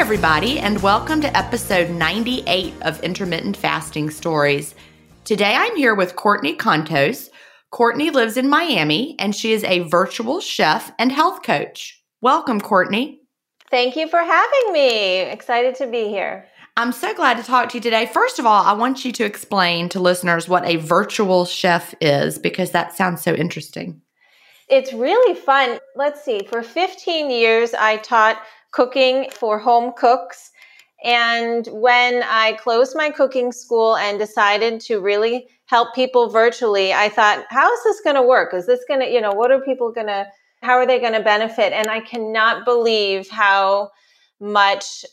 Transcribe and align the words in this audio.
Everybody, 0.00 0.58
and 0.58 0.82
welcome 0.82 1.20
to 1.20 1.36
episode 1.36 1.90
98 1.90 2.72
of 2.80 2.98
Intermittent 3.02 3.54
Fasting 3.54 4.08
Stories. 4.08 4.74
Today 5.24 5.54
I'm 5.54 5.76
here 5.76 5.94
with 5.94 6.16
Courtney 6.16 6.56
Contos. 6.56 7.28
Courtney 7.70 8.08
lives 8.08 8.38
in 8.38 8.48
Miami 8.48 9.14
and 9.18 9.36
she 9.36 9.52
is 9.52 9.62
a 9.62 9.80
virtual 9.80 10.40
chef 10.40 10.90
and 10.98 11.12
health 11.12 11.42
coach. 11.42 12.02
Welcome, 12.22 12.62
Courtney. 12.62 13.20
Thank 13.70 13.94
you 13.94 14.08
for 14.08 14.20
having 14.20 14.72
me. 14.72 15.20
Excited 15.20 15.74
to 15.74 15.86
be 15.86 16.08
here. 16.08 16.46
I'm 16.78 16.92
so 16.92 17.12
glad 17.12 17.36
to 17.36 17.42
talk 17.42 17.68
to 17.68 17.76
you 17.76 17.82
today. 17.82 18.06
First 18.06 18.38
of 18.38 18.46
all, 18.46 18.64
I 18.64 18.72
want 18.72 19.04
you 19.04 19.12
to 19.12 19.24
explain 19.26 19.90
to 19.90 20.00
listeners 20.00 20.48
what 20.48 20.64
a 20.64 20.76
virtual 20.76 21.44
chef 21.44 21.94
is 22.00 22.38
because 22.38 22.70
that 22.70 22.96
sounds 22.96 23.20
so 23.22 23.34
interesting. 23.34 24.00
It's 24.66 24.92
really 24.94 25.34
fun. 25.34 25.78
Let's 25.94 26.24
see, 26.24 26.46
for 26.48 26.62
15 26.62 27.28
years, 27.28 27.74
I 27.74 27.96
taught 27.98 28.40
cooking 28.70 29.28
for 29.30 29.58
home 29.58 29.92
cooks. 29.96 30.50
And 31.02 31.66
when 31.72 32.22
I 32.24 32.52
closed 32.54 32.94
my 32.94 33.10
cooking 33.10 33.52
school 33.52 33.96
and 33.96 34.18
decided 34.18 34.80
to 34.82 35.00
really 35.00 35.48
help 35.66 35.94
people 35.94 36.28
virtually, 36.28 36.92
I 36.92 37.08
thought, 37.08 37.44
how 37.48 37.72
is 37.72 37.82
this 37.84 38.00
going 38.02 38.16
to 38.16 38.22
work? 38.22 38.52
Is 38.52 38.66
this 38.66 38.84
going 38.86 39.00
to, 39.00 39.10
you 39.10 39.20
know, 39.20 39.32
what 39.32 39.50
are 39.50 39.60
people 39.60 39.92
going 39.92 40.08
to, 40.08 40.26
how 40.62 40.74
are 40.74 40.86
they 40.86 41.00
going 41.00 41.14
to 41.14 41.22
benefit? 41.22 41.72
And 41.72 41.88
I 41.88 42.00
cannot 42.00 42.64
believe 42.64 43.30
how 43.30 43.90
much 44.40 45.04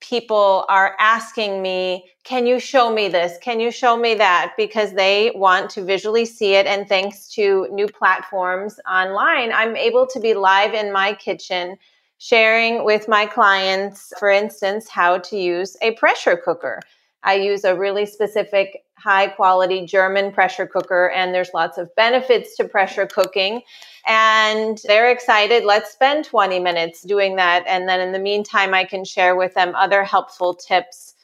people 0.00 0.66
are 0.68 0.94
asking 0.98 1.62
me, 1.62 2.04
can 2.24 2.46
you 2.46 2.58
show 2.58 2.92
me 2.92 3.08
this? 3.08 3.38
Can 3.38 3.60
you 3.60 3.70
show 3.70 3.96
me 3.96 4.14
that? 4.14 4.52
Because 4.56 4.92
they 4.92 5.32
want 5.34 5.70
to 5.70 5.84
visually 5.84 6.24
see 6.24 6.54
it. 6.54 6.66
And 6.66 6.88
thanks 6.88 7.28
to 7.34 7.68
new 7.70 7.86
platforms 7.86 8.78
online, 8.90 9.52
I'm 9.52 9.76
able 9.76 10.06
to 10.08 10.20
be 10.20 10.34
live 10.34 10.74
in 10.74 10.92
my 10.92 11.14
kitchen 11.14 11.76
sharing 12.18 12.84
with 12.84 13.08
my 13.08 13.26
clients, 13.26 14.12
for 14.18 14.30
instance, 14.30 14.88
how 14.88 15.18
to 15.18 15.36
use 15.36 15.76
a 15.82 15.92
pressure 15.92 16.36
cooker. 16.36 16.80
I 17.22 17.34
use 17.34 17.64
a 17.64 17.74
really 17.74 18.06
specific 18.06 18.84
high 18.96 19.26
quality 19.26 19.86
German 19.86 20.32
pressure 20.32 20.66
cooker, 20.66 21.10
and 21.10 21.34
there's 21.34 21.50
lots 21.54 21.78
of 21.78 21.94
benefits 21.96 22.56
to 22.56 22.64
pressure 22.64 23.06
cooking. 23.06 23.62
And 24.06 24.78
they're 24.84 25.10
excited. 25.10 25.64
Let's 25.64 25.90
spend 25.90 26.26
20 26.26 26.60
minutes 26.60 27.02
doing 27.02 27.36
that. 27.36 27.64
And 27.66 27.88
then 27.88 28.00
in 28.00 28.12
the 28.12 28.18
meantime, 28.18 28.74
I 28.74 28.84
can 28.84 29.04
share 29.04 29.34
with 29.34 29.54
them 29.54 29.74
other 29.74 30.04
helpful 30.04 30.54
tips 30.54 31.14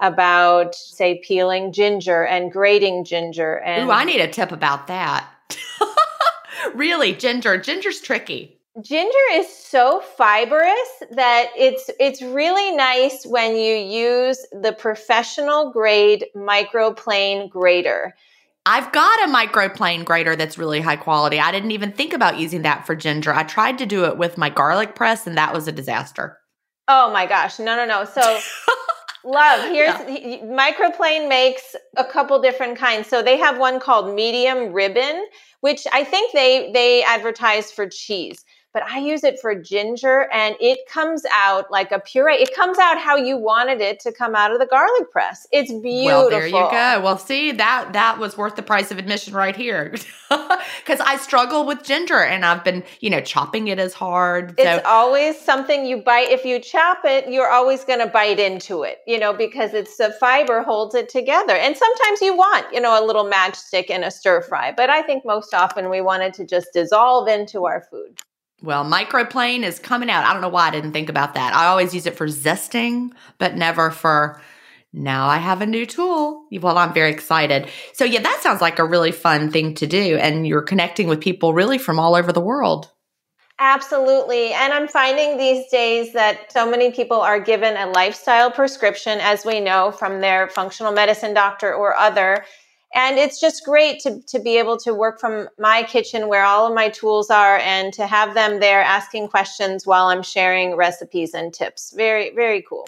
about, 0.00 0.74
say, 0.74 1.20
peeling 1.22 1.72
ginger 1.72 2.24
and 2.24 2.50
grating 2.50 3.04
ginger. 3.04 3.58
And 3.58 3.88
Ooh, 3.88 3.92
I 3.92 4.04
need 4.04 4.20
a 4.20 4.28
tip 4.28 4.50
about 4.50 4.86
that. 4.86 5.28
really, 6.74 7.12
ginger. 7.12 7.58
Ginger's 7.58 8.00
tricky 8.00 8.58
ginger 8.80 9.18
is 9.32 9.48
so 9.48 10.00
fibrous 10.00 11.02
that 11.10 11.48
it's 11.56 11.90
it's 12.00 12.22
really 12.22 12.74
nice 12.74 13.26
when 13.26 13.56
you 13.56 13.74
use 13.74 14.46
the 14.52 14.72
professional 14.72 15.70
grade 15.70 16.26
microplane 16.34 17.50
grater. 17.50 18.14
I've 18.64 18.92
got 18.92 19.28
a 19.28 19.32
microplane 19.32 20.04
grater 20.04 20.36
that's 20.36 20.56
really 20.56 20.80
high 20.80 20.96
quality. 20.96 21.40
I 21.40 21.50
didn't 21.50 21.72
even 21.72 21.92
think 21.92 22.12
about 22.12 22.38
using 22.38 22.62
that 22.62 22.86
for 22.86 22.94
ginger. 22.94 23.34
I 23.34 23.42
tried 23.42 23.76
to 23.78 23.86
do 23.86 24.04
it 24.04 24.16
with 24.16 24.38
my 24.38 24.50
garlic 24.50 24.94
press 24.94 25.26
and 25.26 25.36
that 25.36 25.52
was 25.52 25.66
a 25.66 25.72
disaster. 25.72 26.38
Oh 26.86 27.12
my 27.12 27.26
gosh. 27.26 27.58
No, 27.58 27.76
no, 27.76 27.84
no. 27.84 28.04
So 28.04 28.38
love, 29.24 29.68
here's 29.70 29.98
yeah. 30.08 30.38
microplane 30.44 31.28
makes 31.28 31.74
a 31.96 32.04
couple 32.04 32.40
different 32.40 32.78
kinds. 32.78 33.08
So 33.08 33.20
they 33.20 33.36
have 33.36 33.58
one 33.58 33.80
called 33.80 34.14
medium 34.14 34.72
ribbon, 34.72 35.26
which 35.60 35.84
I 35.92 36.04
think 36.04 36.32
they 36.32 36.70
they 36.72 37.02
advertise 37.02 37.72
for 37.72 37.88
cheese. 37.88 38.44
But 38.72 38.82
I 38.84 38.98
use 38.98 39.22
it 39.24 39.38
for 39.40 39.54
ginger 39.54 40.28
and 40.32 40.56
it 40.60 40.86
comes 40.88 41.24
out 41.32 41.70
like 41.70 41.92
a 41.92 41.98
puree. 41.98 42.36
It 42.36 42.54
comes 42.54 42.78
out 42.78 42.98
how 42.98 43.16
you 43.16 43.36
wanted 43.36 43.80
it 43.80 44.00
to 44.00 44.12
come 44.12 44.34
out 44.34 44.50
of 44.52 44.58
the 44.58 44.66
garlic 44.66 45.10
press. 45.10 45.46
It's 45.52 45.70
beautiful. 45.72 46.04
Well, 46.04 46.30
there 46.30 46.46
you 46.46 46.52
go. 46.52 47.00
Well, 47.02 47.18
see, 47.18 47.52
that 47.52 47.92
that 47.92 48.18
was 48.18 48.36
worth 48.36 48.56
the 48.56 48.62
price 48.62 48.90
of 48.90 48.98
admission 48.98 49.34
right 49.34 49.54
here. 49.54 49.94
Cuz 50.86 51.00
I 51.00 51.16
struggle 51.18 51.64
with 51.64 51.82
ginger 51.82 52.20
and 52.20 52.44
I've 52.44 52.64
been, 52.64 52.82
you 53.00 53.10
know, 53.10 53.20
chopping 53.20 53.68
it 53.68 53.78
as 53.78 53.92
hard. 53.92 54.54
So. 54.58 54.64
It's 54.64 54.86
always 54.86 55.38
something 55.38 55.84
you 55.84 55.98
bite 55.98 56.30
if 56.30 56.44
you 56.44 56.58
chop 56.58 57.04
it, 57.04 57.28
you're 57.28 57.50
always 57.50 57.84
going 57.84 57.98
to 57.98 58.06
bite 58.06 58.38
into 58.38 58.82
it, 58.82 58.98
you 59.06 59.18
know, 59.18 59.32
because 59.32 59.74
it's 59.74 59.96
the 59.96 60.12
fiber 60.18 60.62
holds 60.62 60.94
it 60.94 61.08
together. 61.08 61.54
And 61.54 61.76
sometimes 61.76 62.20
you 62.22 62.36
want, 62.36 62.66
you 62.72 62.80
know, 62.80 63.02
a 63.02 63.04
little 63.04 63.28
matchstick 63.28 63.86
in 63.86 64.04
a 64.04 64.10
stir 64.10 64.42
fry, 64.42 64.72
but 64.72 64.90
I 64.90 65.02
think 65.02 65.24
most 65.24 65.52
often 65.54 65.90
we 65.90 66.00
want 66.00 66.22
it 66.22 66.34
to 66.34 66.46
just 66.46 66.68
dissolve 66.72 67.28
into 67.28 67.66
our 67.66 67.82
food. 67.90 68.18
Well, 68.62 68.84
microplane 68.84 69.64
is 69.64 69.80
coming 69.80 70.08
out. 70.08 70.24
I 70.24 70.32
don't 70.32 70.40
know 70.40 70.48
why 70.48 70.68
I 70.68 70.70
didn't 70.70 70.92
think 70.92 71.08
about 71.08 71.34
that. 71.34 71.52
I 71.52 71.66
always 71.66 71.92
use 71.92 72.06
it 72.06 72.16
for 72.16 72.28
zesting, 72.28 73.10
but 73.38 73.56
never 73.56 73.90
for 73.90 74.40
now 74.92 75.26
I 75.26 75.38
have 75.38 75.62
a 75.62 75.66
new 75.66 75.84
tool. 75.84 76.46
Well, 76.52 76.78
I'm 76.78 76.94
very 76.94 77.10
excited. 77.10 77.68
So, 77.92 78.04
yeah, 78.04 78.20
that 78.20 78.40
sounds 78.40 78.60
like 78.60 78.78
a 78.78 78.84
really 78.84 79.10
fun 79.10 79.50
thing 79.50 79.74
to 79.76 79.86
do. 79.86 80.16
And 80.16 80.46
you're 80.46 80.62
connecting 80.62 81.08
with 81.08 81.20
people 81.20 81.54
really 81.54 81.78
from 81.78 81.98
all 81.98 82.14
over 82.14 82.32
the 82.32 82.40
world. 82.40 82.88
Absolutely. 83.58 84.52
And 84.52 84.72
I'm 84.72 84.88
finding 84.88 85.36
these 85.36 85.68
days 85.70 86.12
that 86.12 86.52
so 86.52 86.68
many 86.68 86.90
people 86.90 87.20
are 87.20 87.40
given 87.40 87.76
a 87.76 87.90
lifestyle 87.90 88.50
prescription, 88.50 89.18
as 89.20 89.44
we 89.44 89.60
know 89.60 89.92
from 89.92 90.20
their 90.20 90.48
functional 90.48 90.92
medicine 90.92 91.34
doctor 91.34 91.72
or 91.72 91.96
other 91.96 92.44
and 92.94 93.18
it's 93.18 93.40
just 93.40 93.64
great 93.64 94.00
to, 94.00 94.20
to 94.22 94.38
be 94.38 94.58
able 94.58 94.76
to 94.78 94.92
work 94.92 95.18
from 95.18 95.48
my 95.58 95.82
kitchen 95.82 96.28
where 96.28 96.44
all 96.44 96.66
of 96.66 96.74
my 96.74 96.88
tools 96.88 97.30
are 97.30 97.58
and 97.58 97.92
to 97.94 98.06
have 98.06 98.34
them 98.34 98.60
there 98.60 98.82
asking 98.82 99.28
questions 99.28 99.86
while 99.86 100.06
I'm 100.06 100.22
sharing 100.22 100.76
recipes 100.76 101.32
and 101.32 101.54
tips. 101.54 101.92
Very, 101.96 102.34
very 102.34 102.62
cool. 102.62 102.86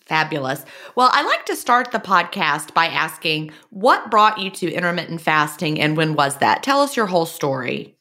Fabulous. 0.00 0.64
Well, 0.94 1.10
I 1.12 1.22
like 1.24 1.46
to 1.46 1.56
start 1.56 1.90
the 1.90 1.98
podcast 1.98 2.74
by 2.74 2.86
asking 2.86 3.50
what 3.70 4.10
brought 4.10 4.38
you 4.38 4.50
to 4.52 4.72
intermittent 4.72 5.20
fasting 5.20 5.80
and 5.80 5.96
when 5.96 6.14
was 6.14 6.36
that? 6.38 6.62
Tell 6.62 6.80
us 6.80 6.96
your 6.96 7.06
whole 7.06 7.26
story. 7.26 7.96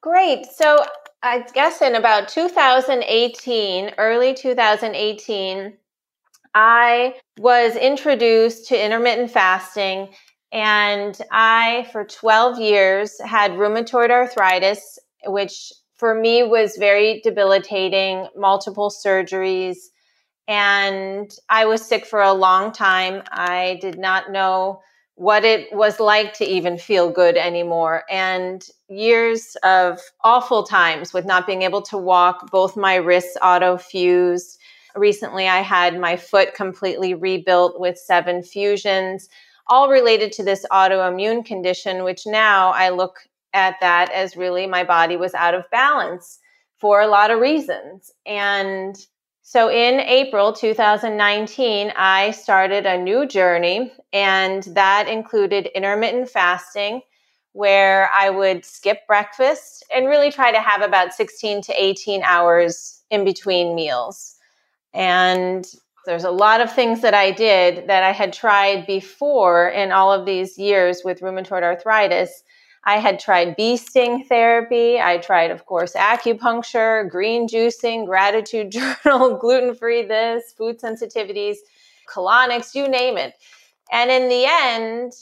Great. 0.00 0.46
So, 0.46 0.84
I 1.22 1.44
guess 1.52 1.82
in 1.82 1.96
about 1.96 2.28
2018, 2.28 3.94
early 3.98 4.34
2018, 4.34 5.72
I 6.54 7.14
was 7.38 7.74
introduced 7.74 8.68
to 8.68 8.84
intermittent 8.84 9.30
fasting 9.30 10.08
and 10.52 11.18
I, 11.30 11.88
for 11.92 12.04
12 12.04 12.58
years, 12.58 13.20
had 13.20 13.52
rheumatoid 13.52 14.10
arthritis, 14.10 14.98
which 15.26 15.72
for 15.96 16.14
me 16.14 16.42
was 16.42 16.76
very 16.78 17.20
debilitating, 17.22 18.28
multiple 18.36 18.90
surgeries. 18.90 19.76
And 20.46 21.30
I 21.50 21.66
was 21.66 21.84
sick 21.84 22.06
for 22.06 22.22
a 22.22 22.32
long 22.32 22.72
time. 22.72 23.22
I 23.30 23.78
did 23.82 23.98
not 23.98 24.30
know 24.30 24.80
what 25.16 25.44
it 25.44 25.70
was 25.72 26.00
like 26.00 26.32
to 26.34 26.44
even 26.44 26.78
feel 26.78 27.10
good 27.10 27.36
anymore. 27.36 28.04
And 28.08 28.64
years 28.88 29.56
of 29.64 30.00
awful 30.22 30.62
times 30.62 31.12
with 31.12 31.26
not 31.26 31.46
being 31.46 31.62
able 31.62 31.82
to 31.82 31.98
walk, 31.98 32.50
both 32.50 32.76
my 32.76 32.94
wrists 32.94 33.36
auto 33.42 33.76
fused. 33.76 34.58
Recently, 34.94 35.48
I 35.48 35.60
had 35.60 36.00
my 36.00 36.16
foot 36.16 36.54
completely 36.54 37.12
rebuilt 37.12 37.78
with 37.78 37.98
seven 37.98 38.42
fusions 38.42 39.28
all 39.68 39.88
related 39.88 40.32
to 40.32 40.44
this 40.44 40.64
autoimmune 40.70 41.44
condition, 41.44 42.04
which 42.04 42.26
now 42.26 42.70
I 42.70 42.90
look 42.90 43.20
at 43.52 43.76
that 43.80 44.10
as 44.12 44.36
really 44.36 44.66
my 44.66 44.84
body 44.84 45.16
was 45.16 45.34
out 45.34 45.54
of 45.54 45.70
balance 45.70 46.38
for 46.76 47.00
a 47.00 47.06
lot 47.08 47.30
of 47.30 47.40
reasons. 47.40 48.10
And 48.26 48.96
so 49.42 49.70
in 49.70 50.00
April 50.00 50.52
2019, 50.52 51.92
I 51.96 52.32
started 52.32 52.84
a 52.84 53.02
new 53.02 53.26
journey, 53.26 53.92
and 54.12 54.62
that 54.64 55.08
included 55.08 55.70
intermittent 55.74 56.28
fasting, 56.28 57.00
where 57.52 58.10
I 58.14 58.30
would 58.30 58.64
skip 58.64 59.06
breakfast 59.06 59.84
and 59.94 60.06
really 60.06 60.30
try 60.30 60.52
to 60.52 60.60
have 60.60 60.82
about 60.82 61.14
16 61.14 61.62
to 61.62 61.82
18 61.82 62.22
hours 62.22 63.02
in 63.10 63.24
between 63.24 63.74
meals. 63.74 64.36
And 64.92 65.66
there's 66.08 66.24
a 66.24 66.30
lot 66.30 66.62
of 66.62 66.72
things 66.72 67.02
that 67.02 67.12
I 67.12 67.30
did 67.32 67.86
that 67.88 68.02
I 68.02 68.12
had 68.12 68.32
tried 68.32 68.86
before 68.86 69.68
in 69.68 69.92
all 69.92 70.10
of 70.10 70.24
these 70.24 70.56
years 70.56 71.02
with 71.04 71.20
rheumatoid 71.20 71.62
arthritis. 71.62 72.44
I 72.84 72.98
had 72.98 73.20
tried 73.20 73.56
bee 73.56 73.76
sting 73.76 74.24
therapy. 74.24 74.98
I 74.98 75.18
tried, 75.18 75.50
of 75.50 75.66
course, 75.66 75.92
acupuncture, 75.92 77.10
green 77.10 77.46
juicing, 77.46 78.06
gratitude 78.06 78.72
journal, 79.04 79.36
gluten 79.36 79.74
free 79.74 80.02
this, 80.02 80.54
food 80.56 80.80
sensitivities, 80.80 81.56
colonics, 82.10 82.74
you 82.74 82.88
name 82.88 83.18
it. 83.18 83.34
And 83.92 84.10
in 84.10 84.30
the 84.30 84.46
end, 84.48 85.12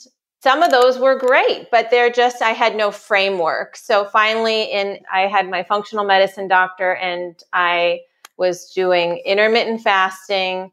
some 0.41 0.63
of 0.63 0.71
those 0.71 0.97
were 0.97 1.17
great, 1.19 1.69
but 1.69 1.89
they're 1.91 2.09
just, 2.09 2.41
I 2.41 2.51
had 2.51 2.77
no 2.77 2.91
framework. 2.91 3.75
So 3.75 4.05
finally, 4.05 4.63
in, 4.71 4.99
I 5.11 5.23
had 5.27 5.49
my 5.49 5.63
functional 5.63 6.05
medicine 6.05 6.47
doctor 6.47 6.95
and 6.95 7.35
I 7.51 8.01
was 8.37 8.71
doing 8.73 9.21
intermittent 9.25 9.81
fasting 9.81 10.71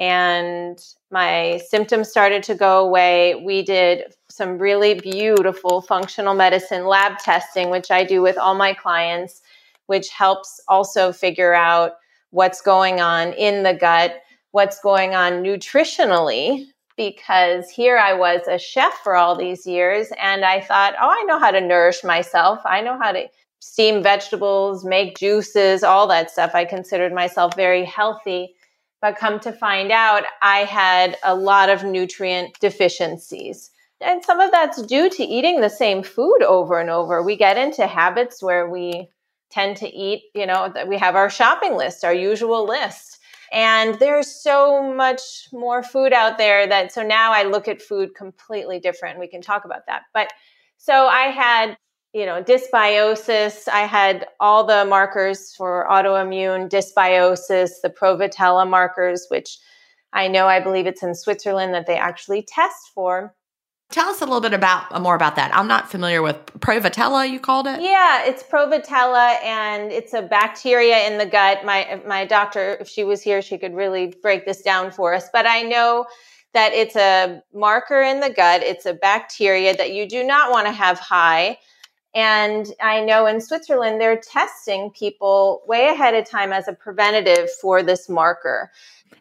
and 0.00 0.82
my 1.10 1.60
symptoms 1.68 2.08
started 2.08 2.42
to 2.44 2.54
go 2.54 2.86
away. 2.86 3.34
We 3.34 3.62
did 3.62 4.14
some 4.30 4.58
really 4.58 4.94
beautiful 4.94 5.82
functional 5.82 6.34
medicine 6.34 6.86
lab 6.86 7.18
testing, 7.18 7.68
which 7.68 7.90
I 7.90 8.04
do 8.04 8.22
with 8.22 8.38
all 8.38 8.54
my 8.54 8.72
clients, 8.72 9.42
which 9.86 10.08
helps 10.08 10.58
also 10.68 11.12
figure 11.12 11.52
out 11.52 11.92
what's 12.30 12.62
going 12.62 13.02
on 13.02 13.34
in 13.34 13.62
the 13.62 13.74
gut, 13.74 14.22
what's 14.52 14.80
going 14.80 15.14
on 15.14 15.42
nutritionally. 15.42 16.66
Because 16.96 17.68
here 17.70 17.98
I 17.98 18.14
was 18.14 18.42
a 18.46 18.58
chef 18.58 18.92
for 19.02 19.16
all 19.16 19.34
these 19.34 19.66
years, 19.66 20.08
and 20.20 20.44
I 20.44 20.60
thought, 20.60 20.94
oh, 21.00 21.08
I 21.08 21.22
know 21.26 21.38
how 21.38 21.50
to 21.50 21.60
nourish 21.60 22.04
myself. 22.04 22.60
I 22.64 22.82
know 22.82 22.98
how 22.98 23.12
to 23.12 23.26
steam 23.60 24.02
vegetables, 24.02 24.84
make 24.84 25.16
juices, 25.16 25.84
all 25.84 26.06
that 26.08 26.30
stuff. 26.30 26.52
I 26.54 26.64
considered 26.64 27.12
myself 27.12 27.54
very 27.54 27.84
healthy. 27.84 28.54
But 29.00 29.16
come 29.16 29.40
to 29.40 29.52
find 29.52 29.90
out, 29.90 30.24
I 30.42 30.58
had 30.58 31.16
a 31.24 31.34
lot 31.34 31.70
of 31.70 31.84
nutrient 31.84 32.58
deficiencies. 32.60 33.70
And 34.02 34.24
some 34.24 34.40
of 34.40 34.50
that's 34.50 34.82
due 34.82 35.08
to 35.10 35.22
eating 35.22 35.60
the 35.60 35.70
same 35.70 36.02
food 36.02 36.42
over 36.42 36.80
and 36.80 36.90
over. 36.90 37.22
We 37.22 37.36
get 37.36 37.56
into 37.56 37.86
habits 37.86 38.42
where 38.42 38.68
we 38.68 39.08
tend 39.50 39.76
to 39.78 39.88
eat, 39.88 40.24
you 40.34 40.46
know, 40.46 40.72
we 40.86 40.96
have 40.96 41.16
our 41.16 41.28
shopping 41.30 41.76
list, 41.76 42.04
our 42.04 42.14
usual 42.14 42.66
list. 42.66 43.18
And 43.52 43.98
there's 43.98 44.28
so 44.28 44.92
much 44.92 45.48
more 45.52 45.82
food 45.82 46.12
out 46.12 46.38
there 46.38 46.66
that 46.66 46.92
so 46.92 47.02
now 47.02 47.32
I 47.32 47.42
look 47.42 47.68
at 47.68 47.82
food 47.82 48.14
completely 48.14 48.78
different. 48.78 49.18
We 49.18 49.26
can 49.26 49.42
talk 49.42 49.64
about 49.64 49.86
that. 49.86 50.02
But 50.14 50.32
so 50.76 51.06
I 51.06 51.24
had 51.24 51.76
you 52.12 52.26
know, 52.26 52.42
dysbiosis. 52.42 53.68
I 53.68 53.80
had 53.80 54.26
all 54.40 54.64
the 54.64 54.84
markers 54.84 55.54
for 55.54 55.86
autoimmune 55.90 56.68
dysbiosis, 56.68 57.70
the 57.82 57.90
Prevotella 57.90 58.68
markers, 58.68 59.26
which 59.28 59.58
I 60.12 60.26
know 60.28 60.46
I 60.46 60.60
believe 60.60 60.86
it's 60.86 61.02
in 61.02 61.14
Switzerland 61.14 61.72
that 61.74 61.86
they 61.86 61.96
actually 61.96 62.42
test 62.42 62.90
for. 62.94 63.34
Tell 63.90 64.08
us 64.08 64.20
a 64.20 64.24
little 64.24 64.40
bit 64.40 64.54
about 64.54 65.00
more 65.02 65.16
about 65.16 65.34
that. 65.34 65.54
I'm 65.54 65.66
not 65.66 65.90
familiar 65.90 66.22
with 66.22 66.36
Prevotella. 66.60 67.28
You 67.28 67.40
called 67.40 67.66
it? 67.66 67.80
Yeah, 67.80 68.24
it's 68.24 68.42
Prevotella, 68.44 69.42
and 69.42 69.90
it's 69.90 70.14
a 70.14 70.22
bacteria 70.22 71.08
in 71.08 71.18
the 71.18 71.26
gut. 71.26 71.64
My 71.64 72.00
my 72.06 72.24
doctor, 72.24 72.76
if 72.80 72.88
she 72.88 73.02
was 73.02 73.20
here, 73.20 73.42
she 73.42 73.58
could 73.58 73.74
really 73.74 74.14
break 74.22 74.46
this 74.46 74.62
down 74.62 74.92
for 74.92 75.12
us. 75.12 75.28
But 75.32 75.46
I 75.46 75.62
know 75.62 76.06
that 76.54 76.72
it's 76.72 76.94
a 76.94 77.42
marker 77.52 78.00
in 78.00 78.20
the 78.20 78.30
gut. 78.30 78.62
It's 78.62 78.86
a 78.86 78.94
bacteria 78.94 79.76
that 79.76 79.92
you 79.92 80.08
do 80.08 80.22
not 80.22 80.52
want 80.52 80.68
to 80.68 80.72
have 80.72 81.00
high 81.00 81.58
and 82.14 82.66
I 82.82 83.00
know 83.00 83.26
in 83.26 83.40
Switzerland, 83.40 84.00
they're 84.00 84.20
testing 84.20 84.90
people 84.90 85.62
way 85.66 85.88
ahead 85.88 86.14
of 86.14 86.28
time 86.28 86.52
as 86.52 86.66
a 86.66 86.72
preventative 86.72 87.48
for 87.60 87.82
this 87.82 88.08
marker. 88.08 88.70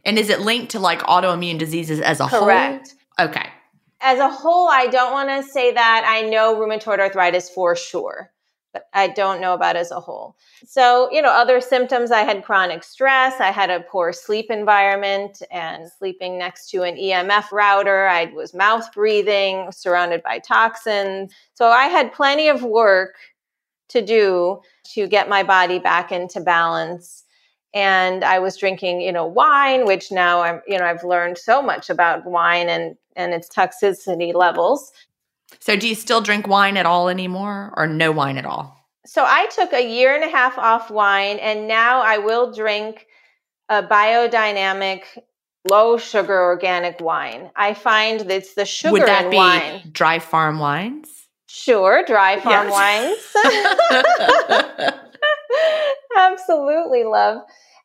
And 0.05 0.17
is 0.17 0.29
it 0.29 0.41
linked 0.41 0.71
to 0.71 0.79
like 0.79 1.01
autoimmune 1.01 1.59
diseases 1.59 1.99
as 1.99 2.19
a 2.19 2.25
Correct. 2.25 2.31
whole? 2.31 2.45
Correct. 2.45 2.95
Okay. 3.19 3.49
As 4.01 4.19
a 4.19 4.29
whole, 4.29 4.69
I 4.69 4.87
don't 4.87 5.11
want 5.11 5.29
to 5.29 5.43
say 5.43 5.73
that. 5.73 6.05
I 6.07 6.21
know 6.29 6.55
rheumatoid 6.55 6.99
arthritis 6.99 7.49
for 7.49 7.75
sure 7.75 8.31
but 8.73 8.83
I 8.93 9.07
don't 9.07 9.41
know 9.41 9.53
about 9.53 9.75
as 9.75 9.91
a 9.91 9.99
whole. 9.99 10.35
So, 10.65 11.09
you 11.11 11.21
know, 11.21 11.29
other 11.29 11.59
symptoms 11.59 12.11
I 12.11 12.21
had 12.21 12.43
chronic 12.43 12.83
stress, 12.83 13.39
I 13.39 13.51
had 13.51 13.69
a 13.69 13.81
poor 13.81 14.13
sleep 14.13 14.47
environment 14.49 15.41
and 15.51 15.89
sleeping 15.97 16.37
next 16.37 16.69
to 16.71 16.83
an 16.83 16.95
EMF 16.95 17.51
router. 17.51 18.07
I 18.07 18.25
was 18.25 18.53
mouth 18.53 18.91
breathing, 18.93 19.71
surrounded 19.71 20.21
by 20.23 20.39
toxins. 20.39 21.33
So, 21.53 21.67
I 21.67 21.85
had 21.85 22.13
plenty 22.13 22.47
of 22.47 22.63
work 22.63 23.15
to 23.89 24.01
do 24.05 24.61
to 24.93 25.07
get 25.07 25.29
my 25.29 25.43
body 25.43 25.79
back 25.79 26.11
into 26.11 26.39
balance. 26.39 27.23
And 27.73 28.23
I 28.23 28.39
was 28.39 28.57
drinking, 28.57 29.01
you 29.01 29.11
know, 29.11 29.25
wine, 29.25 29.85
which 29.85 30.11
now 30.11 30.41
I'm, 30.41 30.61
you 30.67 30.77
know, 30.77 30.85
I've 30.85 31.03
learned 31.03 31.37
so 31.37 31.61
much 31.61 31.89
about 31.89 32.25
wine 32.25 32.69
and 32.69 32.95
and 33.15 33.33
its 33.33 33.49
toxicity 33.49 34.33
levels. 34.33 34.91
So, 35.59 35.75
do 35.75 35.87
you 35.87 35.95
still 35.95 36.21
drink 36.21 36.47
wine 36.47 36.77
at 36.77 36.85
all 36.85 37.09
anymore 37.09 37.73
or 37.75 37.87
no 37.87 38.11
wine 38.11 38.37
at 38.37 38.45
all? 38.45 38.77
So 39.05 39.23
I 39.25 39.47
took 39.47 39.73
a 39.73 39.81
year 39.87 40.13
and 40.13 40.23
a 40.23 40.29
half 40.29 40.57
off 40.57 40.91
wine, 40.91 41.39
and 41.39 41.67
now 41.67 42.01
I 42.01 42.19
will 42.19 42.53
drink 42.53 43.07
a 43.67 43.81
biodynamic, 43.81 45.01
low 45.67 45.97
sugar 45.97 46.39
organic 46.39 46.99
wine. 47.01 47.49
I 47.55 47.73
find 47.73 48.19
that 48.19 48.31
it's 48.31 48.53
the 48.53 48.65
sugar 48.65 48.93
Would 48.93 49.05
that 49.07 49.25
in 49.25 49.31
be 49.31 49.37
wine. 49.37 49.81
dry 49.91 50.19
farm 50.19 50.59
wines? 50.59 51.07
Sure, 51.47 52.03
dry 52.05 52.39
farm 52.39 52.69
Yes. 52.69 53.33
wines. 53.89 54.99
Absolutely 56.17 57.03
love. 57.03 57.41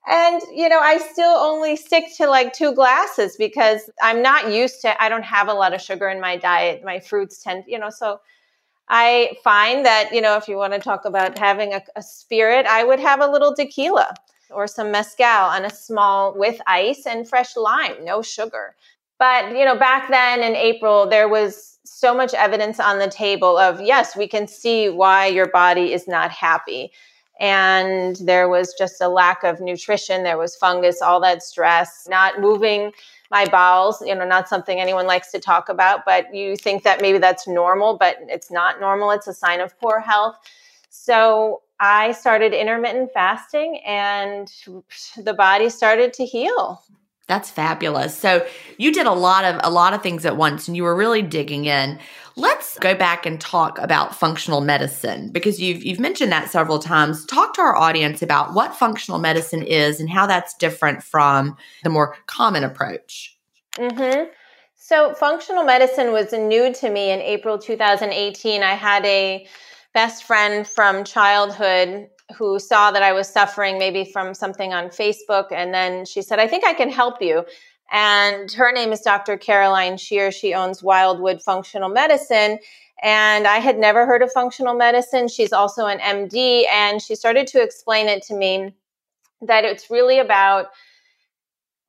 And, 0.06 0.42
you 0.52 0.68
know, 0.68 0.80
I 0.80 0.98
still 0.98 1.30
only 1.30 1.76
stick 1.76 2.04
to 2.18 2.28
like 2.28 2.52
two 2.52 2.74
glasses 2.74 3.36
because 3.38 3.90
I'm 4.02 4.20
not 4.20 4.52
used 4.52 4.82
to, 4.82 5.02
I 5.02 5.08
don't 5.08 5.24
have 5.24 5.48
a 5.48 5.54
lot 5.54 5.72
of 5.72 5.80
sugar 5.80 6.08
in 6.08 6.20
my 6.20 6.36
diet. 6.36 6.82
My 6.84 7.00
fruits 7.00 7.42
tend, 7.42 7.64
you 7.66 7.78
know, 7.78 7.88
so 7.88 8.20
I 8.88 9.36
find 9.42 9.86
that, 9.86 10.10
you 10.12 10.20
know, 10.20 10.36
if 10.36 10.46
you 10.46 10.56
want 10.56 10.74
to 10.74 10.78
talk 10.78 11.06
about 11.06 11.38
having 11.38 11.72
a, 11.72 11.80
a 11.96 12.02
spirit, 12.02 12.66
I 12.66 12.84
would 12.84 13.00
have 13.00 13.20
a 13.20 13.26
little 13.26 13.54
tequila 13.54 14.12
or 14.50 14.66
some 14.66 14.90
mezcal 14.90 15.24
on 15.26 15.64
a 15.64 15.70
small 15.70 16.38
with 16.38 16.60
ice 16.66 17.06
and 17.06 17.26
fresh 17.26 17.56
lime, 17.56 18.04
no 18.04 18.20
sugar. 18.20 18.76
But, 19.18 19.56
you 19.56 19.64
know, 19.64 19.76
back 19.76 20.10
then 20.10 20.42
in 20.42 20.54
April, 20.54 21.08
there 21.08 21.30
was 21.30 21.78
so 21.84 22.14
much 22.14 22.34
evidence 22.34 22.78
on 22.78 22.98
the 22.98 23.08
table 23.08 23.56
of, 23.56 23.80
yes, 23.80 24.14
we 24.14 24.28
can 24.28 24.46
see 24.48 24.90
why 24.90 25.26
your 25.28 25.48
body 25.48 25.94
is 25.94 26.06
not 26.06 26.30
happy 26.30 26.92
and 27.40 28.16
there 28.16 28.48
was 28.48 28.74
just 28.74 29.00
a 29.00 29.08
lack 29.08 29.42
of 29.42 29.60
nutrition 29.60 30.22
there 30.22 30.38
was 30.38 30.54
fungus 30.54 31.02
all 31.02 31.20
that 31.20 31.42
stress 31.42 32.06
not 32.08 32.40
moving 32.40 32.92
my 33.30 33.44
bowels 33.46 34.00
you 34.06 34.14
know 34.14 34.26
not 34.26 34.48
something 34.48 34.80
anyone 34.80 35.06
likes 35.06 35.32
to 35.32 35.40
talk 35.40 35.68
about 35.68 36.04
but 36.04 36.32
you 36.34 36.56
think 36.56 36.84
that 36.84 37.00
maybe 37.00 37.18
that's 37.18 37.48
normal 37.48 37.96
but 37.96 38.16
it's 38.28 38.50
not 38.50 38.80
normal 38.80 39.10
it's 39.10 39.26
a 39.26 39.34
sign 39.34 39.60
of 39.60 39.78
poor 39.80 39.98
health 39.98 40.36
so 40.90 41.60
i 41.80 42.12
started 42.12 42.52
intermittent 42.52 43.10
fasting 43.12 43.80
and 43.84 44.52
the 45.16 45.34
body 45.34 45.68
started 45.68 46.12
to 46.12 46.24
heal 46.24 46.82
That's 47.26 47.50
fabulous. 47.50 48.14
So 48.14 48.46
you 48.76 48.92
did 48.92 49.06
a 49.06 49.12
lot 49.12 49.44
of 49.46 49.58
a 49.64 49.70
lot 49.70 49.94
of 49.94 50.02
things 50.02 50.26
at 50.26 50.36
once 50.36 50.68
and 50.68 50.76
you 50.76 50.82
were 50.82 50.94
really 50.94 51.22
digging 51.22 51.64
in. 51.64 51.98
Let's 52.36 52.78
go 52.80 52.94
back 52.94 53.26
and 53.26 53.40
talk 53.40 53.78
about 53.78 54.14
functional 54.14 54.60
medicine 54.60 55.30
because 55.30 55.60
you've 55.60 55.84
you've 55.84 56.00
mentioned 56.00 56.32
that 56.32 56.50
several 56.50 56.80
times. 56.80 57.24
Talk 57.26 57.54
to 57.54 57.60
our 57.60 57.76
audience 57.76 58.22
about 58.22 58.54
what 58.54 58.74
functional 58.74 59.20
medicine 59.20 59.62
is 59.62 60.00
and 60.00 60.10
how 60.10 60.26
that's 60.26 60.54
different 60.54 61.02
from 61.02 61.56
the 61.84 61.90
more 61.90 62.16
common 62.26 62.64
approach. 62.64 63.36
hmm 63.76 64.24
So, 64.74 65.14
functional 65.14 65.64
medicine 65.64 66.12
was 66.12 66.32
new 66.32 66.74
to 66.74 66.90
me 66.90 67.10
in 67.10 67.20
April 67.20 67.56
2018. 67.56 68.62
I 68.62 68.74
had 68.74 69.04
a 69.06 69.46
best 69.92 70.24
friend 70.24 70.66
from 70.66 71.04
childhood 71.04 72.08
who 72.36 72.58
saw 72.58 72.90
that 72.90 73.02
I 73.02 73.12
was 73.12 73.28
suffering 73.28 73.78
maybe 73.78 74.04
from 74.04 74.34
something 74.34 74.72
on 74.72 74.88
Facebook. 74.88 75.52
And 75.52 75.72
then 75.72 76.04
she 76.04 76.22
said, 76.22 76.38
I 76.38 76.48
think 76.48 76.64
I 76.64 76.72
can 76.72 76.90
help 76.90 77.20
you. 77.20 77.44
And 77.92 78.50
her 78.52 78.72
name 78.72 78.92
is 78.92 79.00
Dr. 79.00 79.36
Caroline 79.36 79.96
Shear. 79.96 80.32
She 80.32 80.54
owns 80.54 80.82
Wildwood 80.82 81.42
Functional 81.42 81.88
Medicine. 81.88 82.58
And 83.02 83.46
I 83.46 83.58
had 83.58 83.78
never 83.78 84.06
heard 84.06 84.22
of 84.22 84.32
functional 84.32 84.74
medicine. 84.74 85.28
She's 85.28 85.52
also 85.52 85.86
an 85.86 85.98
MD. 85.98 86.64
And 86.70 87.00
she 87.02 87.14
started 87.14 87.46
to 87.48 87.62
explain 87.62 88.08
it 88.08 88.22
to 88.24 88.34
me 88.34 88.74
that 89.42 89.64
it's 89.64 89.90
really 89.90 90.18
about 90.18 90.68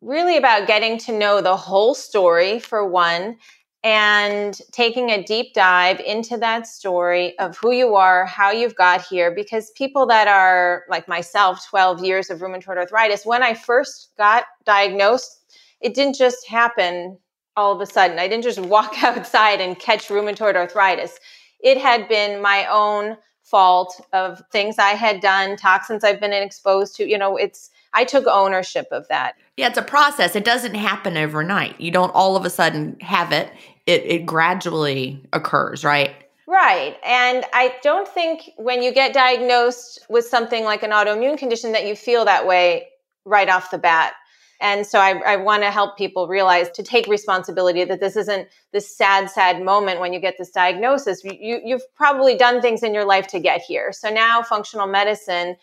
really 0.02 0.38
about 0.38 0.68
getting 0.68 1.00
to 1.00 1.18
know 1.18 1.42
the 1.42 1.56
whole 1.56 1.96
story 1.96 2.60
for 2.60 2.88
one 2.88 3.38
and 3.84 4.60
taking 4.72 5.12
a 5.12 5.24
deep 5.24 5.54
dive 5.54 6.00
into 6.00 6.38
that 6.38 6.66
story 6.66 7.38
of 7.38 7.56
who 7.58 7.72
you 7.72 7.96
are, 7.96 8.26
how 8.26 8.52
you've 8.52 8.76
got 8.76 9.06
here. 9.06 9.34
Because 9.34 9.72
people 9.72 10.08
that 10.08 10.28
are 10.28 10.84
like 10.90 11.08
myself, 11.08 11.64
12 11.70 12.04
years 12.04 12.30
of 12.30 12.40
rheumatoid 12.40 12.78
arthritis, 12.78 13.26
when 13.26 13.44
I 13.44 13.54
first 13.54 14.12
got 14.18 14.46
diagnosed, 14.66 15.40
it 15.82 15.94
didn't 15.94 16.16
just 16.16 16.48
happen 16.48 17.18
all 17.56 17.74
of 17.74 17.82
a 17.82 17.86
sudden. 17.86 18.20
I 18.20 18.28
didn't 18.28 18.44
just 18.44 18.60
walk 18.76 19.04
outside 19.04 19.62
and 19.62 19.78
catch 19.78 20.08
rheumatoid 20.08 20.56
arthritis. 20.56 21.20
It 21.62 21.78
had 21.78 22.08
been 22.08 22.42
my 22.42 22.68
own 22.72 23.18
fault 23.44 24.02
of 24.12 24.42
things 24.52 24.78
I 24.80 24.92
had 24.92 25.22
done, 25.22 25.56
toxins 25.56 26.04
I've 26.04 26.20
been 26.20 26.34
exposed 26.34 26.96
to. 26.96 27.08
You 27.08 27.18
know, 27.18 27.38
it's, 27.38 27.70
I 27.94 28.04
took 28.04 28.26
ownership 28.28 28.88
of 28.92 29.08
that. 29.08 29.36
Yeah, 29.58 29.68
it's 29.68 29.78
a 29.78 29.84
process. 29.84 30.36
It 30.36 30.44
doesn't 30.44 30.76
happen 30.76 31.16
overnight. 31.16 31.80
You 31.80 31.92
don't 31.92 32.10
all 32.10 32.36
of 32.36 32.44
a 32.44 32.50
sudden 32.50 33.00
have 33.00 33.32
it. 33.32 33.52
It 33.86 34.04
it 34.04 34.26
gradually 34.26 35.24
occurs, 35.32 35.86
right? 35.86 36.14
Right. 36.48 36.98
And 37.04 37.46
I 37.54 37.76
don't 37.82 38.08
think 38.08 38.52
when 38.58 38.84
you 38.84 38.92
get 38.92 39.14
diagnosed 39.14 40.06
with 40.10 40.26
something 40.26 40.64
like 40.64 40.84
an 40.84 40.92
autoimmune 40.92 41.38
condition 41.38 41.72
that 41.72 41.88
you 41.88 41.96
feel 41.96 42.26
that 42.26 42.46
way 42.46 42.88
right 43.26 43.50
off 43.50 43.72
the 43.72 43.78
bat. 43.78 44.14
And 44.62 44.86
so 44.86 45.00
I, 45.00 45.20
I 45.26 45.36
want 45.36 45.64
to 45.64 45.72
help 45.72 45.98
people 45.98 46.28
realize 46.28 46.70
to 46.72 46.84
take 46.84 47.08
responsibility 47.08 47.84
that 47.84 48.00
this 48.00 48.16
isn't 48.16 48.48
this 48.72 48.96
sad, 48.96 49.30
sad 49.30 49.62
moment 49.62 50.00
when 50.00 50.14
you 50.14 50.20
get 50.20 50.38
this 50.38 50.52
diagnosis. 50.52 51.24
You, 51.24 51.60
you've 51.64 51.96
probably 51.96 52.38
done 52.38 52.62
things 52.62 52.82
in 52.84 52.94
your 52.94 53.06
life 53.06 53.28
to 53.28 53.40
get 53.40 53.62
here. 53.62 53.92
So 53.92 54.10
now 54.10 54.42
functional 54.42 54.88
medicine 54.88 55.58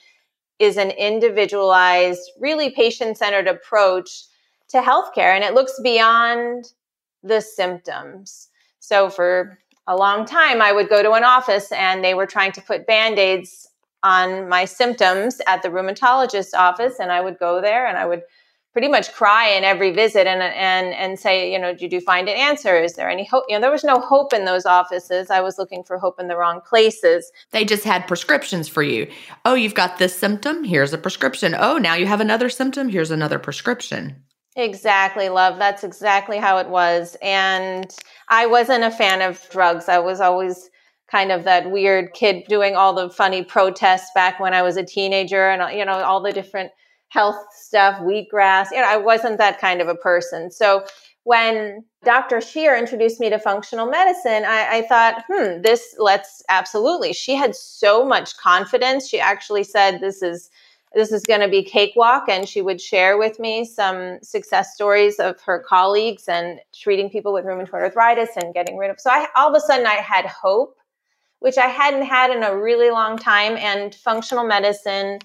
is 0.58 0.76
an 0.76 0.90
individualized, 0.90 2.20
really 2.38 2.70
patient 2.70 3.16
centered 3.18 3.48
approach 3.48 4.24
to 4.68 4.80
healthcare. 4.80 5.34
And 5.34 5.42
it 5.42 5.54
looks 5.54 5.80
beyond 5.82 6.66
the 7.22 7.40
symptoms. 7.40 8.48
So 8.78 9.08
for 9.10 9.58
a 9.86 9.96
long 9.96 10.24
time, 10.24 10.60
I 10.60 10.72
would 10.72 10.88
go 10.88 11.02
to 11.02 11.12
an 11.12 11.24
office 11.24 11.72
and 11.72 12.04
they 12.04 12.14
were 12.14 12.26
trying 12.26 12.52
to 12.52 12.62
put 12.62 12.86
band 12.86 13.18
aids 13.18 13.68
on 14.02 14.48
my 14.48 14.64
symptoms 14.64 15.40
at 15.46 15.62
the 15.62 15.68
rheumatologist's 15.68 16.54
office. 16.54 16.98
And 16.98 17.10
I 17.10 17.20
would 17.20 17.38
go 17.38 17.60
there 17.60 17.86
and 17.86 17.96
I 17.96 18.06
would 18.06 18.22
pretty 18.72 18.88
much 18.88 19.12
cry 19.12 19.48
in 19.48 19.64
every 19.64 19.90
visit 19.92 20.26
and 20.26 20.42
and 20.42 20.94
and 20.94 21.18
say, 21.18 21.52
you 21.52 21.58
know, 21.58 21.74
did 21.74 21.92
you 21.92 22.00
find 22.00 22.28
an 22.28 22.36
answer? 22.36 22.76
Is 22.76 22.94
there 22.94 23.10
any 23.10 23.24
hope? 23.24 23.44
You 23.48 23.56
know, 23.56 23.60
there 23.60 23.70
was 23.70 23.84
no 23.84 24.00
hope 24.00 24.32
in 24.32 24.44
those 24.44 24.66
offices. 24.66 25.30
I 25.30 25.40
was 25.40 25.58
looking 25.58 25.84
for 25.84 25.98
hope 25.98 26.18
in 26.18 26.28
the 26.28 26.36
wrong 26.36 26.60
places. 26.66 27.30
They 27.50 27.64
just 27.64 27.84
had 27.84 28.08
prescriptions 28.08 28.68
for 28.68 28.82
you. 28.82 29.10
Oh, 29.44 29.54
you've 29.54 29.74
got 29.74 29.98
this 29.98 30.16
symptom, 30.16 30.64
here's 30.64 30.92
a 30.92 30.98
prescription. 30.98 31.54
Oh, 31.58 31.78
now 31.78 31.94
you 31.94 32.06
have 32.06 32.20
another 32.20 32.48
symptom, 32.48 32.88
here's 32.88 33.10
another 33.10 33.38
prescription. 33.38 34.22
Exactly, 34.54 35.30
love. 35.30 35.58
That's 35.58 35.82
exactly 35.82 36.36
how 36.36 36.58
it 36.58 36.68
was. 36.68 37.16
And 37.22 37.90
I 38.28 38.44
wasn't 38.44 38.84
a 38.84 38.90
fan 38.90 39.22
of 39.22 39.48
drugs. 39.50 39.88
I 39.88 39.98
was 39.98 40.20
always 40.20 40.68
kind 41.10 41.32
of 41.32 41.44
that 41.44 41.70
weird 41.70 42.12
kid 42.14 42.44
doing 42.48 42.74
all 42.74 42.94
the 42.94 43.10
funny 43.10 43.44
protests 43.44 44.10
back 44.14 44.40
when 44.40 44.54
I 44.54 44.62
was 44.62 44.76
a 44.76 44.84
teenager 44.84 45.50
and 45.50 45.76
you 45.76 45.84
know 45.84 46.02
all 46.02 46.22
the 46.22 46.32
different 46.32 46.70
health 47.12 47.44
stuff, 47.52 48.00
wheatgrass. 48.00 48.68
You 48.72 48.78
know, 48.78 48.88
I 48.88 48.96
wasn't 48.96 49.36
that 49.36 49.60
kind 49.60 49.82
of 49.82 49.88
a 49.88 49.94
person. 49.94 50.50
So 50.50 50.86
when 51.24 51.84
Dr. 52.04 52.40
Shear 52.40 52.74
introduced 52.74 53.20
me 53.20 53.28
to 53.28 53.38
functional 53.38 53.86
medicine, 53.86 54.44
I, 54.46 54.78
I, 54.78 54.82
thought, 54.82 55.22
hmm, 55.28 55.60
this 55.60 55.94
let's 55.98 56.42
absolutely. 56.48 57.12
She 57.12 57.34
had 57.34 57.54
so 57.54 58.02
much 58.04 58.36
confidence. 58.38 59.08
She 59.08 59.20
actually 59.20 59.62
said, 59.62 60.00
this 60.00 60.22
is 60.22 60.48
this 60.94 61.10
is 61.10 61.22
going 61.22 61.40
to 61.40 61.48
be 61.48 61.62
cakewalk 61.62 62.24
and 62.28 62.46
she 62.46 62.60
would 62.60 62.78
share 62.78 63.16
with 63.16 63.38
me 63.38 63.64
some 63.64 64.18
success 64.22 64.74
stories 64.74 65.18
of 65.18 65.40
her 65.40 65.64
colleagues 65.66 66.28
and 66.28 66.60
treating 66.74 67.08
people 67.08 67.32
with 67.32 67.46
rheumatoid 67.46 67.72
arthritis 67.72 68.28
and 68.36 68.52
getting 68.52 68.76
rid 68.76 68.90
of 68.90 69.00
so 69.00 69.08
I, 69.08 69.26
all 69.34 69.48
of 69.48 69.56
a 69.56 69.60
sudden 69.60 69.86
i 69.86 69.94
had 69.94 70.26
hope 70.26 70.76
which 71.38 71.56
i 71.56 71.64
hadn't 71.64 72.02
had 72.02 72.30
in 72.30 72.42
a 72.42 72.54
really 72.54 72.90
long 72.90 73.16
time 73.16 73.56
and 73.56 73.94
functional 73.94 74.44
medicine 74.44 75.18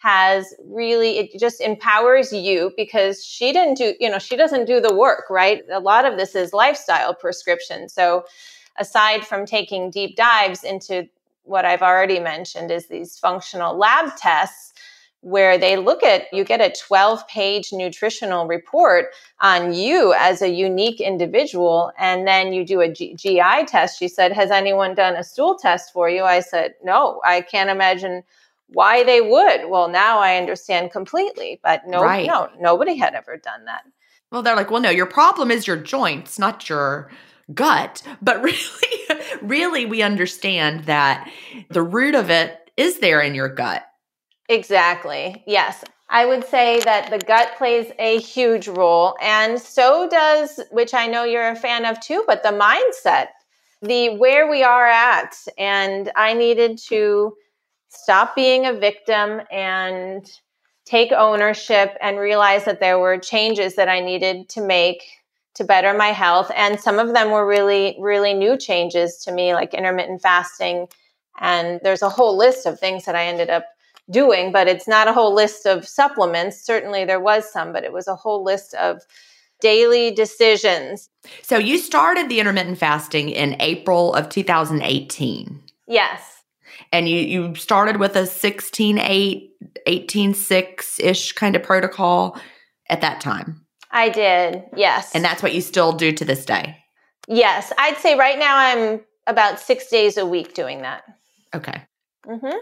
has 0.00 0.54
really 0.64 1.18
it 1.18 1.38
just 1.38 1.60
empowers 1.60 2.32
you 2.32 2.72
because 2.76 3.24
she 3.24 3.52
didn't 3.52 3.76
do 3.76 3.94
you 4.00 4.10
know 4.10 4.18
she 4.18 4.36
doesn't 4.36 4.64
do 4.64 4.80
the 4.80 4.94
work 4.94 5.24
right? 5.30 5.62
A 5.70 5.80
lot 5.80 6.06
of 6.06 6.16
this 6.18 6.34
is 6.34 6.52
lifestyle 6.54 7.14
prescription. 7.14 7.88
So 7.88 8.24
aside 8.78 9.26
from 9.26 9.46
taking 9.46 9.90
deep 9.90 10.16
dives 10.16 10.64
into 10.64 11.06
what 11.44 11.64
i've 11.64 11.82
already 11.82 12.18
mentioned 12.20 12.70
is 12.70 12.88
these 12.88 13.18
functional 13.18 13.76
lab 13.76 14.16
tests 14.16 14.72
where 15.22 15.58
they 15.58 15.76
look 15.76 16.02
at 16.02 16.32
you 16.32 16.44
get 16.44 16.62
a 16.62 16.74
12 16.88 17.28
page 17.28 17.70
nutritional 17.72 18.46
report 18.46 19.08
on 19.40 19.74
you 19.74 20.14
as 20.18 20.40
a 20.40 20.48
unique 20.48 20.98
individual 21.00 21.92
and 21.98 22.26
then 22.26 22.54
you 22.54 22.64
do 22.64 22.80
a 22.80 22.90
G- 22.90 23.14
gi 23.16 23.38
test. 23.66 23.98
She 23.98 24.08
said 24.08 24.32
has 24.32 24.50
anyone 24.50 24.94
done 24.94 25.14
a 25.14 25.24
stool 25.24 25.56
test 25.56 25.92
for 25.92 26.08
you? 26.08 26.24
I 26.24 26.40
said 26.40 26.74
no 26.82 27.20
i 27.24 27.42
can't 27.42 27.68
imagine 27.68 28.22
why 28.72 29.02
they 29.04 29.20
would. 29.20 29.68
Well, 29.68 29.88
now 29.88 30.18
I 30.18 30.36
understand 30.36 30.92
completely, 30.92 31.60
but 31.62 31.82
no, 31.86 32.02
Right. 32.02 32.26
no, 32.26 32.48
nobody 32.58 32.96
had 32.96 33.14
ever 33.14 33.36
done 33.36 33.64
that. 33.66 33.82
Well, 34.30 34.42
they're 34.42 34.56
like, 34.56 34.70
well, 34.70 34.80
no, 34.80 34.90
your 34.90 35.06
problem 35.06 35.50
is 35.50 35.66
your 35.66 35.76
joints, 35.76 36.38
not 36.38 36.68
your 36.68 37.10
gut. 37.52 38.02
But 38.22 38.42
really, 38.42 39.22
really, 39.42 39.86
we 39.86 40.02
understand 40.02 40.84
that 40.84 41.28
the 41.68 41.82
root 41.82 42.14
of 42.14 42.30
it 42.30 42.70
is 42.76 43.00
there 43.00 43.20
in 43.20 43.34
your 43.34 43.48
gut. 43.48 43.84
Exactly. 44.48 45.42
Yes. 45.46 45.84
I 46.08 46.26
would 46.26 46.44
say 46.44 46.80
that 46.80 47.10
the 47.10 47.18
gut 47.24 47.52
plays 47.56 47.92
a 48.00 48.18
huge 48.18 48.66
role, 48.66 49.16
and 49.22 49.60
so 49.60 50.08
does, 50.08 50.58
which 50.72 50.92
I 50.92 51.06
know 51.06 51.22
you're 51.22 51.50
a 51.50 51.54
fan 51.56 51.84
of 51.84 52.00
too, 52.00 52.24
but 52.26 52.42
the 52.42 52.48
mindset, 52.48 53.28
the 53.80 54.16
where 54.16 54.50
we 54.50 54.64
are 54.64 54.88
at. 54.88 55.36
And 55.56 56.10
I 56.16 56.32
needed 56.34 56.78
to 56.88 57.34
stop 57.90 58.34
being 58.34 58.66
a 58.66 58.72
victim 58.72 59.42
and 59.50 60.30
take 60.86 61.12
ownership 61.12 61.96
and 62.00 62.18
realize 62.18 62.64
that 62.64 62.80
there 62.80 62.98
were 62.98 63.18
changes 63.18 63.76
that 63.76 63.88
I 63.88 64.00
needed 64.00 64.48
to 64.50 64.60
make 64.60 65.02
to 65.54 65.64
better 65.64 65.92
my 65.92 66.08
health. 66.08 66.50
And 66.56 66.80
some 66.80 66.98
of 66.98 67.12
them 67.12 67.30
were 67.30 67.46
really, 67.46 67.96
really 68.00 68.34
new 68.34 68.56
changes 68.56 69.18
to 69.24 69.32
me, 69.32 69.52
like 69.52 69.74
intermittent 69.74 70.22
fasting. 70.22 70.88
And 71.40 71.80
there's 71.82 72.02
a 72.02 72.08
whole 72.08 72.36
list 72.36 72.66
of 72.66 72.78
things 72.78 73.04
that 73.04 73.14
I 73.14 73.26
ended 73.26 73.50
up 73.50 73.66
doing, 74.10 74.52
but 74.52 74.68
it's 74.68 74.88
not 74.88 75.08
a 75.08 75.12
whole 75.12 75.34
list 75.34 75.66
of 75.66 75.86
supplements. 75.86 76.60
Certainly 76.60 77.04
there 77.04 77.20
was 77.20 77.50
some, 77.52 77.72
but 77.72 77.84
it 77.84 77.92
was 77.92 78.08
a 78.08 78.16
whole 78.16 78.42
list 78.42 78.74
of 78.74 79.02
daily 79.60 80.10
decisions. 80.10 81.08
So 81.42 81.58
you 81.58 81.78
started 81.78 82.28
the 82.28 82.40
intermittent 82.40 82.78
fasting 82.78 83.28
in 83.28 83.60
April 83.60 84.14
of 84.14 84.28
2018. 84.28 85.60
Yes. 85.86 86.39
And 86.92 87.08
you 87.08 87.18
you 87.18 87.54
started 87.54 87.98
with 87.98 88.16
a 88.16 88.26
16 88.26 88.98
8 88.98 89.50
18 89.86 90.34
6 90.34 91.00
ish 91.00 91.32
kind 91.32 91.56
of 91.56 91.62
protocol 91.62 92.38
at 92.88 93.00
that 93.00 93.20
time. 93.20 93.64
I 93.90 94.08
did. 94.08 94.64
Yes. 94.76 95.14
And 95.14 95.24
that's 95.24 95.42
what 95.42 95.54
you 95.54 95.60
still 95.60 95.92
do 95.92 96.12
to 96.12 96.24
this 96.24 96.44
day. 96.44 96.76
Yes, 97.28 97.72
I'd 97.78 97.98
say 97.98 98.16
right 98.16 98.38
now 98.38 98.56
I'm 98.56 99.00
about 99.26 99.60
6 99.60 99.88
days 99.88 100.16
a 100.16 100.26
week 100.26 100.54
doing 100.54 100.82
that. 100.82 101.04
Okay. 101.54 101.82
mm-hmm. 102.26 102.56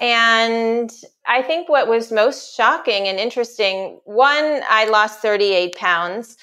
And 0.00 0.90
I 1.26 1.42
think 1.42 1.68
what 1.68 1.88
was 1.88 2.12
most 2.12 2.56
shocking 2.56 3.08
and 3.08 3.18
interesting 3.18 4.00
one, 4.04 4.62
I 4.68 4.88
lost 4.88 5.20
38 5.20 5.74
pounds. 5.74 6.36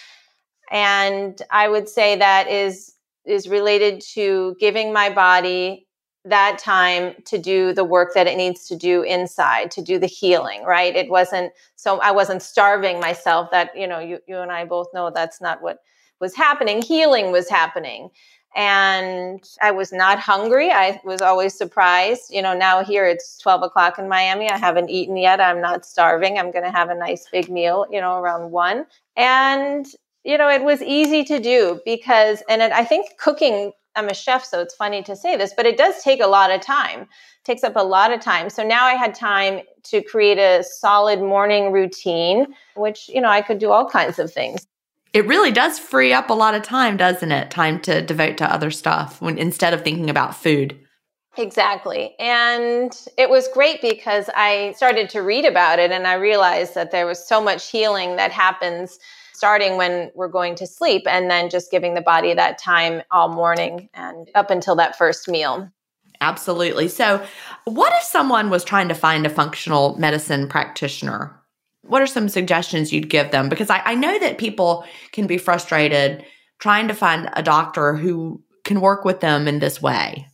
And 0.69 1.41
I 1.49 1.69
would 1.69 1.87
say 1.87 2.17
that 2.17 2.49
is 2.49 2.93
is 3.25 3.49
related 3.49 4.01
to 4.13 4.55
giving 4.59 4.93
my 4.93 5.09
body 5.09 5.86
that 6.29 6.57
time 6.57 7.15
to 7.25 7.37
do 7.37 7.73
the 7.73 7.83
work 7.83 8.13
that 8.13 8.27
it 8.27 8.37
needs 8.37 8.67
to 8.67 8.75
do 8.75 9.01
inside 9.03 9.71
to 9.71 9.81
do 9.81 9.97
the 9.99 10.07
healing 10.07 10.63
right 10.63 10.95
it 10.95 11.09
wasn't 11.09 11.51
so 11.75 11.99
i 11.99 12.11
wasn't 12.11 12.41
starving 12.41 12.99
myself 12.99 13.49
that 13.51 13.75
you 13.75 13.87
know 13.87 13.99
you, 13.99 14.19
you 14.27 14.37
and 14.37 14.51
i 14.51 14.65
both 14.65 14.87
know 14.93 15.11
that's 15.13 15.41
not 15.41 15.61
what 15.61 15.79
was 16.19 16.35
happening 16.35 16.81
healing 16.81 17.31
was 17.31 17.49
happening 17.49 18.09
and 18.57 19.43
I 19.61 19.69
was 19.69 19.93
not 19.93 20.17
hungry. 20.17 20.71
I 20.71 20.99
was 21.05 21.21
always 21.21 21.53
surprised. 21.53 22.33
You 22.33 22.41
know, 22.41 22.57
now 22.57 22.83
here 22.83 23.05
it's 23.05 23.37
12 23.37 23.61
o'clock 23.61 23.99
in 23.99 24.09
Miami. 24.09 24.49
I 24.49 24.57
haven't 24.57 24.89
eaten 24.89 25.15
yet. 25.15 25.39
I'm 25.39 25.61
not 25.61 25.85
starving. 25.85 26.39
I'm 26.39 26.51
going 26.51 26.65
to 26.65 26.71
have 26.71 26.89
a 26.89 26.95
nice 26.95 27.27
big 27.31 27.49
meal, 27.49 27.85
you 27.91 28.01
know, 28.01 28.17
around 28.17 28.49
one. 28.49 28.87
And, 29.15 29.85
you 30.23 30.39
know, 30.39 30.49
it 30.49 30.63
was 30.63 30.81
easy 30.81 31.23
to 31.25 31.39
do 31.39 31.79
because, 31.85 32.41
and 32.49 32.63
it, 32.63 32.71
I 32.71 32.83
think 32.83 33.17
cooking, 33.19 33.73
I'm 33.97 34.07
a 34.07 34.13
chef, 34.13 34.45
so 34.45 34.61
it's 34.61 34.75
funny 34.75 35.03
to 35.03 35.15
say 35.15 35.35
this, 35.35 35.53
but 35.55 35.65
it 35.65 35.77
does 35.77 36.01
take 36.03 36.21
a 36.21 36.27
lot 36.27 36.51
of 36.51 36.61
time. 36.61 37.01
It 37.01 37.07
takes 37.43 37.63
up 37.63 37.75
a 37.75 37.83
lot 37.83 38.13
of 38.13 38.21
time. 38.21 38.49
So 38.49 38.63
now 38.65 38.85
I 38.85 38.93
had 38.93 39.13
time 39.15 39.61
to 39.83 40.01
create 40.01 40.37
a 40.37 40.63
solid 40.63 41.19
morning 41.19 41.71
routine, 41.71 42.55
which, 42.75 43.09
you 43.09 43.19
know, 43.19 43.29
I 43.29 43.41
could 43.41 43.59
do 43.59 43.71
all 43.71 43.89
kinds 43.89 44.19
of 44.19 44.31
things 44.31 44.67
it 45.13 45.25
really 45.25 45.51
does 45.51 45.79
free 45.79 46.13
up 46.13 46.29
a 46.29 46.33
lot 46.33 46.53
of 46.53 46.61
time, 46.61 46.95
doesn't 46.95 47.31
it? 47.31 47.49
Time 47.49 47.79
to 47.81 48.03
devote 48.03 48.37
to 48.37 48.53
other 48.53 48.69
stuff 48.69 49.19
when 49.19 49.39
instead 49.39 49.73
of 49.73 49.81
thinking 49.81 50.11
about 50.11 50.35
food. 50.35 50.77
Exactly. 51.37 52.15
And 52.19 52.91
it 53.17 53.29
was 53.29 53.47
great 53.47 53.81
because 53.81 54.29
I 54.35 54.73
started 54.75 55.09
to 55.11 55.21
read 55.21 55.45
about 55.45 55.79
it 55.79 55.91
and 55.91 56.07
I 56.07 56.15
realized 56.15 56.75
that 56.75 56.91
there 56.91 57.05
was 57.05 57.25
so 57.25 57.41
much 57.41 57.69
healing 57.69 58.15
that 58.15 58.31
happens 58.31 58.99
starting 59.37 59.77
when 59.77 60.11
we're 60.15 60.27
going 60.27 60.55
to 60.55 60.67
sleep 60.67 61.03
and 61.07 61.29
then 61.29 61.49
just 61.49 61.71
giving 61.71 61.93
the 61.93 62.01
body 62.01 62.33
that 62.33 62.57
time 62.57 63.01
all 63.11 63.29
morning 63.29 63.89
and 63.93 64.29
up 64.35 64.49
until 64.49 64.75
that 64.75 64.97
first 64.97 65.29
meal. 65.29 65.69
Absolutely. 66.19 66.87
So, 66.87 67.23
what 67.65 67.93
if 67.93 68.03
someone 68.03 68.49
was 68.49 68.63
trying 68.63 68.87
to 68.87 68.95
find 68.95 69.25
a 69.25 69.29
functional 69.29 69.95
medicine 69.97 70.49
practitioner? 70.49 71.37
what 71.87 72.01
are 72.01 72.07
some 72.07 72.29
suggestions 72.29 72.93
you'd 72.93 73.09
give 73.09 73.31
them? 73.31 73.49
Because 73.49 73.69
I, 73.69 73.81
I 73.83 73.95
know 73.95 74.19
that 74.19 74.37
people 74.37 74.85
can 75.11 75.27
be 75.27 75.37
frustrated 75.37 76.25
trying 76.59 76.87
to 76.87 76.93
find 76.93 77.29
a 77.33 77.43
doctor 77.43 77.95
who 77.95 78.43
can 78.63 78.81
work 78.81 79.05
with 79.05 79.21
them 79.21 79.47
in 79.47 79.59
this 79.59 79.81
way. 79.81 80.27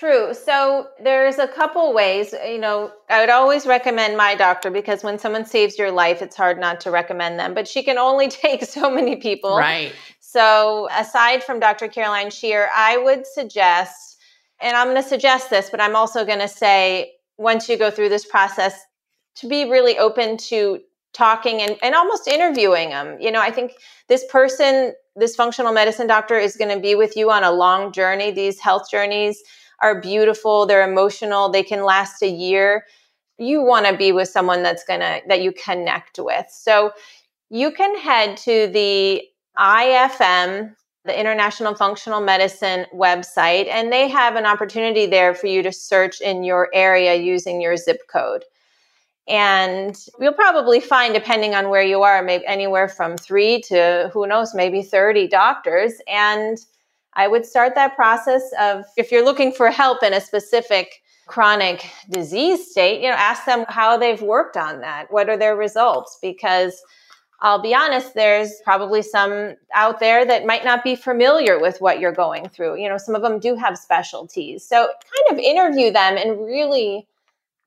True. 0.00 0.32
So 0.32 0.88
there's 0.98 1.38
a 1.38 1.46
couple 1.46 1.92
ways. 1.92 2.32
You 2.32 2.56
know, 2.56 2.90
I 3.10 3.20
would 3.20 3.28
always 3.28 3.66
recommend 3.66 4.16
my 4.16 4.34
doctor 4.34 4.70
because 4.70 5.04
when 5.04 5.18
someone 5.18 5.44
saves 5.44 5.78
your 5.78 5.90
life, 5.90 6.22
it's 6.22 6.34
hard 6.34 6.58
not 6.58 6.80
to 6.80 6.90
recommend 6.90 7.38
them. 7.38 7.52
But 7.52 7.68
she 7.68 7.82
can 7.82 7.98
only 7.98 8.28
take 8.28 8.64
so 8.64 8.90
many 8.90 9.16
people. 9.16 9.58
Right. 9.58 9.92
So 10.20 10.88
aside 10.90 11.44
from 11.44 11.60
Dr. 11.60 11.86
Caroline 11.86 12.30
Shear, 12.30 12.70
I 12.74 12.96
would 12.96 13.26
suggest, 13.26 14.16
and 14.58 14.74
I'm 14.74 14.86
going 14.86 15.02
to 15.02 15.06
suggest 15.06 15.50
this, 15.50 15.68
but 15.68 15.82
I'm 15.82 15.94
also 15.94 16.24
going 16.24 16.38
to 16.38 16.48
say 16.48 17.12
once 17.36 17.68
you 17.68 17.76
go 17.76 17.90
through 17.90 18.08
this 18.08 18.24
process, 18.24 18.80
to 19.36 19.48
be 19.48 19.70
really 19.70 19.98
open 19.98 20.38
to 20.38 20.80
talking 21.12 21.60
and, 21.60 21.76
and 21.82 21.94
almost 21.94 22.26
interviewing 22.26 22.88
them. 22.88 23.20
You 23.20 23.30
know, 23.30 23.40
I 23.42 23.50
think 23.50 23.72
this 24.08 24.24
person, 24.30 24.94
this 25.14 25.36
functional 25.36 25.74
medicine 25.74 26.06
doctor, 26.06 26.38
is 26.38 26.56
going 26.56 26.74
to 26.74 26.80
be 26.80 26.94
with 26.94 27.18
you 27.18 27.30
on 27.30 27.44
a 27.44 27.52
long 27.52 27.92
journey. 27.92 28.30
These 28.30 28.60
health 28.60 28.90
journeys 28.90 29.42
are 29.82 30.00
beautiful, 30.00 30.66
they're 30.66 30.88
emotional, 30.88 31.48
they 31.48 31.62
can 31.62 31.84
last 31.84 32.22
a 32.22 32.28
year. 32.28 32.84
You 33.38 33.62
want 33.62 33.86
to 33.86 33.96
be 33.96 34.12
with 34.12 34.28
someone 34.28 34.62
that's 34.62 34.84
going 34.84 35.00
to, 35.00 35.20
that 35.28 35.42
you 35.42 35.52
connect 35.52 36.18
with. 36.18 36.46
So 36.50 36.92
you 37.48 37.72
can 37.72 37.98
head 37.98 38.36
to 38.38 38.68
the 38.68 39.22
IFM, 39.58 40.74
the 41.04 41.18
International 41.18 41.74
Functional 41.74 42.20
Medicine 42.20 42.86
website, 42.94 43.68
and 43.68 43.92
they 43.92 44.08
have 44.08 44.36
an 44.36 44.46
opportunity 44.46 45.06
there 45.06 45.34
for 45.34 45.46
you 45.46 45.62
to 45.62 45.72
search 45.72 46.20
in 46.20 46.44
your 46.44 46.68
area 46.74 47.14
using 47.14 47.60
your 47.60 47.76
zip 47.76 48.02
code. 48.12 48.44
And 49.26 49.96
you'll 50.18 50.32
probably 50.32 50.80
find, 50.80 51.14
depending 51.14 51.54
on 51.54 51.68
where 51.68 51.82
you 51.82 52.02
are, 52.02 52.22
maybe 52.22 52.44
anywhere 52.46 52.88
from 52.88 53.16
three 53.16 53.60
to 53.62 54.10
who 54.12 54.26
knows, 54.26 54.54
maybe 54.54 54.82
30 54.82 55.28
doctors. 55.28 55.94
And 56.08 56.58
I 57.14 57.28
would 57.28 57.44
start 57.44 57.74
that 57.74 57.96
process 57.96 58.42
of 58.60 58.84
if 58.96 59.10
you're 59.10 59.24
looking 59.24 59.52
for 59.52 59.70
help 59.70 60.02
in 60.02 60.12
a 60.12 60.20
specific 60.20 61.02
chronic 61.26 61.88
disease 62.08 62.70
state, 62.70 63.00
you 63.00 63.08
know, 63.08 63.16
ask 63.16 63.44
them 63.44 63.64
how 63.68 63.96
they've 63.96 64.22
worked 64.22 64.56
on 64.56 64.80
that. 64.80 65.06
What 65.10 65.28
are 65.28 65.36
their 65.36 65.56
results? 65.56 66.18
Because 66.20 66.82
I'll 67.40 67.62
be 67.62 67.74
honest, 67.74 68.14
there's 68.14 68.60
probably 68.64 69.02
some 69.02 69.54
out 69.74 70.00
there 70.00 70.26
that 70.26 70.44
might 70.44 70.64
not 70.64 70.84
be 70.84 70.94
familiar 70.94 71.58
with 71.58 71.80
what 71.80 72.00
you're 72.00 72.12
going 72.12 72.48
through. 72.48 72.80
You 72.80 72.88
know, 72.88 72.98
some 72.98 73.14
of 73.14 73.22
them 73.22 73.38
do 73.38 73.54
have 73.54 73.78
specialties. 73.78 74.66
So 74.66 74.76
kind 74.86 75.38
of 75.38 75.44
interview 75.44 75.90
them 75.90 76.16
and 76.16 76.44
really 76.44 77.06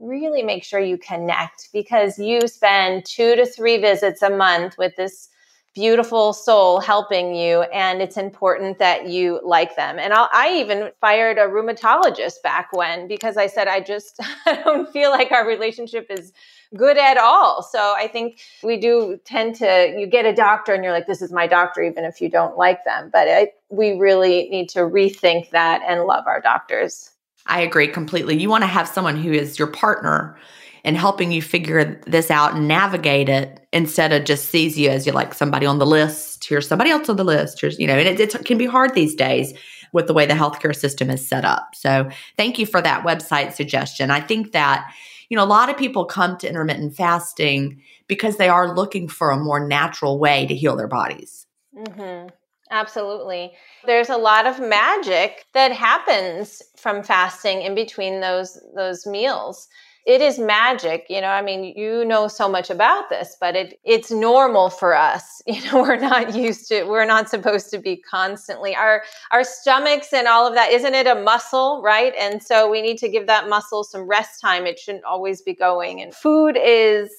really 0.04 0.44
make 0.44 0.64
sure 0.64 0.80
you 0.80 0.98
connect 0.98 1.70
because 1.72 2.20
you 2.20 2.48
spend 2.48 3.06
two 3.06 3.36
to 3.36 3.46
three 3.46 3.78
visits 3.78 4.22
a 4.22 4.30
month 4.30 4.78
with 4.78 4.96
this 4.96 5.30
beautiful 5.74 6.34
soul 6.34 6.80
helping 6.80 7.34
you 7.34 7.62
and 7.64 8.02
it's 8.02 8.18
important 8.18 8.78
that 8.78 9.08
you 9.08 9.40
like 9.44 9.76
them. 9.76 9.98
And 9.98 10.14
I'll, 10.14 10.30
i 10.32 10.54
even 10.56 10.92
fired 11.02 11.38
a 11.38 11.42
rheumatologist 11.42 12.42
back 12.44 12.72
when 12.74 13.08
because 13.08 13.38
i 13.38 13.48
said 13.48 13.68
i 13.68 13.80
just 13.80 14.20
i 14.46 14.62
don't 14.64 14.92
feel 14.92 15.10
like 15.10 15.32
our 15.32 15.48
relationship 15.48 16.08
is 16.10 16.32
good 16.76 16.98
at 16.98 17.18
all. 17.18 17.64
So 17.64 17.96
i 17.98 18.08
think 18.08 18.40
we 18.64 18.78
do 18.78 19.20
tend 19.26 19.56
to 19.56 19.96
you 19.98 20.06
get 20.06 20.26
a 20.26 20.34
doctor 20.34 20.74
and 20.74 20.84
you're 20.84 20.94
like 20.94 21.08
this 21.08 21.22
is 21.22 21.32
my 21.32 21.48
doctor 21.48 21.82
even 21.82 22.04
if 22.04 22.22
you 22.22 22.30
don't 22.30 22.58
like 22.58 22.86
them. 22.86 23.10
But 23.12 23.28
I, 23.28 23.52
we 23.70 23.94
really 23.94 24.50
need 24.50 24.70
to 24.70 24.80
rethink 24.80 25.50
that 25.50 25.82
and 25.88 26.04
love 26.04 26.26
our 26.28 26.40
doctors. 26.40 27.10
I 27.46 27.62
agree 27.62 27.88
completely. 27.88 28.40
You 28.40 28.50
want 28.50 28.64
to 28.64 28.68
have 28.68 28.88
someone 28.88 29.18
who 29.18 29.32
is 29.32 29.60
your 29.60 29.68
partner 29.68 30.38
and 30.84 30.98
helping 30.98 31.32
you 31.32 31.42
figure 31.42 32.00
this 32.06 32.30
out 32.30 32.56
and 32.56 32.68
navigate 32.68 33.30
it 33.30 33.66
instead 33.72 34.12
of 34.12 34.26
just 34.26 34.50
sees 34.50 34.78
you 34.78 34.90
as 34.90 35.06
you're 35.06 35.16
like 35.16 35.34
somebody 35.34 35.66
on 35.66 35.80
the 35.80 35.86
list. 35.86 36.44
Here's 36.46 36.68
somebody 36.68 36.90
else 36.90 37.08
on 37.08 37.16
the 37.16 37.24
list. 37.24 37.62
Here's, 37.62 37.80
you 37.80 37.88
know, 37.88 37.98
and 37.98 38.20
it, 38.20 38.36
it 38.36 38.46
can 38.46 38.58
be 38.58 38.66
hard 38.66 38.94
these 38.94 39.16
days 39.16 39.54
with 39.94 40.08
the 40.08 40.14
way 40.14 40.26
the 40.26 40.34
healthcare 40.34 40.76
system 40.76 41.10
is 41.10 41.26
set 41.26 41.46
up. 41.46 41.74
So 41.74 42.10
thank 42.36 42.60
you 42.60 42.66
for 42.66 42.82
that 42.82 43.06
website 43.06 43.54
suggestion. 43.54 44.12
I 44.12 44.20
think 44.20 44.52
that, 44.52 44.92
you 45.30 45.38
know, 45.38 45.44
a 45.44 45.46
lot 45.46 45.70
of 45.70 45.78
people 45.78 46.06
come 46.06 46.38
to 46.38 46.50
intermittent 46.50 46.96
fasting 46.96 47.82
because 48.08 48.38
they 48.38 48.50
are 48.50 48.76
looking 48.76 49.08
for 49.08 49.32
a 49.32 49.38
more 49.38 49.66
natural 49.66 50.20
way 50.20 50.46
to 50.48 50.56
heal 50.56 50.76
their 50.76 50.88
bodies. 50.88 51.46
Mm-hmm. 51.76 52.30
Absolutely. 52.72 53.52
There's 53.86 54.10
a 54.10 54.18
lot 54.18 54.48
of 54.48 54.60
magic 54.60 55.46
that 55.54 55.72
happens 55.72 56.62
from 56.76 57.04
fasting 57.04 57.62
in 57.62 57.76
between 57.76 58.20
those 58.20 58.60
those 58.76 59.06
meals. 59.06 59.68
It 60.06 60.20
is 60.20 60.38
magic, 60.38 61.06
you 61.10 61.22
know. 61.22 61.30
I 61.30 61.42
mean, 61.42 61.64
you 61.64 62.04
know 62.04 62.28
so 62.28 62.50
much 62.50 62.70
about 62.70 63.10
this, 63.10 63.38
but 63.40 63.56
it 63.56 63.80
it's 63.84 64.12
normal 64.12 64.70
for 64.70 64.96
us. 64.96 65.42
You 65.54 65.62
know, 65.66 65.82
we're 65.82 65.98
not 65.98 66.36
used 66.36 66.68
to 66.70 66.84
we're 66.86 67.06
not 67.06 67.30
supposed 67.30 67.70
to 67.72 67.78
be 67.78 67.98
constantly 67.98 68.76
our 68.76 69.04
our 69.32 69.44
stomachs 69.44 70.14
and 70.14 70.28
all 70.28 70.48
of 70.48 70.56
that 70.56 70.72
isn't 70.72 70.96
it 70.96 71.08
a 71.08 71.16
muscle, 71.16 71.82
right? 71.84 72.14
And 72.20 72.42
so 72.42 72.70
we 72.70 72.82
need 72.82 72.98
to 73.00 73.10
give 73.10 73.28
that 73.28 73.50
muscle 73.50 73.84
some 73.84 74.04
rest 74.08 74.42
time. 74.42 74.66
It 74.66 74.80
shouldn't 74.80 75.06
always 75.06 75.42
be 75.42 75.54
going. 75.54 76.02
And 76.02 76.14
food 76.14 76.58
is 76.60 77.12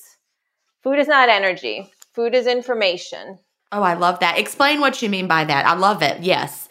food 0.83 0.99
is 0.99 1.09
not 1.09 1.29
energy. 1.29 1.92
Food 2.12 2.35
is 2.35 2.47
information 2.47 3.38
Oh, 3.75 3.83
I 3.83 3.94
love 3.94 4.20
that. 4.20 4.38
Explain 4.38 4.81
what 4.81 5.03
you 5.03 5.11
mean 5.11 5.27
by 5.27 5.42
that. 5.42 5.66
I 5.66 5.75
love 5.75 6.01
it. 6.01 6.23
Yes. 6.23 6.68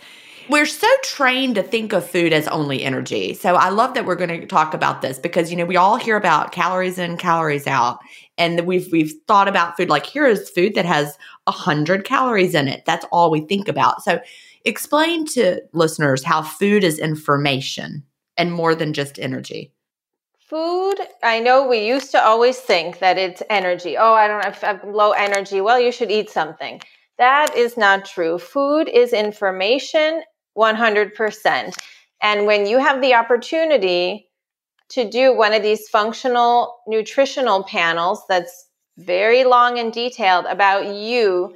We're 0.50 0.66
so 0.66 0.88
trained 1.04 1.56
to 1.56 1.64
think 1.64 1.94
of 1.94 2.10
food 2.10 2.34
as 2.34 2.48
only 2.50 2.84
energy. 2.84 3.34
So 3.34 3.56
I 3.56 3.70
love 3.70 3.94
that 3.94 4.06
we're 4.06 4.16
going 4.16 4.42
to 4.42 4.46
talk 4.46 4.74
about 4.74 5.02
this 5.02 5.18
because 5.18 5.50
you 5.50 5.58
know 5.58 5.66
we 5.66 5.78
all 5.78 5.96
hear 5.96 6.18
about 6.18 6.52
calories 6.52 6.98
in, 6.98 7.18
calories 7.18 7.66
out, 7.66 8.00
and 8.38 8.66
we've 8.66 8.92
we've 8.92 9.14
thought 9.28 9.48
about 9.48 9.78
food 9.78 9.90
like 9.90 10.06
here 10.06 10.28
is 10.28 10.50
food 10.50 10.76
that 10.76 10.86
has 10.86 11.18
a 11.48 11.52
hundred 11.52 12.04
calories 12.04 12.56
in 12.56 12.68
it. 12.68 12.84
That's 12.86 13.06
all 13.12 13.32
we 13.32 13.42
think 13.42 13.68
about. 13.68 14.04
So 14.04 14.20
explain 14.66 15.26
to 15.28 15.62
listeners 15.72 16.24
how 16.24 16.42
food 16.42 16.84
is 16.84 17.00
information 17.00 18.04
and 18.38 18.52
more 18.52 18.76
than 18.76 18.94
just 18.94 19.20
energy. 19.20 19.72
Food, 20.40 20.96
I 21.24 21.40
know 21.40 21.68
we 21.68 21.88
used 21.88 22.12
to 22.12 22.24
always 22.24 22.58
think 22.60 23.00
that 23.00 23.18
it's 23.18 23.42
energy. 23.50 23.98
Oh, 23.98 24.14
I 24.14 24.28
don't 24.28 24.44
have 24.44 24.84
low 24.84 25.12
energy. 25.12 25.62
Well, 25.62 25.80
you 25.80 25.92
should 25.92 26.12
eat 26.12 26.30
something. 26.30 26.82
That 27.18 27.56
is 27.56 27.78
not 27.78 28.06
true. 28.06 28.38
Food 28.38 28.90
is 28.90 29.14
information 29.14 30.24
100%. 30.58 31.74
And 32.22 32.46
when 32.46 32.66
you 32.66 32.78
have 32.80 33.02
the 33.02 33.14
opportunity 33.14 34.30
to 34.90 35.10
do 35.10 35.36
one 35.36 35.54
of 35.54 35.64
these 35.64 35.90
functional 35.90 36.78
nutritional 36.88 37.64
panels 37.64 38.24
that's 38.30 38.68
very 38.98 39.44
long 39.44 39.80
and 39.80 39.92
detailed 39.92 40.46
about 40.46 40.86
you, 40.94 41.56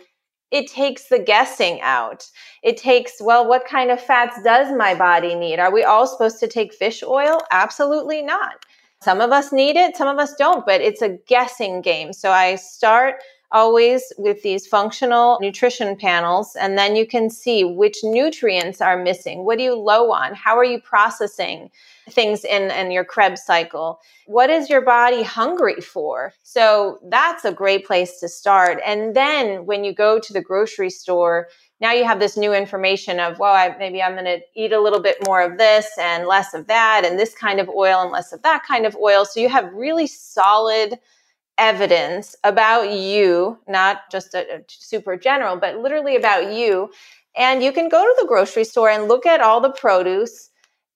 it 0.52 0.68
takes 0.68 1.10
the 1.10 1.20
guessing 1.20 1.80
out. 1.82 2.26
It 2.64 2.78
takes, 2.78 3.22
well, 3.22 3.48
what 3.48 3.68
kind 3.68 3.92
of 3.92 4.02
fats 4.02 4.42
does 4.44 4.76
my 4.76 4.96
body 4.96 5.36
need? 5.36 5.60
Are 5.60 5.72
we 5.72 5.84
all 5.84 6.08
supposed 6.08 6.40
to 6.40 6.48
take 6.48 6.74
fish 6.74 7.04
oil? 7.04 7.42
Absolutely 7.52 8.22
not. 8.22 8.66
Some 9.04 9.22
of 9.22 9.32
us 9.32 9.52
need 9.52 9.76
it, 9.76 9.96
some 9.96 10.08
of 10.08 10.18
us 10.18 10.34
don't, 10.36 10.66
but 10.66 10.82
it's 10.82 11.04
a 11.04 11.18
guessing 11.28 11.82
game. 11.82 12.14
So 12.14 12.32
I 12.32 12.56
start 12.56 13.16
always 13.52 14.12
with 14.18 14.44
these 14.44 14.68
functional 14.68 15.38
nutrition 15.40 15.96
panels, 15.96 16.56
and 16.56 16.78
then 16.78 16.96
you 16.96 17.08
can 17.08 17.30
see 17.30 17.64
which 17.64 17.98
nutrients 18.04 18.82
are 18.82 19.02
missing. 19.02 19.46
What 19.46 19.60
are 19.60 19.64
you 19.64 19.76
low 19.76 20.12
on? 20.12 20.36
How 20.36 20.58
are 20.58 20.66
you 20.66 20.82
processing 20.82 21.70
things 22.10 22.44
in, 22.44 22.72
in 22.72 22.92
your 22.92 23.06
Krebs 23.06 23.44
cycle? 23.44 24.00
What 24.26 24.50
is 24.50 24.70
your 24.70 24.82
body 24.82 25.24
hungry 25.24 25.80
for? 25.80 26.34
So 26.44 27.00
that's 27.10 27.46
a 27.46 27.54
great 27.54 27.86
place 27.86 28.20
to 28.20 28.28
start. 28.28 28.80
And 28.86 29.16
then 29.16 29.66
when 29.66 29.84
you 29.84 29.94
go 29.94 30.20
to 30.20 30.34
the 30.34 30.42
grocery 30.42 30.90
store, 30.90 31.48
now 31.80 31.94
you 31.94 32.06
have 32.06 32.20
this 32.20 32.38
new 32.38 32.54
information 32.54 33.20
of, 33.20 33.40
well, 33.40 33.54
I, 33.54 33.76
maybe 33.78 34.02
I'm 34.02 34.14
going 34.14 34.26
to 34.26 34.40
eat 34.56 34.74
a 34.74 34.82
little 34.82 35.02
bit 35.02 35.18
more 35.26 35.42
of 35.42 35.58
this 35.58 35.88
and 35.98 36.28
less 36.28 36.54
of 36.54 36.68
that, 36.68 37.04
and 37.06 37.18
this 37.18 37.34
kind 37.34 37.60
of 37.60 37.70
oil 37.70 38.02
and 38.02 38.12
less 38.12 38.34
of 38.34 38.42
that 38.42 38.64
kind 38.68 38.86
of 38.86 38.96
oil. 38.96 39.24
So 39.26 39.40
you 39.40 39.48
have 39.48 39.72
really 39.74 40.08
solid 40.08 41.00
evidence 41.58 42.36
about 42.44 42.92
you, 42.92 43.58
not 43.68 44.10
just 44.12 44.34
a, 44.34 44.58
a 44.58 44.60
super 44.68 45.18
general, 45.18 45.58
but 45.58 45.78
literally 45.78 46.16
about 46.16 46.54
you. 46.54 46.92
And 47.36 47.64
you 47.64 47.72
can 47.72 47.90
go 47.90 48.04
to 48.04 48.16
the 48.22 48.28
grocery 48.28 48.64
store 48.64 48.90
and 48.90 49.08
look 49.08 49.26
at 49.26 49.42
all 49.42 49.62
the 49.62 49.72
produce. 49.72 50.50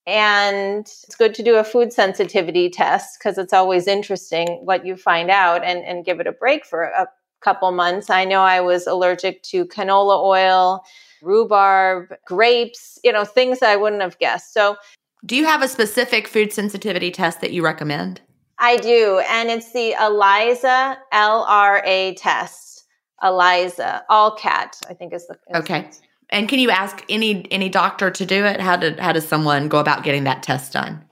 And 0.06 0.80
it's 0.80 1.14
good 1.16 1.34
to 1.34 1.42
do 1.42 1.56
a 1.56 1.64
food 1.64 1.92
sensitivity 1.92 2.68
test 2.68 3.18
because 3.18 3.38
it's 3.38 3.52
always 3.52 3.86
interesting 3.86 4.60
what 4.64 4.84
you 4.84 4.96
find 4.96 5.30
out 5.30 5.62
and, 5.62 5.84
and 5.84 6.04
give 6.04 6.18
it 6.18 6.26
a 6.26 6.32
break 6.32 6.64
for 6.64 6.82
a 6.82 7.06
couple 7.40 7.70
months. 7.70 8.10
I 8.10 8.24
know 8.24 8.40
I 8.40 8.60
was 8.60 8.86
allergic 8.86 9.42
to 9.44 9.64
canola 9.66 10.20
oil, 10.20 10.84
rhubarb, 11.22 12.12
grapes, 12.26 12.98
you 13.04 13.12
know, 13.12 13.24
things 13.24 13.62
I 13.62 13.76
wouldn't 13.76 14.02
have 14.02 14.18
guessed. 14.18 14.52
So, 14.52 14.76
do 15.24 15.36
you 15.36 15.44
have 15.44 15.62
a 15.62 15.68
specific 15.68 16.26
food 16.26 16.52
sensitivity 16.52 17.12
test 17.12 17.40
that 17.40 17.52
you 17.52 17.64
recommend? 17.64 18.20
I 18.62 18.76
do. 18.76 19.20
And 19.28 19.50
it's 19.50 19.72
the 19.72 19.94
ELISA 19.94 20.96
LRA 21.12 22.14
test. 22.16 22.84
ELISA, 23.20 24.04
all 24.08 24.36
cat, 24.36 24.80
I 24.88 24.94
think 24.94 25.12
is 25.12 25.26
the. 25.26 25.34
Is 25.50 25.62
okay. 25.62 25.90
And 26.30 26.48
can 26.48 26.60
you 26.60 26.70
ask 26.70 27.04
any 27.08 27.50
any 27.52 27.68
doctor 27.68 28.10
to 28.10 28.24
do 28.24 28.44
it? 28.44 28.60
How 28.60 28.76
did 28.76 28.98
how 28.98 29.12
does 29.12 29.26
someone 29.26 29.68
go 29.68 29.78
about 29.78 30.04
getting 30.04 30.24
that 30.24 30.42
test 30.42 30.72
done? 30.72 31.04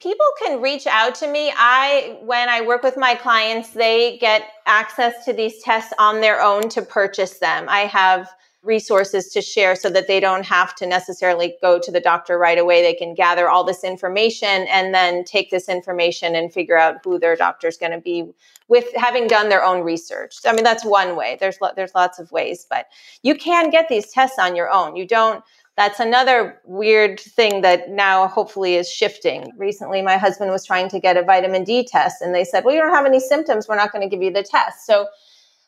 People 0.00 0.26
can 0.42 0.62
reach 0.62 0.86
out 0.86 1.14
to 1.16 1.30
me. 1.30 1.52
I 1.54 2.18
when 2.22 2.48
I 2.48 2.62
work 2.62 2.82
with 2.82 2.96
my 2.96 3.14
clients, 3.14 3.70
they 3.70 4.16
get 4.18 4.48
access 4.66 5.24
to 5.26 5.32
these 5.34 5.62
tests 5.62 5.92
on 5.98 6.20
their 6.20 6.40
own 6.40 6.68
to 6.70 6.82
purchase 6.82 7.38
them. 7.38 7.66
I 7.68 7.80
have 7.80 8.28
resources 8.62 9.28
to 9.32 9.40
share 9.40 9.74
so 9.74 9.88
that 9.88 10.06
they 10.06 10.20
don't 10.20 10.44
have 10.44 10.74
to 10.74 10.86
necessarily 10.86 11.56
go 11.62 11.78
to 11.78 11.90
the 11.90 12.00
doctor 12.00 12.36
right 12.38 12.58
away. 12.58 12.82
They 12.82 12.94
can 12.94 13.14
gather 13.14 13.48
all 13.48 13.64
this 13.64 13.84
information 13.84 14.66
and 14.68 14.94
then 14.94 15.24
take 15.24 15.50
this 15.50 15.68
information 15.68 16.34
and 16.34 16.52
figure 16.52 16.76
out 16.76 16.96
who 17.02 17.18
their 17.18 17.36
doctor 17.36 17.68
is 17.68 17.78
going 17.78 17.92
to 17.92 18.00
be 18.00 18.30
with 18.68 18.86
having 18.94 19.26
done 19.26 19.48
their 19.48 19.64
own 19.64 19.82
research. 19.82 20.36
I 20.44 20.52
mean, 20.52 20.64
that's 20.64 20.84
one 20.84 21.16
way. 21.16 21.38
There's 21.40 21.58
there's 21.74 21.94
lots 21.94 22.18
of 22.18 22.30
ways, 22.32 22.66
but 22.68 22.86
you 23.22 23.34
can 23.34 23.70
get 23.70 23.88
these 23.88 24.10
tests 24.10 24.38
on 24.38 24.54
your 24.54 24.70
own. 24.70 24.94
You 24.94 25.06
don't 25.06 25.42
that's 25.80 25.98
another 25.98 26.60
weird 26.66 27.18
thing 27.18 27.62
that 27.62 27.88
now 27.88 28.26
hopefully 28.26 28.74
is 28.74 28.90
shifting. 28.90 29.50
Recently, 29.56 30.02
my 30.02 30.18
husband 30.18 30.50
was 30.50 30.66
trying 30.66 30.90
to 30.90 31.00
get 31.00 31.16
a 31.16 31.22
vitamin 31.22 31.64
D 31.64 31.84
test, 31.84 32.20
and 32.20 32.34
they 32.34 32.44
said, 32.44 32.64
Well, 32.66 32.74
you 32.74 32.82
don't 32.82 32.92
have 32.92 33.06
any 33.06 33.18
symptoms. 33.18 33.66
We're 33.66 33.76
not 33.76 33.90
going 33.90 34.02
to 34.02 34.14
give 34.14 34.22
you 34.22 34.30
the 34.30 34.42
test. 34.42 34.84
So, 34.84 35.06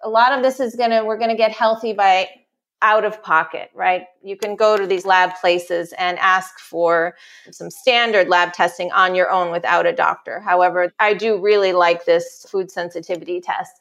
a 0.05 0.11
lot 0.11 0.33
of 0.33 0.43
this 0.43 0.61
is 0.61 0.77
going 0.77 0.91
to, 0.91 1.03
we're 1.03 1.17
going 1.17 1.31
to 1.31 1.37
get 1.37 1.53
healthy 1.53 1.95
by 1.95 2.29
out 2.83 3.05
of 3.05 3.23
pocket, 3.23 3.71
right? 3.75 4.05
You 4.23 4.37
can 4.37 4.57
go 4.57 4.77
to 4.77 4.87
these 4.87 5.07
lab 5.07 5.35
places 5.41 5.95
and 5.97 6.19
ask 6.19 6.59
for 6.59 7.15
some 7.51 7.71
standard 7.71 8.29
lab 8.29 8.53
testing 8.53 8.93
on 8.93 9.15
your 9.15 9.31
own 9.31 9.51
without 9.51 9.87
a 9.87 9.93
doctor. 9.93 10.41
However, 10.41 10.93
I 10.99 11.15
do 11.15 11.41
really 11.41 11.73
like 11.73 12.05
this 12.05 12.45
food 12.51 12.71
sensitivity 12.71 13.41
test. 13.41 13.73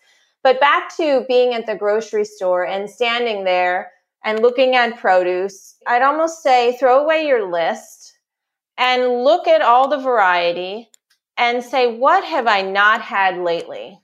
But 0.43 0.59
back 0.59 0.95
to 0.97 1.25
being 1.27 1.53
at 1.53 1.65
the 1.65 1.75
grocery 1.75 2.25
store 2.25 2.65
and 2.65 2.89
standing 2.89 3.43
there 3.43 3.91
and 4.23 4.41
looking 4.41 4.75
at 4.75 4.97
produce, 4.97 5.75
I'd 5.85 6.01
almost 6.01 6.41
say 6.41 6.77
throw 6.77 7.03
away 7.03 7.27
your 7.27 7.51
list 7.51 8.17
and 8.77 9.23
look 9.23 9.47
at 9.47 9.61
all 9.61 9.87
the 9.87 9.97
variety 9.97 10.89
and 11.37 11.63
say, 11.63 11.95
what 11.97 12.23
have 12.23 12.47
I 12.47 12.61
not 12.61 13.01
had 13.01 13.37
lately? 13.37 13.99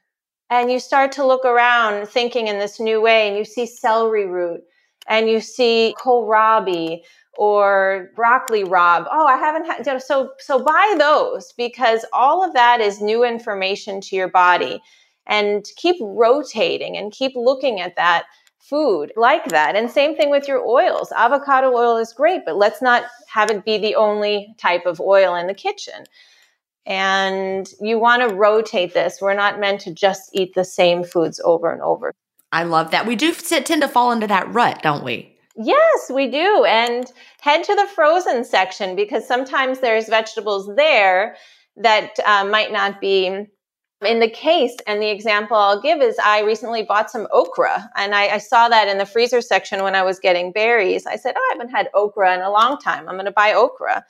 And 0.49 0.71
you 0.71 0.79
start 0.79 1.11
to 1.13 1.25
look 1.25 1.45
around 1.45 2.07
thinking 2.07 2.47
in 2.47 2.57
this 2.57 2.79
new 2.79 3.01
way 3.01 3.27
and 3.27 3.37
you 3.37 3.45
see 3.45 3.65
celery 3.65 4.25
root 4.25 4.61
and 5.07 5.29
you 5.29 5.39
see 5.39 5.95
kohlrabi 5.99 7.01
or 7.37 8.09
broccoli 8.15 8.63
rabe. 8.63 9.07
Oh, 9.11 9.25
I 9.25 9.37
haven't 9.37 9.65
had, 9.65 9.85
you 9.85 9.93
know, 9.93 9.99
so, 9.99 10.31
so 10.39 10.63
buy 10.63 10.95
those 10.97 11.53
because 11.53 12.05
all 12.13 12.43
of 12.43 12.53
that 12.53 12.81
is 12.81 13.01
new 13.01 13.23
information 13.23 14.01
to 14.01 14.15
your 14.15 14.27
body 14.27 14.81
and 15.27 15.65
keep 15.75 15.97
rotating 16.01 16.97
and 16.97 17.11
keep 17.11 17.33
looking 17.35 17.79
at 17.79 17.95
that 17.95 18.25
food 18.59 19.13
like 19.15 19.45
that. 19.45 19.75
And 19.75 19.89
same 19.89 20.15
thing 20.15 20.29
with 20.29 20.47
your 20.47 20.65
oils. 20.65 21.11
Avocado 21.15 21.73
oil 21.73 21.97
is 21.97 22.11
great, 22.11 22.41
but 22.45 22.57
let's 22.57 22.81
not 22.81 23.03
have 23.27 23.49
it 23.49 23.63
be 23.63 23.77
the 23.77 23.95
only 23.95 24.53
type 24.57 24.85
of 24.85 24.99
oil 24.99 25.35
in 25.35 25.47
the 25.47 25.53
kitchen. 25.53 26.05
And 26.85 27.69
you 27.81 27.99
want 27.99 28.27
to 28.27 28.35
rotate 28.35 28.93
this. 28.93 29.19
We're 29.21 29.33
not 29.33 29.59
meant 29.59 29.81
to 29.81 29.93
just 29.93 30.29
eat 30.33 30.53
the 30.55 30.63
same 30.63 31.03
foods 31.03 31.39
over 31.43 31.71
and 31.71 31.81
over. 31.81 32.13
I 32.51 32.63
love 32.63 32.91
that. 32.91 33.05
We 33.05 33.15
do 33.15 33.33
tend 33.33 33.81
to 33.81 33.87
fall 33.87 34.11
into 34.11 34.27
that 34.27 34.51
rut, 34.53 34.81
don't 34.81 35.03
we? 35.03 35.35
Yes, 35.57 36.11
we 36.13 36.29
do. 36.29 36.65
And 36.65 37.11
head 37.41 37.63
to 37.63 37.75
the 37.75 37.87
frozen 37.93 38.43
section 38.45 38.95
because 38.95 39.27
sometimes 39.27 39.79
there's 39.79 40.07
vegetables 40.07 40.69
there 40.75 41.35
that 41.75 42.11
uh, 42.25 42.45
might 42.45 42.71
not 42.71 43.01
be 43.01 43.47
in 44.05 44.19
the 44.19 44.29
case. 44.29 44.75
And 44.85 45.01
the 45.01 45.09
example 45.09 45.57
I'll 45.57 45.81
give 45.81 46.01
is 46.01 46.17
I 46.23 46.41
recently 46.41 46.83
bought 46.83 47.09
some 47.09 47.27
okra 47.31 47.89
and 47.95 48.13
I, 48.13 48.27
I 48.27 48.37
saw 48.37 48.69
that 48.69 48.87
in 48.87 48.99
the 48.99 49.05
freezer 49.05 49.41
section 49.41 49.83
when 49.83 49.95
I 49.95 50.03
was 50.03 50.19
getting 50.19 50.51
berries. 50.51 51.07
I 51.07 51.15
said, 51.15 51.33
Oh, 51.35 51.49
I 51.51 51.53
haven't 51.53 51.75
had 51.75 51.89
okra 51.95 52.35
in 52.35 52.41
a 52.41 52.51
long 52.51 52.77
time. 52.77 53.09
I'm 53.09 53.15
going 53.15 53.25
to 53.25 53.31
buy 53.31 53.53
okra. 53.53 54.05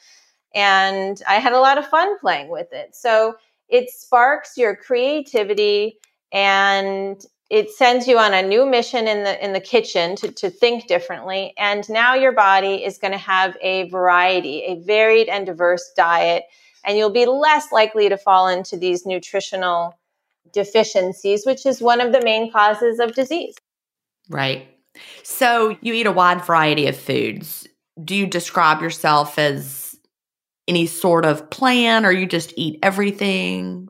And 0.54 1.22
I 1.28 1.36
had 1.36 1.54
a 1.54 1.60
lot 1.60 1.78
of 1.78 1.88
fun 1.88 2.20
playing 2.20 2.50
with 2.50 2.74
it. 2.74 2.96
So 2.96 3.36
it 3.70 3.90
sparks 3.90 4.58
your 4.58 4.76
creativity 4.76 5.98
and 6.34 7.22
it 7.50 7.72
sends 7.72 8.08
you 8.08 8.18
on 8.18 8.34
a 8.34 8.42
new 8.42 8.66
mission 8.66 9.08
in 9.08 9.24
the 9.24 9.44
in 9.44 9.54
the 9.54 9.62
kitchen 9.62 10.16
to, 10.18 10.32
to 10.32 10.50
think 10.50 10.88
differently. 10.88 11.54
And 11.58 11.90
now 11.90 12.14
your 12.14 12.34
body 12.34 12.84
is 12.84 12.98
going 12.98 13.14
to 13.14 13.18
have 13.18 13.56
a 13.62 13.90
variety 13.90 14.64
a 14.64 14.76
varied 14.82 15.30
and 15.30 15.46
diverse 15.46 15.92
diet 15.96 16.44
and 16.84 16.98
you'll 16.98 17.10
be 17.10 17.26
less 17.26 17.72
likely 17.72 18.10
to 18.10 18.18
fall 18.18 18.48
into 18.48 18.78
these 18.78 19.06
nutritional 19.06 19.98
deficiencies 20.52 21.46
which 21.46 21.66
is 21.66 21.82
one 21.82 22.02
of 22.02 22.12
the 22.12 22.22
main 22.22 22.52
causes 22.52 23.00
of 23.00 23.14
disease. 23.14 23.56
Right. 24.30 24.68
So 25.24 25.78
you 25.82 25.94
eat 25.94 26.08
a 26.08 26.12
wide 26.12 26.44
variety 26.44 26.88
of 26.88 26.98
foods. 26.98 27.68
Do 28.04 28.16
you 28.16 28.28
describe 28.28 28.82
yourself 28.82 29.40
as 29.40 29.96
any 30.68 30.86
sort 30.86 31.24
of 31.24 31.50
plan 31.50 32.06
or 32.06 32.12
you 32.12 32.26
just 32.26 32.54
eat 32.58 32.80
everything? 32.84 33.90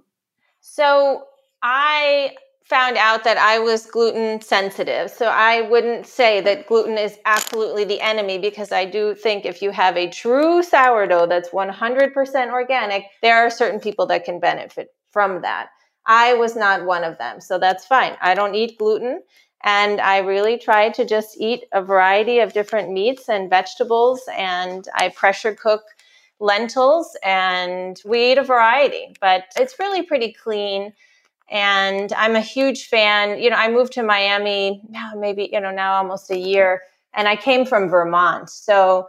So 0.61 1.23
i 1.63 2.35
found 2.69 2.97
out 2.97 3.23
that 3.23 3.37
I 3.37 3.59
was 3.59 3.85
gluten 3.85 4.41
sensitive. 4.41 5.09
So 5.09 5.27
I 5.27 5.61
wouldn't 5.61 6.05
say 6.05 6.41
that 6.41 6.67
gluten 6.67 6.97
is 6.97 7.17
absolutely 7.25 7.85
the 7.85 8.01
enemy 8.01 8.37
because 8.39 8.73
I 8.73 8.83
do 8.83 9.15
think 9.15 9.45
if 9.45 9.61
you 9.61 9.71
have 9.71 9.95
a 9.95 10.09
true 10.09 10.61
sourdough 10.61 11.27
that's 11.27 11.49
100% 11.49 12.51
organic, 12.51 13.05
there 13.21 13.37
are 13.37 13.49
certain 13.49 13.79
people 13.79 14.05
that 14.07 14.25
can 14.25 14.41
benefit 14.41 14.89
from 15.11 15.41
that. 15.43 15.69
I 16.05 16.33
was 16.33 16.55
not 16.57 16.85
one 16.85 17.05
of 17.05 17.17
them. 17.17 17.39
So 17.39 17.57
that's 17.57 17.85
fine. 17.85 18.17
I 18.21 18.33
don't 18.33 18.55
eat 18.55 18.77
gluten. 18.77 19.21
And 19.63 20.01
I 20.01 20.19
really 20.19 20.57
try 20.57 20.89
to 20.89 21.05
just 21.05 21.37
eat 21.39 21.65
a 21.73 21.81
variety 21.81 22.39
of 22.39 22.53
different 22.53 22.91
meats 22.91 23.29
and 23.29 23.49
vegetables. 23.49 24.21
And 24.37 24.85
I 24.93 25.09
pressure 25.09 25.55
cook 25.55 25.83
lentils 26.39 27.17
and 27.23 27.99
we 28.05 28.33
eat 28.33 28.37
a 28.37 28.43
variety, 28.43 29.15
but 29.19 29.45
it's 29.57 29.79
really 29.79 30.03
pretty 30.03 30.33
clean. 30.33 30.93
And 31.49 32.11
I'm 32.13 32.35
a 32.35 32.41
huge 32.41 32.87
fan. 32.87 33.39
You 33.39 33.49
know, 33.49 33.55
I 33.55 33.69
moved 33.69 33.93
to 33.93 34.03
Miami 34.03 34.81
now, 34.89 35.13
maybe, 35.15 35.49
you 35.51 35.61
know, 35.61 35.71
now 35.71 35.93
almost 35.93 36.29
a 36.29 36.37
year, 36.37 36.81
and 37.13 37.27
I 37.27 37.35
came 37.35 37.65
from 37.65 37.89
Vermont. 37.89 38.49
So 38.49 39.07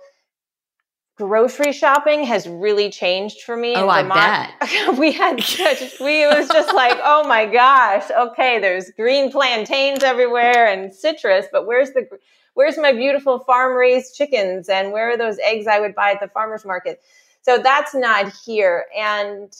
grocery 1.18 1.72
shopping 1.72 2.22
has 2.22 2.46
really 2.46 2.90
changed 2.90 3.42
for 3.42 3.56
me. 3.56 3.74
Oh, 3.74 3.88
I 3.88 4.04
bet. 4.04 4.96
we 4.98 5.10
had 5.10 5.42
such, 5.42 5.98
we, 6.00 6.22
it 6.22 6.38
was 6.38 6.48
just 6.48 6.72
like, 6.72 6.96
oh 7.02 7.26
my 7.26 7.44
gosh, 7.44 8.08
okay, 8.16 8.60
there's 8.60 8.90
green 8.92 9.30
plantains 9.32 10.04
everywhere 10.04 10.68
and 10.68 10.94
citrus, 10.94 11.46
but 11.50 11.66
where's 11.66 11.90
the, 11.90 12.08
where's 12.54 12.78
my 12.78 12.92
beautiful 12.92 13.40
farm 13.40 13.76
raised 13.76 14.14
chickens 14.14 14.68
and 14.68 14.92
where 14.92 15.10
are 15.10 15.18
those 15.18 15.38
eggs 15.44 15.66
I 15.66 15.80
would 15.80 15.94
buy 15.94 16.12
at 16.12 16.20
the 16.20 16.28
farmer's 16.28 16.64
market? 16.64 17.00
So 17.42 17.58
that's 17.58 17.94
not 17.94 18.32
here. 18.44 18.86
And 18.96 19.52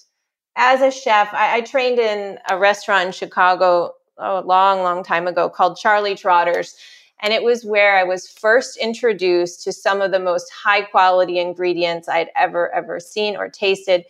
as 0.59 0.83
a 0.83 0.91
chef, 0.91 1.33
I, 1.33 1.57
I 1.57 1.61
trained 1.63 1.99
in 1.99 2.39
a 2.51 2.59
restaurant 2.59 3.07
in 3.07 3.13
Chicago 3.13 3.95
a 4.19 4.43
long, 4.43 4.83
long 4.83 5.03
time 5.03 5.27
ago 5.27 5.49
called 5.49 5.79
Charlie 5.79 6.15
Trotter's 6.15 6.77
and 7.21 7.33
it 7.33 7.43
was 7.43 7.65
where 7.65 7.97
I 7.99 8.05
was 8.05 8.29
first 8.29 8.77
introduced 8.77 9.63
to 9.65 9.73
some 9.73 10.01
of 10.01 10.13
the 10.13 10.21
most 10.21 10.51
high 10.53 10.83
quality 10.83 11.39
ingredients 11.39 12.09
I'd 12.09 12.29
ever, 12.37 12.73
ever 12.73 13.01
seen 13.01 13.37
or 13.37 13.49
tasted. 13.49 14.05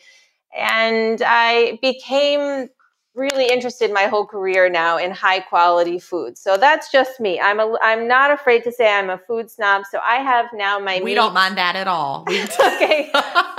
And 0.57 1.23
I 1.25 1.79
became 1.81 2.69
really 3.19 3.47
interested 3.47 3.93
my 3.93 4.05
whole 4.05 4.27
career 4.27 4.71
now 4.71 4.97
in 4.97 5.11
high 5.11 5.41
quality 5.41 5.99
food. 5.99 6.39
So 6.39 6.57
that's 6.57 6.91
just 6.91 7.21
me. 7.21 7.41
I'm 7.41 7.61
a 7.61 7.77
I'm 7.83 8.09
not 8.09 8.31
afraid 8.31 8.65
to 8.65 8.73
say 8.73 8.91
I'm 8.91 9.11
a 9.11 9.19
food 9.19 9.51
snob. 9.51 9.85
So 9.91 9.99
I 10.05 10.17
have 10.17 10.47
now 10.55 10.79
my 10.79 10.99
We 11.01 11.07
meat. 11.07 11.15
don't 11.17 11.35
mind 11.35 11.59
that 11.59 11.77
at 11.77 11.89
all. 11.89 12.25
okay. 12.29 13.11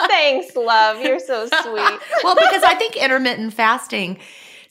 Thanks, 0.07 0.55
love. 0.55 1.01
You're 1.01 1.19
so 1.19 1.45
sweet. 1.47 1.99
well, 2.23 2.35
because 2.35 2.63
I 2.63 2.75
think 2.77 2.95
intermittent 2.95 3.53
fasting 3.53 4.17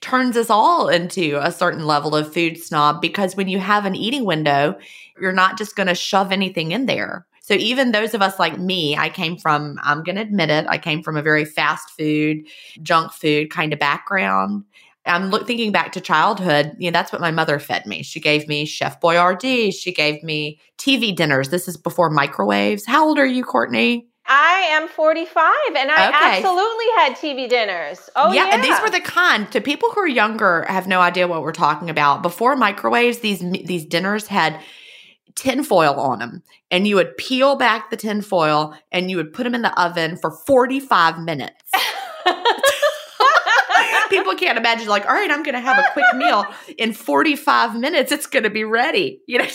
turns 0.01 0.37
us 0.37 0.48
all 0.51 0.88
into 0.88 1.38
a 1.42 1.51
certain 1.53 1.85
level 1.85 2.14
of 2.16 2.33
food 2.33 2.57
snob 2.57 3.01
because 3.01 3.37
when 3.37 3.48
you 3.48 3.59
have 3.59 3.85
an 3.85 3.94
eating 3.94 4.24
window, 4.24 4.77
you're 5.20 5.33
not 5.33 5.59
just 5.59 5.77
going 5.77 5.88
to 5.88 5.94
shove 5.94 6.33
anything 6.33 6.70
in 6.70 6.87
there. 6.87 7.27
So 7.48 7.54
even 7.54 7.92
those 7.92 8.12
of 8.12 8.20
us 8.20 8.38
like 8.38 8.58
me, 8.58 8.94
I 8.94 9.08
came 9.08 9.38
from, 9.38 9.78
I'm 9.82 10.02
going 10.02 10.16
to 10.16 10.20
admit 10.20 10.50
it, 10.50 10.66
I 10.68 10.76
came 10.76 11.02
from 11.02 11.16
a 11.16 11.22
very 11.22 11.46
fast 11.46 11.88
food, 11.96 12.46
junk 12.82 13.11
food 13.11 13.50
kind 13.50 13.72
of 13.72 13.78
background. 13.78 14.64
I'm 15.06 15.30
look, 15.30 15.46
thinking 15.46 15.72
back 15.72 15.92
to 15.92 16.00
childhood. 16.02 16.76
You 16.76 16.90
know, 16.90 16.92
that's 16.92 17.11
what 17.11 17.22
my 17.22 17.30
mother 17.30 17.58
fed 17.58 17.87
me. 17.87 18.02
She 18.02 18.20
gave 18.20 18.46
me 18.48 18.66
Chef 18.66 19.00
Boyardee. 19.00 19.72
She 19.72 19.94
gave 19.94 20.22
me 20.22 20.61
TV 20.76 21.16
dinners. 21.16 21.48
This 21.48 21.68
is 21.68 21.78
before 21.78 22.11
microwaves. 22.11 22.84
How 22.84 23.06
old 23.06 23.18
are 23.18 23.24
you, 23.24 23.42
Courtney? 23.44 24.06
I 24.26 24.66
am 24.72 24.87
45 24.87 25.50
and 25.74 25.90
I 25.90 26.08
okay. 26.08 26.37
absolutely 26.37 26.84
had 26.96 27.14
TV 27.14 27.48
dinners. 27.48 28.11
Oh 28.14 28.30
yeah, 28.30 28.48
yeah. 28.48 28.61
these 28.61 28.78
were 28.82 28.90
the 28.90 29.00
kind. 29.00 29.50
To 29.52 29.62
people 29.62 29.88
who 29.92 30.00
are 30.00 30.06
younger 30.06 30.66
have 30.68 30.87
no 30.87 31.00
idea 31.00 31.26
what 31.26 31.40
we're 31.40 31.52
talking 31.52 31.88
about. 31.88 32.20
Before 32.20 32.56
microwaves, 32.56 33.20
these 33.20 33.40
these 33.40 33.87
dinners 33.87 34.26
had 34.26 34.61
tinfoil 35.38 35.94
on 35.94 36.18
them. 36.18 36.42
And 36.70 36.87
you 36.87 36.96
would 36.96 37.16
peel 37.16 37.57
back 37.57 37.90
the 37.90 37.96
tinfoil 37.96 38.74
and 38.92 39.11
you 39.11 39.16
would 39.16 39.33
put 39.33 39.44
them 39.44 39.55
in 39.55 39.62
the 39.62 39.83
oven 39.83 40.16
for 40.16 40.31
45 40.31 41.20
minutes. 41.20 41.55
people 44.11 44.35
can't 44.35 44.59
imagine 44.59 44.88
like, 44.88 45.07
all 45.07 45.14
right, 45.14 45.31
I'm 45.31 45.42
going 45.42 45.55
to 45.55 45.61
have 45.61 45.79
a 45.79 45.85
quick 45.92 46.07
meal 46.14 46.44
in 46.77 46.92
45 46.92 47.77
minutes. 47.77 48.12
It's 48.12 48.27
going 48.27 48.42
to 48.42 48.51
be 48.51 48.64
ready. 48.64 49.22
You 49.27 49.38
know 49.38 49.46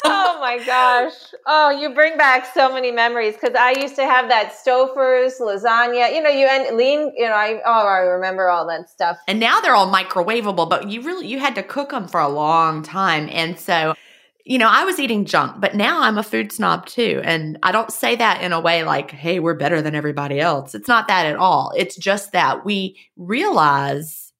oh 0.04 0.38
my 0.40 0.64
gosh. 0.64 1.12
Oh, 1.46 1.70
you 1.70 1.92
bring 1.92 2.16
back 2.16 2.46
so 2.54 2.72
many 2.72 2.92
memories 2.92 3.34
because 3.34 3.56
I 3.56 3.72
used 3.72 3.96
to 3.96 4.04
have 4.04 4.28
that 4.28 4.52
Stouffer's 4.52 5.40
lasagna. 5.40 6.14
You 6.14 6.22
know, 6.22 6.30
you 6.30 6.46
and 6.46 6.76
lean, 6.76 7.12
you 7.16 7.26
know, 7.26 7.34
I 7.34 7.60
oh 7.66 7.86
I 7.86 7.98
remember 7.98 8.48
all 8.48 8.64
that 8.68 8.88
stuff. 8.88 9.18
And 9.26 9.40
now 9.40 9.60
they're 9.60 9.74
all 9.74 9.92
microwavable, 9.92 10.70
but 10.70 10.88
you 10.88 11.02
really 11.02 11.26
you 11.26 11.40
had 11.40 11.56
to 11.56 11.64
cook 11.64 11.90
them 11.90 12.06
for 12.06 12.20
a 12.20 12.28
long 12.28 12.84
time. 12.84 13.28
And 13.32 13.58
so 13.58 13.94
you 14.48 14.56
know, 14.56 14.68
I 14.70 14.84
was 14.84 14.98
eating 14.98 15.26
junk, 15.26 15.60
but 15.60 15.74
now 15.74 16.00
I'm 16.00 16.16
a 16.16 16.22
food 16.22 16.52
snob 16.52 16.86
too. 16.86 17.20
And 17.22 17.58
I 17.62 17.70
don't 17.70 17.92
say 17.92 18.16
that 18.16 18.42
in 18.42 18.54
a 18.54 18.60
way 18.60 18.82
like, 18.82 19.10
hey, 19.10 19.40
we're 19.40 19.52
better 19.52 19.82
than 19.82 19.94
everybody 19.94 20.40
else. 20.40 20.74
It's 20.74 20.88
not 20.88 21.06
that 21.08 21.26
at 21.26 21.36
all. 21.36 21.70
It's 21.76 21.96
just 21.96 22.32
that 22.32 22.64
we 22.64 22.98
realize 23.18 24.32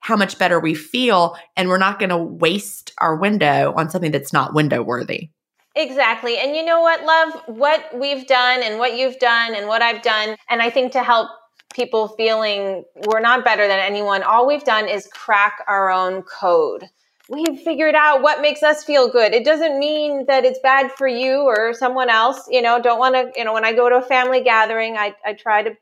how 0.00 0.16
much 0.16 0.36
better 0.36 0.58
we 0.58 0.74
feel 0.74 1.36
and 1.56 1.68
we're 1.68 1.78
not 1.78 2.00
going 2.00 2.08
to 2.08 2.18
waste 2.18 2.92
our 2.98 3.14
window 3.14 3.72
on 3.76 3.88
something 3.88 4.10
that's 4.10 4.32
not 4.32 4.52
window 4.52 4.82
worthy. 4.82 5.30
Exactly. 5.76 6.38
And 6.38 6.56
you 6.56 6.64
know 6.64 6.80
what, 6.80 7.04
love? 7.04 7.42
What 7.46 7.84
we've 7.94 8.26
done 8.26 8.64
and 8.64 8.80
what 8.80 8.96
you've 8.96 9.20
done 9.20 9.54
and 9.54 9.68
what 9.68 9.80
I've 9.80 10.02
done, 10.02 10.34
and 10.50 10.60
I 10.60 10.70
think 10.70 10.90
to 10.92 11.04
help 11.04 11.30
people 11.72 12.08
feeling 12.08 12.82
we're 13.06 13.20
not 13.20 13.44
better 13.44 13.68
than 13.68 13.78
anyone, 13.78 14.24
all 14.24 14.44
we've 14.44 14.64
done 14.64 14.88
is 14.88 15.06
crack 15.12 15.64
our 15.68 15.88
own 15.88 16.22
code. 16.22 16.88
We've 17.32 17.58
figured 17.60 17.94
out 17.94 18.20
what 18.20 18.42
makes 18.42 18.62
us 18.62 18.84
feel 18.84 19.08
good. 19.08 19.32
It 19.32 19.42
doesn't 19.42 19.78
mean 19.78 20.26
that 20.26 20.44
it's 20.44 20.58
bad 20.62 20.92
for 20.92 21.08
you 21.08 21.40
or 21.40 21.72
someone 21.72 22.10
else. 22.10 22.46
You 22.50 22.60
know, 22.60 22.80
don't 22.80 22.98
want 22.98 23.14
to, 23.14 23.32
you 23.34 23.44
know, 23.44 23.54
when 23.54 23.64
I 23.64 23.72
go 23.72 23.88
to 23.88 23.96
a 23.96 24.02
family 24.02 24.42
gathering, 24.42 24.98
I, 24.98 25.14
I 25.24 25.32
try 25.32 25.62
to, 25.62 25.74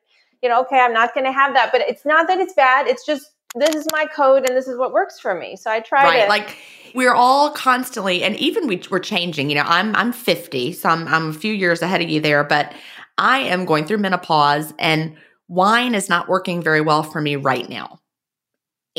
you 0.43 0.49
know, 0.49 0.61
okay, 0.63 0.79
I'm 0.79 0.93
not 0.93 1.13
going 1.13 1.27
to 1.27 1.33
have 1.33 1.55
that. 1.55 1.73
But 1.73 1.81
it's 1.83 2.05
not 2.05 2.29
that 2.29 2.39
it's 2.39 2.55
bad. 2.55 2.87
It's 2.87 3.05
just 3.05 3.33
this 3.57 3.75
is 3.75 3.87
my 3.93 4.07
code 4.07 4.49
and 4.49 4.57
this 4.57 4.69
is 4.69 4.79
what 4.79 4.93
works 4.93 5.19
for 5.19 5.35
me. 5.35 5.57
So 5.57 5.71
I 5.71 5.81
try 5.81 6.05
right, 6.05 6.23
to 6.23 6.29
like 6.29 6.57
we're 6.95 7.15
all 7.15 7.51
constantly 7.51 8.23
and 8.23 8.37
even 8.37 8.69
we, 8.69 8.81
we're 8.91 9.01
changing. 9.01 9.51
You 9.51 9.57
know, 9.57 9.65
I'm 9.67 9.95
I'm 9.97 10.13
50, 10.13 10.73
so 10.73 10.89
I'm 10.89 11.09
I'm 11.09 11.31
a 11.31 11.35
few 11.35 11.53
years 11.53 11.83
ahead 11.83 12.01
of 12.01 12.09
you 12.09 12.21
there, 12.21 12.45
but 12.45 12.73
I 13.19 13.41
am 13.41 13.65
going 13.65 13.87
through 13.87 13.99
menopause 13.99 14.73
and 14.79 15.17
wine 15.49 15.97
is 15.97 16.09
not 16.09 16.29
working 16.29 16.63
very 16.63 16.81
well 16.81 17.03
for 17.03 17.21
me 17.21 17.35
right 17.37 17.69
now. 17.69 17.99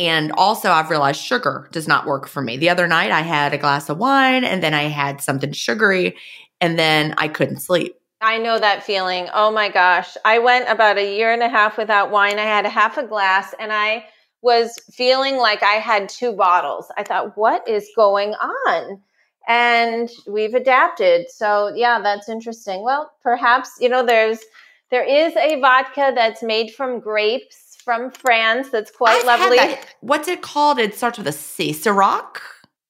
And 0.01 0.31
also, 0.31 0.71
I've 0.71 0.89
realized 0.89 1.21
sugar 1.21 1.69
does 1.71 1.87
not 1.87 2.07
work 2.07 2.27
for 2.27 2.41
me. 2.41 2.57
The 2.57 2.69
other 2.69 2.87
night, 2.87 3.11
I 3.11 3.21
had 3.21 3.53
a 3.53 3.57
glass 3.59 3.87
of 3.87 3.99
wine 3.99 4.43
and 4.43 4.63
then 4.63 4.73
I 4.73 4.83
had 4.83 5.21
something 5.21 5.51
sugary 5.51 6.15
and 6.59 6.79
then 6.79 7.13
I 7.19 7.27
couldn't 7.27 7.59
sleep. 7.59 7.95
I 8.19 8.39
know 8.39 8.57
that 8.57 8.83
feeling. 8.83 9.29
Oh 9.31 9.51
my 9.51 9.69
gosh. 9.69 10.17
I 10.25 10.39
went 10.39 10.67
about 10.69 10.97
a 10.97 11.15
year 11.15 11.31
and 11.31 11.43
a 11.43 11.49
half 11.49 11.77
without 11.77 12.09
wine. 12.09 12.39
I 12.39 12.45
had 12.45 12.65
a 12.65 12.69
half 12.69 12.97
a 12.97 13.05
glass 13.05 13.53
and 13.59 13.71
I 13.71 14.05
was 14.41 14.79
feeling 14.91 15.37
like 15.37 15.61
I 15.61 15.75
had 15.75 16.09
two 16.09 16.33
bottles. 16.33 16.87
I 16.97 17.03
thought, 17.03 17.37
what 17.37 17.67
is 17.67 17.87
going 17.95 18.33
on? 18.33 18.99
And 19.47 20.09
we've 20.27 20.55
adapted. 20.55 21.29
So 21.29 21.73
yeah, 21.75 22.01
that's 22.01 22.27
interesting. 22.27 22.81
Well, 22.81 23.11
perhaps, 23.21 23.69
you 23.79 23.89
know, 23.89 24.03
there's 24.03 24.39
there 24.89 25.03
is 25.03 25.35
a 25.35 25.59
vodka 25.59 26.11
that's 26.15 26.41
made 26.41 26.73
from 26.73 26.99
grapes 26.99 27.70
from 27.91 28.09
France 28.09 28.69
that's 28.69 28.89
quite 28.89 29.19
I've 29.19 29.41
lovely. 29.41 29.57
What's 29.99 30.29
it 30.29 30.41
called? 30.41 30.79
It 30.79 30.95
starts 30.95 31.17
with 31.17 31.27
a 31.27 31.33
C. 31.33 31.71
Ciroc? 31.71 32.37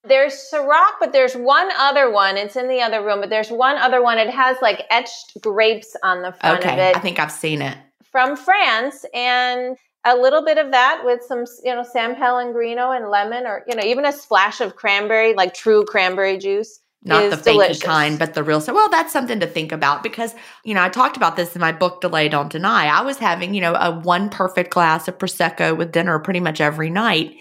There's 0.03 0.33
Ciroc, 0.53 0.93
but 0.99 1.11
there's 1.11 1.33
one 1.33 1.69
other 1.75 2.11
one. 2.11 2.37
It's 2.37 2.55
in 2.55 2.67
the 2.67 2.81
other 2.81 3.03
room, 3.03 3.19
but 3.19 3.31
there's 3.31 3.49
one 3.49 3.77
other 3.77 4.03
one. 4.03 4.19
It 4.19 4.29
has 4.29 4.57
like 4.61 4.83
etched 4.91 5.41
grapes 5.41 5.95
on 6.03 6.21
the 6.21 6.33
front 6.33 6.59
okay, 6.59 6.73
of 6.73 6.77
it. 6.77 6.95
I 6.95 6.99
think 6.99 7.17
I've 7.17 7.31
seen 7.31 7.63
it. 7.63 7.77
From 8.11 8.37
France. 8.37 9.05
And 9.15 9.75
a 10.05 10.15
little 10.15 10.43
bit 10.45 10.59
of 10.59 10.69
that 10.69 11.01
with 11.03 11.21
some, 11.23 11.45
you 11.63 11.73
know, 11.73 11.83
San 11.83 12.15
Pellegrino 12.15 12.91
and 12.91 13.09
lemon, 13.09 13.47
or 13.47 13.63
you 13.67 13.75
know, 13.75 13.83
even 13.83 14.05
a 14.05 14.11
splash 14.11 14.61
of 14.61 14.75
cranberry, 14.75 15.33
like 15.33 15.55
true 15.55 15.83
cranberry 15.83 16.37
juice. 16.37 16.79
Not 17.03 17.31
the 17.31 17.37
fakey 17.37 17.81
kind, 17.81 18.19
but 18.19 18.35
the 18.35 18.43
real. 18.43 18.61
So, 18.61 18.75
well, 18.75 18.89
that's 18.89 19.11
something 19.11 19.39
to 19.39 19.47
think 19.47 19.71
about 19.71 20.03
because 20.03 20.35
you 20.63 20.75
know 20.75 20.83
I 20.83 20.89
talked 20.89 21.17
about 21.17 21.35
this 21.35 21.55
in 21.55 21.59
my 21.59 21.71
book, 21.71 21.99
Delay 22.01 22.29
Don't 22.29 22.51
Deny. 22.51 22.85
I 22.85 23.01
was 23.01 23.17
having 23.17 23.55
you 23.55 23.61
know 23.61 23.73
a 23.73 23.91
one 23.91 24.29
perfect 24.29 24.71
glass 24.71 25.07
of 25.07 25.17
prosecco 25.17 25.75
with 25.75 25.91
dinner 25.91 26.19
pretty 26.19 26.39
much 26.39 26.61
every 26.61 26.91
night, 26.91 27.35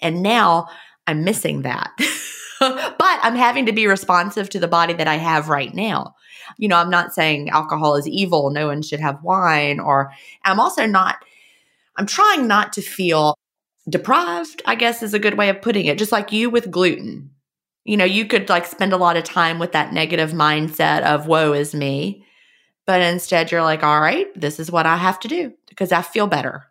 and 0.00 0.22
now 0.22 0.66
I'm 1.06 1.22
missing 1.22 1.62
that. 1.62 1.92
but 2.60 2.98
I'm 3.00 3.36
having 3.36 3.66
to 3.66 3.72
be 3.72 3.86
responsive 3.86 4.50
to 4.50 4.58
the 4.58 4.68
body 4.68 4.94
that 4.94 5.06
I 5.06 5.16
have 5.16 5.48
right 5.48 5.72
now. 5.72 6.16
You 6.58 6.68
know, 6.68 6.76
I'm 6.76 6.90
not 6.90 7.14
saying 7.14 7.50
alcohol 7.50 7.94
is 7.94 8.08
evil. 8.08 8.50
No 8.50 8.66
one 8.66 8.82
should 8.82 9.00
have 9.00 9.22
wine, 9.22 9.78
or 9.78 10.12
I'm 10.44 10.58
also 10.58 10.86
not 10.86 11.18
I'm 11.96 12.06
trying 12.06 12.46
not 12.46 12.72
to 12.74 12.82
feel 12.82 13.36
deprived, 13.88 14.62
I 14.66 14.74
guess 14.74 15.02
is 15.02 15.14
a 15.14 15.18
good 15.18 15.36
way 15.36 15.48
of 15.48 15.62
putting 15.62 15.86
it. 15.86 15.98
Just 15.98 16.12
like 16.12 16.32
you 16.32 16.50
with 16.50 16.70
gluten. 16.70 17.30
You 17.84 17.96
know, 17.96 18.04
you 18.04 18.26
could 18.26 18.48
like 18.48 18.66
spend 18.66 18.92
a 18.92 18.98
lot 18.98 19.16
of 19.16 19.24
time 19.24 19.58
with 19.58 19.72
that 19.72 19.92
negative 19.92 20.32
mindset 20.32 21.02
of 21.02 21.26
woe 21.26 21.52
is 21.52 21.74
me. 21.74 22.24
But 22.86 23.00
instead 23.00 23.50
you're 23.50 23.62
like, 23.62 23.82
all 23.82 24.00
right, 24.00 24.28
this 24.38 24.60
is 24.60 24.70
what 24.70 24.86
I 24.86 24.96
have 24.96 25.18
to 25.20 25.28
do 25.28 25.52
because 25.68 25.92
I 25.92 26.02
feel 26.02 26.26
better. 26.26 26.64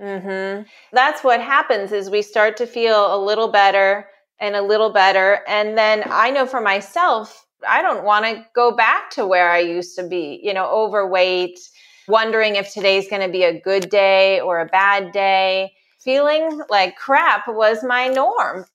Mm-hmm. 0.00 0.62
That's 0.92 1.24
what 1.24 1.40
happens 1.40 1.92
is 1.92 2.10
we 2.10 2.22
start 2.22 2.56
to 2.58 2.66
feel 2.66 3.14
a 3.14 3.18
little 3.22 3.48
better 3.48 4.08
and 4.40 4.54
a 4.54 4.62
little 4.62 4.90
better. 4.90 5.40
And 5.48 5.78
then 5.78 6.02
I 6.06 6.30
know 6.30 6.46
for 6.46 6.60
myself, 6.60 7.46
I 7.66 7.80
don't 7.80 8.04
want 8.04 8.24
to 8.26 8.44
go 8.54 8.74
back 8.76 9.10
to 9.12 9.26
where 9.26 9.50
I 9.50 9.60
used 9.60 9.96
to 9.96 10.06
be, 10.06 10.40
you 10.42 10.52
know, 10.52 10.66
overweight, 10.66 11.58
wondering 12.08 12.56
if 12.56 12.72
today's 12.72 13.08
going 13.08 13.22
to 13.22 13.32
be 13.32 13.44
a 13.44 13.58
good 13.60 13.88
day 13.88 14.40
or 14.40 14.60
a 14.60 14.66
bad 14.66 15.12
day. 15.12 15.72
Feeling 16.00 16.60
like 16.68 16.96
crap 16.96 17.48
was 17.48 17.82
my 17.82 18.08
norm. 18.08 18.66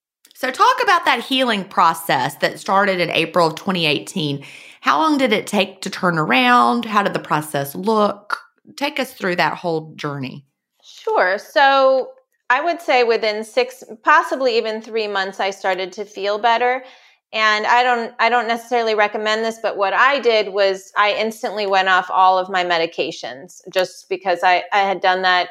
So, 0.41 0.49
talk 0.49 0.81
about 0.81 1.05
that 1.05 1.23
healing 1.23 1.63
process 1.65 2.33
that 2.37 2.59
started 2.59 2.99
in 2.99 3.11
April 3.11 3.45
of 3.45 3.53
2018. 3.53 4.43
How 4.79 4.97
long 4.97 5.19
did 5.19 5.33
it 5.33 5.45
take 5.45 5.81
to 5.81 5.89
turn 5.91 6.17
around? 6.17 6.83
How 6.83 7.03
did 7.03 7.13
the 7.13 7.19
process 7.19 7.75
look? 7.75 8.39
Take 8.75 8.99
us 8.99 9.13
through 9.13 9.35
that 9.35 9.55
whole 9.55 9.93
journey. 9.93 10.47
Sure. 10.81 11.37
So, 11.37 12.13
I 12.49 12.59
would 12.59 12.81
say 12.81 13.03
within 13.03 13.43
six, 13.43 13.83
possibly 14.03 14.57
even 14.57 14.81
three 14.81 15.07
months, 15.07 15.39
I 15.39 15.51
started 15.51 15.91
to 15.93 16.05
feel 16.05 16.39
better. 16.39 16.83
And 17.31 17.67
I 17.67 17.83
don't, 17.83 18.15
I 18.17 18.29
don't 18.29 18.47
necessarily 18.47 18.95
recommend 18.95 19.45
this, 19.45 19.59
but 19.61 19.77
what 19.77 19.93
I 19.93 20.19
did 20.19 20.53
was 20.53 20.91
I 20.97 21.13
instantly 21.13 21.67
went 21.67 21.87
off 21.87 22.09
all 22.09 22.39
of 22.39 22.49
my 22.49 22.65
medications 22.65 23.61
just 23.71 24.09
because 24.09 24.39
I, 24.43 24.63
I 24.73 24.79
had 24.79 25.01
done 25.01 25.21
that 25.21 25.49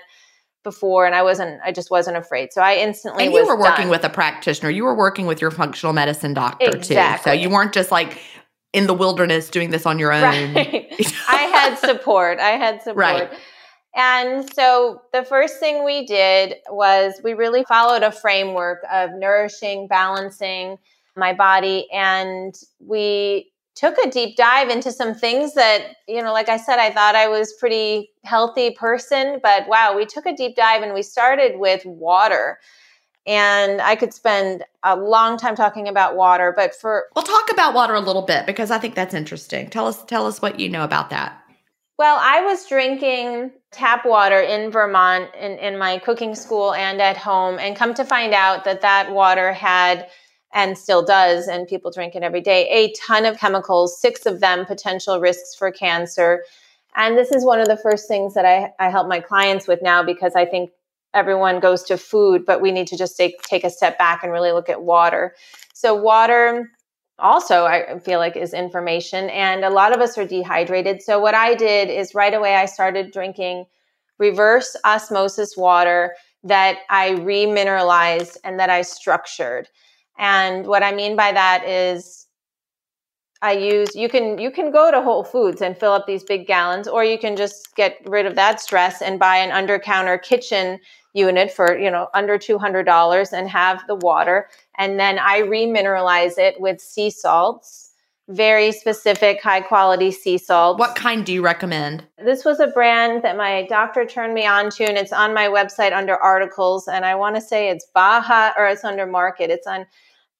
before 0.62 1.06
and 1.06 1.14
I 1.14 1.22
wasn't 1.22 1.60
I 1.64 1.72
just 1.72 1.90
wasn't 1.90 2.16
afraid. 2.16 2.52
So 2.52 2.62
I 2.62 2.76
instantly 2.76 3.24
And 3.24 3.34
you 3.34 3.46
were 3.46 3.58
working 3.58 3.84
done. 3.84 3.90
with 3.90 4.04
a 4.04 4.10
practitioner. 4.10 4.70
You 4.70 4.84
were 4.84 4.94
working 4.94 5.26
with 5.26 5.40
your 5.40 5.50
functional 5.50 5.92
medicine 5.92 6.34
doctor 6.34 6.70
exactly. 6.76 7.32
too. 7.32 7.36
So 7.36 7.42
you 7.42 7.50
weren't 7.50 7.72
just 7.72 7.90
like 7.90 8.18
in 8.72 8.86
the 8.86 8.94
wilderness 8.94 9.50
doing 9.50 9.70
this 9.70 9.86
on 9.86 9.98
your 9.98 10.12
own. 10.12 10.22
Right. 10.22 10.86
I 11.28 11.50
had 11.52 11.78
support. 11.78 12.38
I 12.38 12.50
had 12.50 12.82
support. 12.82 12.96
Right. 12.96 13.30
And 13.96 14.48
so 14.54 15.02
the 15.12 15.24
first 15.24 15.58
thing 15.58 15.84
we 15.84 16.06
did 16.06 16.54
was 16.68 17.20
we 17.24 17.34
really 17.34 17.64
followed 17.64 18.02
a 18.02 18.12
framework 18.12 18.84
of 18.92 19.10
nourishing, 19.14 19.88
balancing 19.88 20.76
my 21.16 21.32
body 21.32 21.88
and 21.92 22.54
we 22.78 23.49
took 23.74 23.96
a 23.98 24.10
deep 24.10 24.36
dive 24.36 24.68
into 24.68 24.92
some 24.92 25.14
things 25.14 25.54
that, 25.54 25.96
you 26.08 26.22
know, 26.22 26.32
like 26.32 26.48
I 26.48 26.56
said, 26.56 26.78
I 26.78 26.90
thought 26.90 27.14
I 27.14 27.28
was 27.28 27.52
pretty 27.58 28.10
healthy 28.24 28.72
person, 28.72 29.40
but 29.42 29.68
wow, 29.68 29.96
we 29.96 30.06
took 30.06 30.26
a 30.26 30.34
deep 30.34 30.56
dive 30.56 30.82
and 30.82 30.92
we 30.92 31.02
started 31.02 31.58
with 31.58 31.84
water. 31.84 32.58
And 33.26 33.80
I 33.80 33.96
could 33.96 34.14
spend 34.14 34.64
a 34.82 34.96
long 34.96 35.36
time 35.36 35.54
talking 35.54 35.88
about 35.88 36.16
water, 36.16 36.52
but 36.56 36.74
for 36.74 37.04
Well, 37.14 37.24
talk 37.24 37.50
about 37.52 37.74
water 37.74 37.94
a 37.94 38.00
little 38.00 38.22
bit 38.22 38.46
because 38.46 38.70
I 38.70 38.78
think 38.78 38.94
that's 38.94 39.14
interesting. 39.14 39.70
Tell 39.70 39.86
us 39.86 40.02
tell 40.04 40.26
us 40.26 40.40
what 40.40 40.58
you 40.58 40.68
know 40.68 40.84
about 40.84 41.10
that. 41.10 41.40
Well, 41.98 42.16
I 42.18 42.40
was 42.40 42.66
drinking 42.66 43.52
tap 43.72 44.06
water 44.06 44.40
in 44.40 44.70
Vermont 44.70 45.34
in, 45.38 45.58
in 45.58 45.78
my 45.78 45.98
cooking 45.98 46.34
school 46.34 46.72
and 46.72 47.00
at 47.00 47.18
home, 47.18 47.58
and 47.58 47.76
come 47.76 47.92
to 47.92 48.06
find 48.06 48.32
out 48.32 48.64
that 48.64 48.80
that 48.80 49.12
water 49.12 49.52
had 49.52 50.08
and 50.52 50.76
still 50.76 51.04
does, 51.04 51.46
and 51.46 51.68
people 51.68 51.90
drink 51.90 52.14
it 52.14 52.22
every 52.22 52.40
day, 52.40 52.68
a 52.68 52.92
ton 52.92 53.24
of 53.24 53.38
chemicals, 53.38 54.00
six 54.00 54.26
of 54.26 54.40
them 54.40 54.66
potential 54.66 55.20
risks 55.20 55.54
for 55.54 55.70
cancer. 55.70 56.44
And 56.96 57.16
this 57.16 57.30
is 57.30 57.44
one 57.44 57.60
of 57.60 57.68
the 57.68 57.76
first 57.76 58.08
things 58.08 58.34
that 58.34 58.44
I, 58.44 58.72
I 58.78 58.90
help 58.90 59.08
my 59.08 59.20
clients 59.20 59.68
with 59.68 59.80
now 59.80 60.02
because 60.02 60.34
I 60.34 60.44
think 60.44 60.70
everyone 61.14 61.60
goes 61.60 61.84
to 61.84 61.96
food, 61.96 62.44
but 62.44 62.60
we 62.60 62.72
need 62.72 62.88
to 62.88 62.96
just 62.96 63.16
take, 63.16 63.40
take 63.42 63.64
a 63.64 63.70
step 63.70 63.98
back 63.98 64.22
and 64.22 64.32
really 64.32 64.52
look 64.52 64.68
at 64.68 64.82
water. 64.82 65.34
So, 65.72 65.94
water 65.94 66.70
also, 67.18 67.64
I 67.64 67.98
feel 67.98 68.18
like, 68.18 68.36
is 68.36 68.54
information. 68.54 69.28
And 69.30 69.64
a 69.64 69.70
lot 69.70 69.94
of 69.94 70.00
us 70.00 70.16
are 70.18 70.26
dehydrated. 70.26 71.02
So, 71.02 71.20
what 71.20 71.34
I 71.34 71.54
did 71.54 71.90
is 71.90 72.14
right 72.14 72.34
away, 72.34 72.54
I 72.54 72.66
started 72.66 73.12
drinking 73.12 73.66
reverse 74.18 74.76
osmosis 74.84 75.56
water 75.56 76.14
that 76.44 76.78
I 76.88 77.10
remineralized 77.10 78.36
and 78.44 78.58
that 78.58 78.70
I 78.70 78.82
structured. 78.82 79.68
And 80.20 80.66
what 80.66 80.82
I 80.82 80.92
mean 80.92 81.16
by 81.16 81.32
that 81.32 81.64
is 81.66 82.26
I 83.40 83.52
use 83.52 83.96
you 83.96 84.10
can 84.10 84.38
you 84.38 84.50
can 84.50 84.70
go 84.70 84.90
to 84.90 85.00
Whole 85.00 85.24
Foods 85.24 85.62
and 85.62 85.76
fill 85.76 85.92
up 85.92 86.06
these 86.06 86.22
big 86.22 86.46
gallons 86.46 86.86
or 86.86 87.02
you 87.02 87.18
can 87.18 87.36
just 87.36 87.74
get 87.74 87.98
rid 88.04 88.26
of 88.26 88.34
that 88.34 88.60
stress 88.60 89.00
and 89.00 89.18
buy 89.18 89.36
an 89.36 89.50
under 89.50 89.78
counter 89.78 90.18
kitchen 90.18 90.78
unit 91.14 91.50
for, 91.50 91.76
you 91.76 91.90
know, 91.90 92.08
under 92.12 92.38
$200 92.38 93.32
and 93.32 93.48
have 93.48 93.82
the 93.88 93.94
water 93.94 94.48
and 94.78 95.00
then 95.00 95.18
I 95.18 95.40
remineralize 95.40 96.36
it 96.36 96.60
with 96.60 96.82
sea 96.82 97.08
salts, 97.08 97.92
very 98.28 98.72
specific 98.72 99.42
high 99.42 99.62
quality 99.62 100.10
sea 100.10 100.36
salt. 100.36 100.78
What 100.78 100.96
kind 100.96 101.24
do 101.24 101.32
you 101.32 101.42
recommend? 101.42 102.04
This 102.22 102.44
was 102.44 102.60
a 102.60 102.66
brand 102.66 103.22
that 103.22 103.38
my 103.38 103.66
doctor 103.70 104.04
turned 104.04 104.34
me 104.34 104.46
on 104.46 104.68
to 104.72 104.84
and 104.84 104.98
it's 104.98 105.14
on 105.14 105.32
my 105.32 105.46
website 105.46 105.94
under 105.94 106.14
articles 106.16 106.88
and 106.88 107.06
I 107.06 107.14
want 107.14 107.36
to 107.36 107.40
say 107.40 107.70
it's 107.70 107.86
Baja 107.94 108.52
or 108.58 108.66
it's 108.66 108.84
under 108.84 109.06
market. 109.06 109.48
It's 109.48 109.66
on 109.66 109.86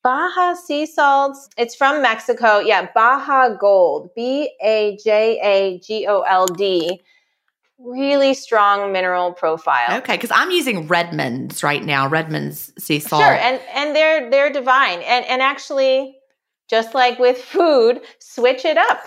Baja 0.03 0.55
sea 0.55 0.87
salts. 0.87 1.49
It's 1.57 1.75
from 1.75 2.03
Mexico. 2.03 2.59
Yeah, 2.59 2.89
Baja 2.95 3.57
Gold. 3.57 4.11
B 4.15 4.51
A 4.63 4.97
J 5.03 5.39
A 5.43 5.79
G 5.79 6.07
O 6.07 6.21
L 6.23 6.47
D. 6.47 7.01
Really 7.79 8.35
strong 8.35 8.93
mineral 8.93 9.33
profile. 9.33 9.99
Okay, 9.99 10.15
because 10.15 10.31
I'm 10.33 10.51
using 10.51 10.87
Redmond's 10.87 11.63
right 11.63 11.85
now. 11.85 12.09
Redmond's 12.09 12.73
sea 12.83 12.99
salt. 12.99 13.23
Sure, 13.23 13.33
and 13.33 13.61
and 13.75 13.97
they're 13.97 14.31
they're 14.31 14.53
divine. 14.53 15.01
And 15.01 15.25
and 15.27 15.43
actually, 15.43 16.17
just 16.69 16.95
like 16.95 17.19
with 17.19 17.39
food, 17.39 18.01
switch 18.19 18.65
it 18.65 18.77
up. 18.77 19.05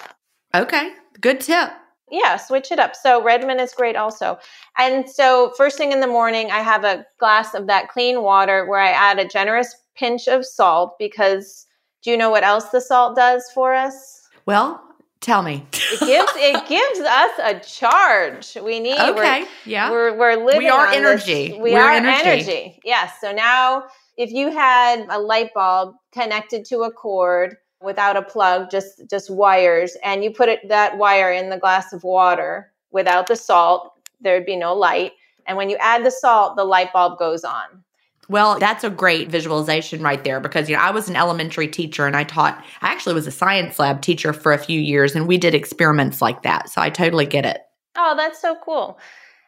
okay, 0.55 0.91
good 1.21 1.39
tip. 1.39 1.69
Yeah, 2.11 2.37
switch 2.37 2.71
it 2.71 2.77
up. 2.77 2.95
So 2.95 3.23
Redmond 3.23 3.59
is 3.59 3.73
great 3.73 3.95
also. 3.95 4.37
And 4.77 5.09
so 5.09 5.51
first 5.57 5.77
thing 5.79 5.91
in 5.91 5.99
the 5.99 6.07
morning, 6.07 6.51
I 6.51 6.59
have 6.59 6.83
a 6.83 7.05
glass 7.19 7.55
of 7.55 7.65
that 7.67 7.89
clean 7.89 8.21
water 8.21 8.67
where 8.67 8.79
I 8.79 8.89
add 8.89 9.17
a 9.17 9.27
generous 9.27 9.75
pinch 9.95 10.27
of 10.27 10.45
salt 10.45 10.95
because 10.99 11.67
do 12.03 12.11
you 12.11 12.17
know 12.17 12.29
what 12.29 12.43
else 12.43 12.65
the 12.69 12.81
salt 12.81 13.15
does 13.15 13.49
for 13.53 13.73
us? 13.73 14.27
Well, 14.45 14.81
tell 15.21 15.41
me. 15.41 15.65
It 15.73 15.99
gives 15.99 16.31
it 16.35 16.67
gives 16.67 16.99
us 16.99 17.31
a 17.41 17.59
charge. 17.59 18.57
We 18.61 18.79
need 18.79 18.99
Okay, 18.99 19.41
we're, 19.43 19.47
yeah. 19.65 19.89
we're 19.91 20.17
we're 20.17 20.35
living 20.45 20.59
We 20.59 20.69
are 20.69 20.87
on 20.87 20.91
this- 20.91 21.27
energy. 21.27 21.59
We 21.61 21.71
We're 21.73 21.81
are 21.81 21.91
energy. 21.91 22.23
energy. 22.29 22.79
Yes. 22.83 23.13
So 23.21 23.31
now 23.31 23.85
if 24.17 24.31
you 24.31 24.51
had 24.51 25.05
a 25.09 25.19
light 25.19 25.53
bulb 25.53 25.95
connected 26.11 26.65
to 26.65 26.79
a 26.83 26.91
cord 26.91 27.55
without 27.81 28.15
a 28.17 28.21
plug, 28.21 28.69
just 28.69 29.09
just 29.09 29.29
wires, 29.29 29.95
and 30.03 30.23
you 30.23 30.31
put 30.31 30.49
it 30.49 30.67
that 30.69 30.97
wire 30.97 31.31
in 31.31 31.49
the 31.49 31.57
glass 31.57 31.93
of 31.93 32.03
water 32.03 32.71
without 32.91 33.27
the 33.27 33.35
salt, 33.35 33.93
there'd 34.21 34.45
be 34.45 34.55
no 34.55 34.73
light. 34.75 35.13
And 35.47 35.57
when 35.57 35.69
you 35.69 35.75
add 35.77 36.05
the 36.05 36.11
salt, 36.11 36.55
the 36.55 36.63
light 36.63 36.93
bulb 36.93 37.17
goes 37.19 37.43
on. 37.43 37.83
Well, 38.29 38.57
that's 38.57 38.83
a 38.83 38.89
great 38.89 39.29
visualization 39.29 40.01
right 40.01 40.23
there 40.23 40.39
because 40.39 40.69
you 40.69 40.75
know 40.75 40.81
I 40.81 40.91
was 40.91 41.09
an 41.09 41.15
elementary 41.15 41.67
teacher 41.67 42.05
and 42.05 42.15
I 42.15 42.23
taught 42.23 42.63
I 42.81 42.91
actually 42.91 43.15
was 43.15 43.27
a 43.27 43.31
science 43.31 43.79
lab 43.79 44.01
teacher 44.01 44.33
for 44.33 44.53
a 44.53 44.57
few 44.57 44.79
years 44.79 45.15
and 45.15 45.27
we 45.27 45.37
did 45.37 45.53
experiments 45.53 46.21
like 46.21 46.43
that. 46.43 46.69
So 46.69 46.81
I 46.81 46.89
totally 46.89 47.25
get 47.25 47.45
it. 47.45 47.61
Oh, 47.97 48.15
that's 48.15 48.41
so 48.41 48.55
cool. 48.63 48.97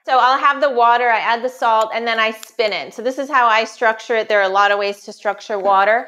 So 0.05 0.19
I'll 0.19 0.37
have 0.37 0.61
the 0.61 0.69
water, 0.69 1.09
I 1.09 1.17
add 1.17 1.43
the 1.43 1.49
salt, 1.49 1.89
and 1.91 2.07
then 2.07 2.19
I 2.19 2.29
spin 2.29 2.73
it. 2.73 2.93
So 2.93 3.01
this 3.01 3.17
is 3.17 3.27
how 3.27 3.47
I 3.47 3.63
structure 3.63 4.15
it. 4.15 4.29
There 4.29 4.39
are 4.39 4.43
a 4.43 4.53
lot 4.53 4.69
of 4.69 4.77
ways 4.77 5.01
to 5.03 5.13
structure 5.13 5.57
water. 5.57 6.07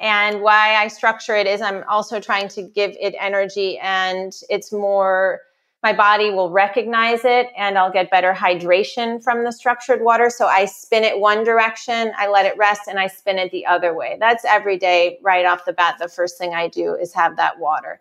And 0.00 0.40
why 0.40 0.76
I 0.76 0.88
structure 0.88 1.36
it 1.36 1.46
is 1.46 1.60
I'm 1.60 1.84
also 1.86 2.20
trying 2.20 2.48
to 2.48 2.62
give 2.62 2.96
it 2.98 3.14
energy 3.20 3.78
and 3.78 4.32
it's 4.48 4.72
more, 4.72 5.40
my 5.82 5.92
body 5.92 6.30
will 6.30 6.50
recognize 6.50 7.20
it 7.24 7.48
and 7.54 7.76
I'll 7.76 7.92
get 7.92 8.10
better 8.10 8.32
hydration 8.32 9.22
from 9.22 9.44
the 9.44 9.52
structured 9.52 10.02
water. 10.02 10.30
So 10.30 10.46
I 10.46 10.64
spin 10.64 11.04
it 11.04 11.20
one 11.20 11.44
direction, 11.44 12.12
I 12.16 12.28
let 12.28 12.46
it 12.46 12.56
rest, 12.56 12.82
and 12.88 12.98
I 12.98 13.08
spin 13.08 13.38
it 13.38 13.52
the 13.52 13.66
other 13.66 13.94
way. 13.94 14.16
That's 14.18 14.42
every 14.46 14.78
day, 14.78 15.18
right 15.22 15.44
off 15.44 15.66
the 15.66 15.74
bat. 15.74 15.96
The 15.98 16.08
first 16.08 16.38
thing 16.38 16.54
I 16.54 16.68
do 16.68 16.94
is 16.94 17.12
have 17.12 17.36
that 17.36 17.58
water. 17.58 18.00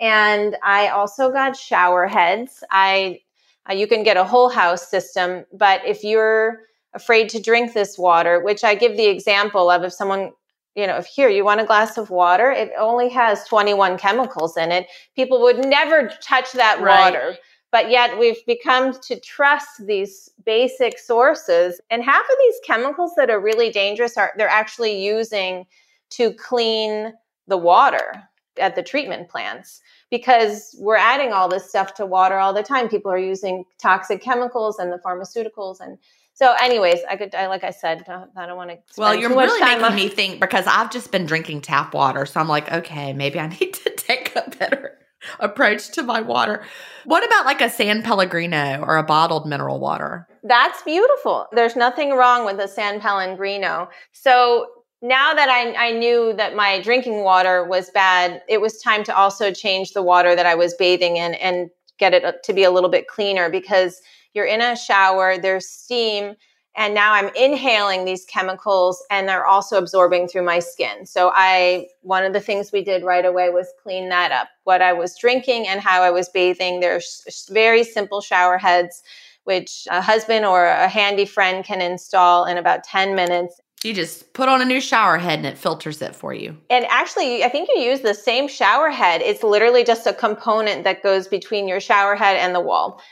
And 0.00 0.56
I 0.62 0.88
also 0.88 1.32
got 1.32 1.56
shower 1.56 2.06
heads. 2.06 2.62
I, 2.70 3.20
uh, 3.68 3.74
you 3.74 3.88
can 3.88 4.04
get 4.04 4.16
a 4.16 4.24
whole 4.24 4.48
house 4.48 4.88
system, 4.88 5.44
but 5.52 5.84
if 5.84 6.04
you're 6.04 6.60
afraid 6.94 7.28
to 7.30 7.40
drink 7.40 7.72
this 7.72 7.98
water, 7.98 8.40
which 8.40 8.62
I 8.62 8.76
give 8.76 8.96
the 8.96 9.06
example 9.06 9.70
of 9.70 9.82
if 9.82 9.92
someone 9.92 10.30
you 10.74 10.86
know, 10.86 10.96
if 10.96 11.06
here 11.06 11.28
you 11.28 11.44
want 11.44 11.60
a 11.60 11.66
glass 11.66 11.98
of 11.98 12.10
water, 12.10 12.50
it 12.50 12.70
only 12.78 13.08
has 13.10 13.44
21 13.44 13.98
chemicals 13.98 14.56
in 14.56 14.72
it. 14.72 14.86
People 15.14 15.42
would 15.42 15.64
never 15.66 16.10
touch 16.22 16.52
that 16.52 16.80
right. 16.80 17.12
water. 17.12 17.36
But 17.70 17.90
yet 17.90 18.18
we've 18.18 18.44
become 18.46 18.92
to 19.00 19.18
trust 19.20 19.86
these 19.86 20.30
basic 20.44 20.98
sources. 20.98 21.80
And 21.90 22.02
half 22.02 22.22
of 22.22 22.36
these 22.38 22.56
chemicals 22.66 23.12
that 23.16 23.30
are 23.30 23.40
really 23.40 23.70
dangerous 23.70 24.16
are 24.16 24.32
they're 24.36 24.48
actually 24.48 25.02
using 25.04 25.64
to 26.10 26.32
clean 26.34 27.14
the 27.48 27.56
water 27.56 28.28
at 28.58 28.76
the 28.76 28.82
treatment 28.82 29.28
plants 29.30 29.80
because 30.10 30.76
we're 30.78 30.96
adding 30.96 31.32
all 31.32 31.48
this 31.48 31.68
stuff 31.68 31.94
to 31.94 32.04
water 32.04 32.36
all 32.36 32.52
the 32.52 32.62
time. 32.62 32.88
People 32.88 33.10
are 33.10 33.18
using 33.18 33.64
toxic 33.80 34.22
chemicals 34.22 34.78
and 34.78 34.92
the 34.92 34.98
pharmaceuticals 34.98 35.80
and 35.80 35.96
so, 36.34 36.54
anyways, 36.60 37.00
I 37.08 37.16
could, 37.16 37.34
I, 37.34 37.46
like 37.46 37.62
I 37.62 37.70
said, 37.70 38.04
I 38.36 38.46
don't 38.46 38.56
want 38.56 38.70
to. 38.70 38.78
Well, 38.96 39.14
you're 39.14 39.30
really 39.30 39.60
making 39.60 39.84
on- 39.84 39.94
me 39.94 40.08
think 40.08 40.40
because 40.40 40.66
I've 40.66 40.90
just 40.90 41.12
been 41.12 41.26
drinking 41.26 41.60
tap 41.60 41.94
water, 41.94 42.24
so 42.26 42.40
I'm 42.40 42.48
like, 42.48 42.72
okay, 42.72 43.12
maybe 43.12 43.38
I 43.38 43.46
need 43.60 43.74
to 43.74 43.90
take 43.96 44.34
a 44.34 44.48
better 44.58 44.98
approach 45.38 45.90
to 45.92 46.02
my 46.02 46.20
water. 46.20 46.64
What 47.04 47.24
about 47.24 47.46
like 47.46 47.60
a 47.60 47.70
San 47.70 48.02
Pellegrino 48.02 48.82
or 48.82 48.96
a 48.96 49.02
bottled 49.02 49.46
mineral 49.46 49.78
water? 49.78 50.26
That's 50.42 50.82
beautiful. 50.82 51.46
There's 51.52 51.76
nothing 51.76 52.12
wrong 52.12 52.44
with 52.44 52.58
a 52.58 52.66
San 52.66 53.00
Pellegrino. 53.00 53.88
So 54.12 54.66
now 55.00 55.34
that 55.34 55.48
I, 55.48 55.74
I 55.74 55.92
knew 55.92 56.32
that 56.34 56.56
my 56.56 56.80
drinking 56.80 57.22
water 57.22 57.64
was 57.64 57.90
bad, 57.90 58.42
it 58.48 58.60
was 58.60 58.80
time 58.80 59.04
to 59.04 59.16
also 59.16 59.52
change 59.52 59.92
the 59.92 60.02
water 60.02 60.34
that 60.34 60.46
I 60.46 60.54
was 60.54 60.74
bathing 60.74 61.16
in 61.16 61.34
and 61.34 61.70
get 61.98 62.14
it 62.14 62.42
to 62.42 62.52
be 62.52 62.64
a 62.64 62.70
little 62.70 62.90
bit 62.90 63.06
cleaner 63.06 63.50
because 63.50 64.00
you're 64.34 64.46
in 64.46 64.60
a 64.60 64.76
shower, 64.76 65.38
there's 65.38 65.68
steam, 65.68 66.34
and 66.74 66.94
now 66.94 67.12
I'm 67.12 67.30
inhaling 67.36 68.04
these 68.04 68.24
chemicals 68.24 69.04
and 69.10 69.28
they're 69.28 69.46
also 69.46 69.76
absorbing 69.76 70.28
through 70.28 70.44
my 70.44 70.58
skin. 70.58 71.04
So 71.04 71.30
I 71.34 71.88
one 72.00 72.24
of 72.24 72.32
the 72.32 72.40
things 72.40 72.72
we 72.72 72.82
did 72.82 73.04
right 73.04 73.24
away 73.24 73.50
was 73.50 73.68
clean 73.82 74.08
that 74.08 74.32
up. 74.32 74.48
What 74.64 74.80
I 74.80 74.92
was 74.92 75.16
drinking 75.18 75.68
and 75.68 75.80
how 75.80 76.02
I 76.02 76.10
was 76.10 76.30
bathing. 76.30 76.80
There's 76.80 77.46
very 77.50 77.84
simple 77.84 78.20
shower 78.20 78.58
heads 78.58 79.02
which 79.44 79.88
a 79.90 80.00
husband 80.00 80.46
or 80.46 80.66
a 80.66 80.88
handy 80.88 81.24
friend 81.24 81.64
can 81.64 81.80
install 81.80 82.44
in 82.44 82.56
about 82.56 82.84
10 82.84 83.16
minutes. 83.16 83.60
You 83.82 83.92
just 83.92 84.32
put 84.34 84.48
on 84.48 84.60
a 84.60 84.64
new 84.64 84.80
shower 84.80 85.18
head 85.18 85.40
and 85.40 85.46
it 85.46 85.58
filters 85.58 86.00
it 86.00 86.14
for 86.14 86.32
you. 86.32 86.56
And 86.70 86.86
actually, 86.88 87.42
I 87.42 87.48
think 87.48 87.68
you 87.74 87.82
use 87.82 88.00
the 88.02 88.14
same 88.14 88.46
shower 88.46 88.90
head. 88.90 89.20
It's 89.20 89.42
literally 89.42 89.82
just 89.82 90.06
a 90.06 90.12
component 90.12 90.84
that 90.84 91.02
goes 91.02 91.26
between 91.26 91.66
your 91.66 91.80
shower 91.80 92.14
head 92.14 92.36
and 92.36 92.54
the 92.54 92.60
wall 92.60 93.02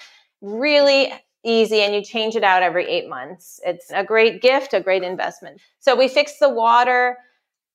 really 0.40 1.12
easy 1.44 1.80
and 1.80 1.94
you 1.94 2.02
change 2.02 2.36
it 2.36 2.44
out 2.44 2.62
every 2.62 2.86
eight 2.86 3.08
months. 3.08 3.60
It's 3.64 3.90
a 3.92 4.04
great 4.04 4.42
gift, 4.42 4.74
a 4.74 4.80
great 4.80 5.02
investment. 5.02 5.60
So 5.78 5.96
we 5.96 6.08
fixed 6.08 6.40
the 6.40 6.48
water. 6.48 7.16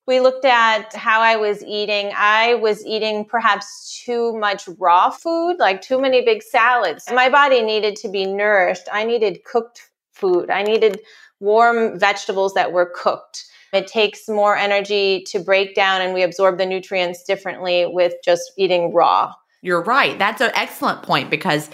We 0.07 0.19
looked 0.19 0.45
at 0.45 0.93
how 0.93 1.21
I 1.21 1.35
was 1.35 1.63
eating. 1.63 2.11
I 2.15 2.55
was 2.55 2.85
eating 2.85 3.25
perhaps 3.25 4.03
too 4.05 4.37
much 4.37 4.67
raw 4.77 5.09
food, 5.09 5.57
like 5.57 5.81
too 5.81 5.99
many 5.99 6.23
big 6.23 6.43
salads. 6.43 7.05
My 7.11 7.29
body 7.29 7.63
needed 7.63 7.95
to 7.97 8.09
be 8.09 8.25
nourished. 8.25 8.87
I 8.91 9.03
needed 9.03 9.43
cooked 9.45 9.89
food. 10.13 10.51
I 10.51 10.61
needed 10.61 10.99
warm 11.39 11.99
vegetables 11.99 12.53
that 12.53 12.71
were 12.71 12.91
cooked. 12.95 13.45
It 13.73 13.87
takes 13.87 14.29
more 14.29 14.55
energy 14.55 15.23
to 15.27 15.39
break 15.39 15.75
down 15.75 16.01
and 16.01 16.13
we 16.13 16.21
absorb 16.21 16.59
the 16.59 16.65
nutrients 16.65 17.23
differently 17.23 17.85
with 17.87 18.13
just 18.23 18.53
eating 18.57 18.93
raw. 18.93 19.33
You're 19.61 19.81
right. 19.81 20.17
That's 20.17 20.39
an 20.41 20.51
excellent 20.53 21.01
point 21.01 21.29
because 21.29 21.69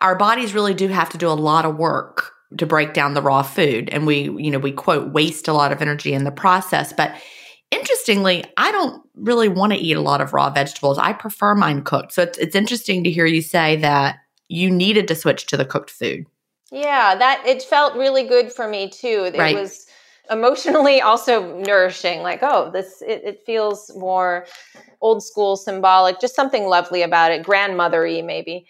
our 0.00 0.14
bodies 0.14 0.54
really 0.54 0.74
do 0.74 0.88
have 0.88 1.10
to 1.10 1.18
do 1.18 1.28
a 1.28 1.30
lot 1.30 1.64
of 1.64 1.76
work 1.76 2.32
to 2.58 2.66
break 2.66 2.94
down 2.94 3.14
the 3.14 3.22
raw 3.22 3.42
food. 3.42 3.88
And 3.90 4.06
we, 4.06 4.22
you 4.22 4.50
know, 4.50 4.58
we 4.58 4.72
quote 4.72 5.12
waste 5.12 5.48
a 5.48 5.52
lot 5.52 5.72
of 5.72 5.82
energy 5.82 6.12
in 6.12 6.24
the 6.24 6.30
process. 6.30 6.92
But 6.92 7.14
interestingly, 7.70 8.44
I 8.56 8.70
don't 8.72 9.02
really 9.14 9.48
want 9.48 9.72
to 9.72 9.78
eat 9.78 9.96
a 9.96 10.00
lot 10.00 10.20
of 10.20 10.32
raw 10.32 10.50
vegetables. 10.50 10.98
I 10.98 11.12
prefer 11.12 11.54
mine 11.54 11.82
cooked. 11.82 12.12
So 12.12 12.22
it's, 12.22 12.38
it's 12.38 12.54
interesting 12.54 13.04
to 13.04 13.10
hear 13.10 13.26
you 13.26 13.42
say 13.42 13.76
that 13.76 14.16
you 14.48 14.70
needed 14.70 15.08
to 15.08 15.14
switch 15.14 15.46
to 15.46 15.56
the 15.56 15.64
cooked 15.64 15.90
food. 15.90 16.26
Yeah, 16.70 17.14
that 17.16 17.42
it 17.46 17.62
felt 17.62 17.96
really 17.96 18.24
good 18.24 18.52
for 18.52 18.68
me 18.68 18.88
too. 18.88 19.30
It 19.32 19.38
right. 19.38 19.56
was 19.56 19.86
emotionally 20.30 21.00
also 21.02 21.56
nourishing 21.60 22.20
like 22.22 22.40
oh 22.42 22.70
this 22.72 23.02
it, 23.02 23.22
it, 23.24 23.42
feels 23.46 23.94
more 23.96 24.44
old 25.00 25.22
school 25.22 25.56
symbolic 25.56 26.20
just 26.20 26.34
something 26.34 26.64
lovely 26.64 27.02
about 27.02 27.30
it 27.30 27.46
grandmothery 27.46 28.24
maybe 28.24 28.66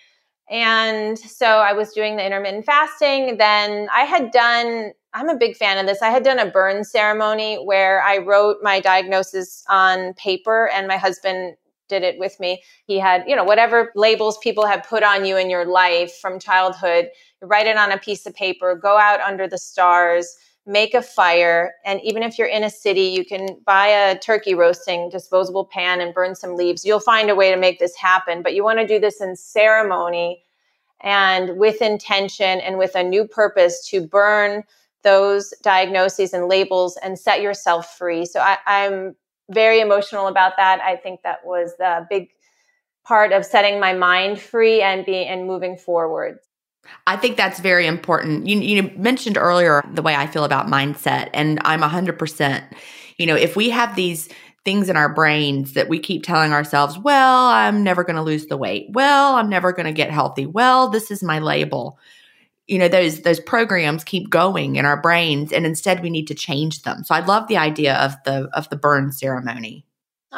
and 0.50 1.18
so 1.18 1.46
I 1.46 1.72
was 1.72 1.92
doing 1.92 2.16
the 2.16 2.24
intermittent 2.24 2.64
fasting. 2.64 3.36
Then 3.36 3.88
I 3.92 4.02
had 4.02 4.30
done, 4.30 4.92
I'm 5.12 5.28
a 5.28 5.36
big 5.36 5.56
fan 5.56 5.78
of 5.78 5.86
this. 5.86 6.02
I 6.02 6.10
had 6.10 6.22
done 6.22 6.38
a 6.38 6.50
burn 6.50 6.84
ceremony 6.84 7.56
where 7.56 8.02
I 8.02 8.18
wrote 8.18 8.58
my 8.62 8.80
diagnosis 8.80 9.64
on 9.68 10.14
paper 10.14 10.70
and 10.72 10.86
my 10.86 10.98
husband 10.98 11.56
did 11.88 12.02
it 12.02 12.18
with 12.18 12.38
me. 12.40 12.62
He 12.86 12.98
had, 12.98 13.24
you 13.26 13.34
know, 13.34 13.44
whatever 13.44 13.92
labels 13.94 14.38
people 14.38 14.66
have 14.66 14.84
put 14.84 15.02
on 15.02 15.24
you 15.24 15.36
in 15.36 15.50
your 15.50 15.66
life 15.66 16.16
from 16.20 16.38
childhood, 16.38 17.08
write 17.42 17.66
it 17.66 17.76
on 17.76 17.92
a 17.92 17.98
piece 17.98 18.26
of 18.26 18.34
paper, 18.34 18.74
go 18.74 18.98
out 18.98 19.20
under 19.20 19.48
the 19.48 19.58
stars, 19.58 20.36
make 20.66 20.94
a 20.94 21.02
fire. 21.02 21.74
And 21.84 22.00
even 22.02 22.22
if 22.22 22.38
you're 22.38 22.48
in 22.48 22.64
a 22.64 22.70
city, 22.70 23.02
you 23.02 23.24
can 23.24 23.60
buy 23.64 23.86
a 23.86 24.18
turkey 24.18 24.54
roasting 24.54 25.08
disposable 25.10 25.64
pan 25.64 26.00
and 26.00 26.12
burn 26.12 26.34
some 26.34 26.56
leaves. 26.56 26.84
You'll 26.84 27.00
find 27.00 27.30
a 27.30 27.36
way 27.36 27.50
to 27.50 27.56
make 27.56 27.78
this 27.78 27.96
happen, 27.96 28.42
but 28.42 28.54
you 28.54 28.64
want 28.64 28.80
to 28.80 28.86
do 28.86 28.98
this 28.98 29.20
in 29.20 29.36
ceremony 29.36 30.42
and 31.02 31.56
with 31.56 31.82
intention 31.82 32.60
and 32.60 32.78
with 32.78 32.94
a 32.94 33.02
new 33.02 33.26
purpose 33.26 33.88
to 33.90 34.00
burn 34.00 34.64
those 35.02 35.54
diagnoses 35.62 36.32
and 36.32 36.48
labels 36.48 36.98
and 37.02 37.18
set 37.18 37.40
yourself 37.40 37.96
free. 37.96 38.26
So 38.26 38.40
I, 38.40 38.58
I'm 38.66 39.14
very 39.50 39.80
emotional 39.80 40.26
about 40.26 40.54
that. 40.56 40.80
I 40.80 40.96
think 40.96 41.22
that 41.22 41.44
was 41.44 41.74
the 41.78 42.06
big 42.10 42.30
part 43.04 43.30
of 43.30 43.44
setting 43.46 43.78
my 43.78 43.92
mind 43.92 44.40
free 44.40 44.82
and 44.82 45.06
being 45.06 45.28
and 45.28 45.46
moving 45.46 45.76
forward. 45.76 46.40
I 47.06 47.16
think 47.16 47.36
that's 47.36 47.60
very 47.60 47.86
important. 47.86 48.46
You, 48.46 48.58
you 48.60 48.90
mentioned 48.96 49.36
earlier 49.36 49.82
the 49.92 50.02
way 50.02 50.14
I 50.14 50.26
feel 50.26 50.44
about 50.44 50.66
mindset, 50.66 51.30
and 51.34 51.58
I'm 51.64 51.80
100%. 51.80 52.64
You 53.18 53.26
know, 53.26 53.36
if 53.36 53.56
we 53.56 53.70
have 53.70 53.96
these 53.96 54.28
things 54.64 54.88
in 54.88 54.96
our 54.96 55.08
brains 55.12 55.74
that 55.74 55.88
we 55.88 55.98
keep 55.98 56.24
telling 56.24 56.52
ourselves, 56.52 56.98
well, 56.98 57.46
I'm 57.46 57.84
never 57.84 58.02
going 58.04 58.16
to 58.16 58.22
lose 58.22 58.46
the 58.46 58.56
weight. 58.56 58.88
Well, 58.90 59.36
I'm 59.36 59.48
never 59.48 59.72
going 59.72 59.86
to 59.86 59.92
get 59.92 60.10
healthy. 60.10 60.46
Well, 60.46 60.88
this 60.88 61.10
is 61.10 61.22
my 61.22 61.38
label. 61.38 61.98
you 62.66 62.78
know 62.78 62.88
those 62.88 63.22
those 63.22 63.40
programs 63.40 64.04
keep 64.04 64.28
going 64.30 64.76
in 64.76 64.84
our 64.84 65.00
brains 65.00 65.52
and 65.52 65.64
instead 65.64 66.02
we 66.02 66.10
need 66.10 66.26
to 66.26 66.34
change 66.34 66.82
them 66.82 67.04
so 67.04 67.14
i 67.14 67.20
love 67.20 67.46
the 67.48 67.56
idea 67.56 67.94
of 67.96 68.14
the 68.24 68.48
of 68.54 68.68
the 68.70 68.76
burn 68.76 69.12
ceremony 69.12 69.85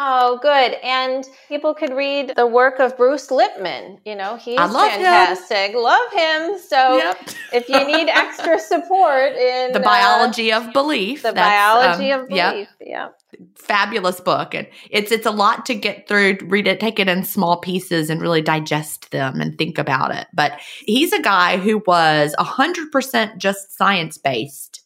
Oh, 0.01 0.39
good. 0.41 0.77
And 0.85 1.25
people 1.49 1.75
could 1.75 1.93
read 1.93 2.35
the 2.37 2.47
work 2.47 2.79
of 2.79 2.97
Bruce 2.97 3.33
Lipton. 3.33 3.99
You 4.05 4.15
know, 4.15 4.37
he's 4.37 4.57
love 4.57 4.93
fantastic. 4.93 5.73
Him. 5.73 5.83
Love 5.83 6.13
him. 6.13 6.59
So 6.61 6.99
Yep. 6.99 7.29
if 7.53 7.69
you 7.69 7.85
need 7.85 8.09
extra 8.09 8.61
support 8.61 9.33
in 9.33 9.73
the 9.73 9.81
uh, 9.81 9.83
biology 9.83 10.53
of 10.53 10.73
belief 10.73 11.23
the 11.23 11.33
biology 11.33 12.13
um, 12.13 12.21
of 12.21 12.31
yep. 12.31 12.53
belief. 12.53 12.69
Yeah. 12.81 13.09
fabulous 13.57 14.21
book 14.21 14.55
and 14.55 14.69
it's 14.91 15.11
it's 15.11 15.27
a 15.27 15.33
lot 15.33 15.67
to 15.67 15.75
get 15.75 16.07
through 16.07 16.39
read 16.45 16.69
it 16.69 16.79
take 16.79 16.99
it 17.01 17.09
in 17.09 17.25
small 17.25 17.59
pieces 17.59 18.09
and 18.09 18.23
really 18.23 18.41
digest 18.41 19.11
them 19.11 19.41
and 19.41 19.59
think 19.59 19.79
about 19.79 20.15
it 20.15 20.29
but 20.33 20.53
he's 20.87 21.13
a 21.13 21.21
guy 21.21 21.57
who 21.57 21.83
was 21.87 22.35
100% 22.39 23.37
just 23.37 23.77
science 23.77 24.17
based 24.17 24.83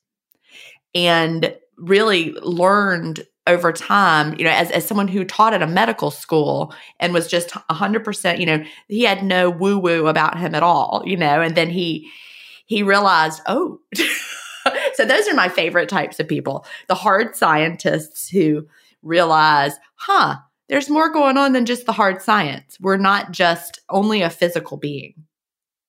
and 0.95 1.55
really 1.77 2.33
learned 2.43 3.25
over 3.47 3.73
time 3.73 4.35
you 4.39 4.45
know 4.45 4.51
as, 4.51 4.71
as 4.71 4.87
someone 4.87 5.09
who 5.09 5.25
taught 5.25 5.55
at 5.55 5.63
a 5.63 5.67
medical 5.67 6.11
school 6.11 6.73
and 7.01 7.13
was 7.13 7.27
just 7.27 7.51
100% 7.51 8.39
you 8.39 8.47
know 8.47 8.65
he 8.89 9.03
had 9.03 9.25
no 9.25 9.51
woo 9.51 9.79
woo 9.79 10.07
about 10.07 10.39
him 10.39 10.55
at 10.55 10.63
all 10.63 11.03
you 11.05 11.17
know 11.17 11.41
and 11.41 11.57
then 11.57 11.71
he 11.71 12.09
he 12.67 12.83
realized 12.83 13.43
oh 13.47 13.81
so 14.95 15.05
those 15.05 15.27
are 15.29 15.35
my 15.35 15.49
favorite 15.49 15.89
types 15.89 16.21
of 16.21 16.29
people 16.29 16.65
the 16.89 16.95
hard 16.95 17.35
scientists 17.35 18.29
who 18.29 18.67
realize 19.03 19.73
huh 19.97 20.37
there's 20.69 20.89
more 20.89 21.13
going 21.13 21.37
on 21.37 21.53
than 21.53 21.67
just 21.67 21.85
the 21.85 21.93
hard 21.93 22.23
science 22.23 22.79
we're 22.81 22.97
not 22.97 23.33
just 23.33 23.81
only 23.89 24.23
a 24.23 24.31
physical 24.31 24.77
being 24.77 25.15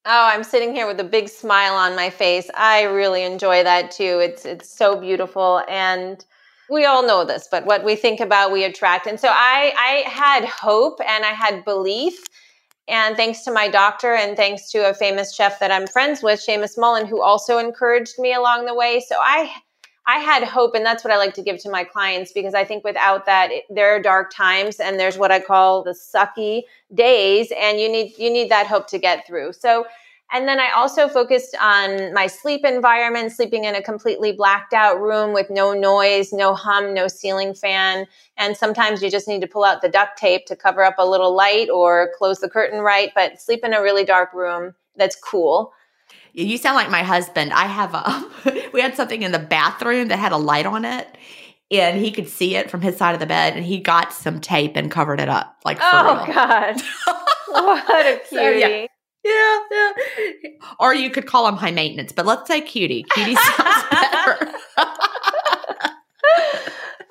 Oh, 0.06 0.26
I'm 0.34 0.44
sitting 0.44 0.74
here 0.76 0.86
with 0.86 1.00
a 1.00 1.06
big 1.06 1.30
smile 1.30 1.76
on 1.76 1.96
my 1.96 2.10
face. 2.10 2.50
I 2.56 2.84
really 2.84 3.24
enjoy 3.24 3.64
that 3.64 3.90
too. 3.90 4.20
It's 4.22 4.44
it's 4.44 4.70
so 4.70 5.00
beautiful 5.00 5.64
and 5.70 6.26
we 6.70 6.86
all 6.86 7.06
know 7.06 7.26
this, 7.26 7.48
but 7.50 7.66
what 7.66 7.84
we 7.84 7.96
think 7.96 8.20
about 8.20 8.52
we 8.52 8.64
attract. 8.64 9.08
And 9.08 9.20
so 9.20 9.30
I 9.30 9.74
I 9.78 10.10
had 10.10 10.46
hope 10.46 11.00
and 11.06 11.26
I 11.26 11.32
had 11.32 11.66
belief 11.66 12.24
and 12.88 13.16
thanks 13.16 13.44
to 13.44 13.52
my 13.52 13.70
doctor 13.70 14.14
and 14.14 14.36
thanks 14.36 14.70
to 14.72 14.90
a 14.90 14.94
famous 14.94 15.34
chef 15.34 15.60
that 15.60 15.72
I'm 15.72 15.88
friends 15.88 16.22
with, 16.22 16.44
Seamus 16.46 16.78
Mullen, 16.78 17.06
who 17.06 17.22
also 17.22 17.58
encouraged 17.58 18.20
me 18.20 18.34
along 18.34 18.66
the 18.66 18.76
way. 18.76 19.00
So 19.08 19.16
I 19.20 19.52
I 20.06 20.18
had 20.18 20.44
hope, 20.44 20.76
and 20.76 20.86
that's 20.86 21.04
what 21.04 21.14
I 21.14 21.18
like 21.18 21.34
to 21.36 21.42
give 21.42 21.60
to 21.60 21.70
my 21.70 21.86
clients 21.86 22.34
because 22.34 22.54
I 22.54 22.66
think 22.66 22.84
without 22.84 23.26
that, 23.26 23.52
it, 23.52 23.64
there 23.70 23.96
are 23.96 24.02
dark 24.02 24.34
times, 24.34 24.82
and 24.82 25.00
there's 25.00 25.18
what 25.18 25.32
I 25.32 25.40
call 25.40 25.82
the 25.82 25.92
sucky 25.92 26.64
days, 26.94 27.54
and 27.58 27.80
you 27.80 27.90
need 27.90 28.18
you 28.18 28.30
need 28.30 28.52
that 28.52 28.68
hope 28.68 28.88
to 28.88 29.00
get 29.00 29.26
through. 29.26 29.54
So, 29.54 29.86
and 30.32 30.48
then 30.48 30.60
I 30.60 30.72
also 30.72 31.08
focused 31.08 31.56
on 31.62 32.14
my 32.14 32.28
sleep 32.28 32.66
environment, 32.66 33.32
sleeping 33.32 33.66
in 33.66 33.76
a 33.76 33.82
completely 33.82 34.32
blacked 34.32 34.74
out 34.74 35.00
room 35.00 35.34
with 35.34 35.50
no 35.50 35.74
noise, 35.74 36.34
no 36.34 36.56
hum, 36.56 36.94
no 36.94 37.08
ceiling 37.08 37.54
fan, 37.54 38.08
and 38.38 38.58
sometimes 38.58 39.04
you 39.04 39.12
just 39.12 39.28
need 39.28 39.42
to 39.42 39.48
pull 39.48 39.64
out 39.64 39.82
the 39.82 39.90
duct 39.90 40.18
tape 40.18 40.46
to 40.48 40.56
cover 40.56 40.84
up 40.84 40.96
a 40.98 41.06
little 41.06 41.36
light 41.36 41.70
or 41.70 42.12
close 42.18 42.40
the 42.40 42.50
curtain 42.50 42.80
right, 42.80 43.12
but 43.14 43.42
sleep 43.42 43.62
in 43.64 43.74
a 43.74 43.82
really 43.82 44.06
dark 44.06 44.34
room 44.34 44.74
that's 44.96 45.16
cool. 45.16 45.74
You 46.34 46.58
sound 46.58 46.76
like 46.76 46.90
my 46.90 47.04
husband. 47.04 47.54
I 47.54 47.66
have 47.66 47.94
a 47.94 48.70
we 48.74 48.82
had 48.82 48.96
something 48.96 49.22
in 49.22 49.32
the 49.32 49.40
bathroom 49.40 50.08
that 50.08 50.18
had 50.18 50.32
a 50.32 50.38
light 50.38 50.66
on 50.66 50.84
it 50.86 51.08
and 51.72 51.98
he 51.98 52.12
could 52.12 52.28
see 52.28 52.56
it 52.56 52.70
from 52.70 52.82
his 52.82 52.98
side 52.98 53.14
of 53.14 53.20
the 53.20 53.26
bed 53.26 53.56
and 53.56 53.66
he 53.66 53.80
got 53.80 54.14
some 54.14 54.40
tape 54.40 54.76
and 54.76 54.92
covered 54.92 55.20
it 55.20 55.30
up 55.30 55.58
like 55.66 55.78
for 55.78 55.86
Oh. 55.86 56.26
God, 56.34 56.82
what 57.48 58.06
a 58.06 58.20
cutie! 58.28 58.36
So, 58.36 58.50
yeah. 58.50 58.88
Yeah, 59.24 59.60
yeah. 59.72 59.92
Or 60.80 60.94
you 60.94 61.10
could 61.10 61.26
call 61.26 61.48
him 61.48 61.56
high 61.56 61.72
maintenance, 61.72 62.12
but 62.12 62.26
let's 62.26 62.48
say 62.48 62.62
cutie. 62.62 63.06
Cutie 63.14 63.36
sounds 63.36 63.84
better. 63.92 64.54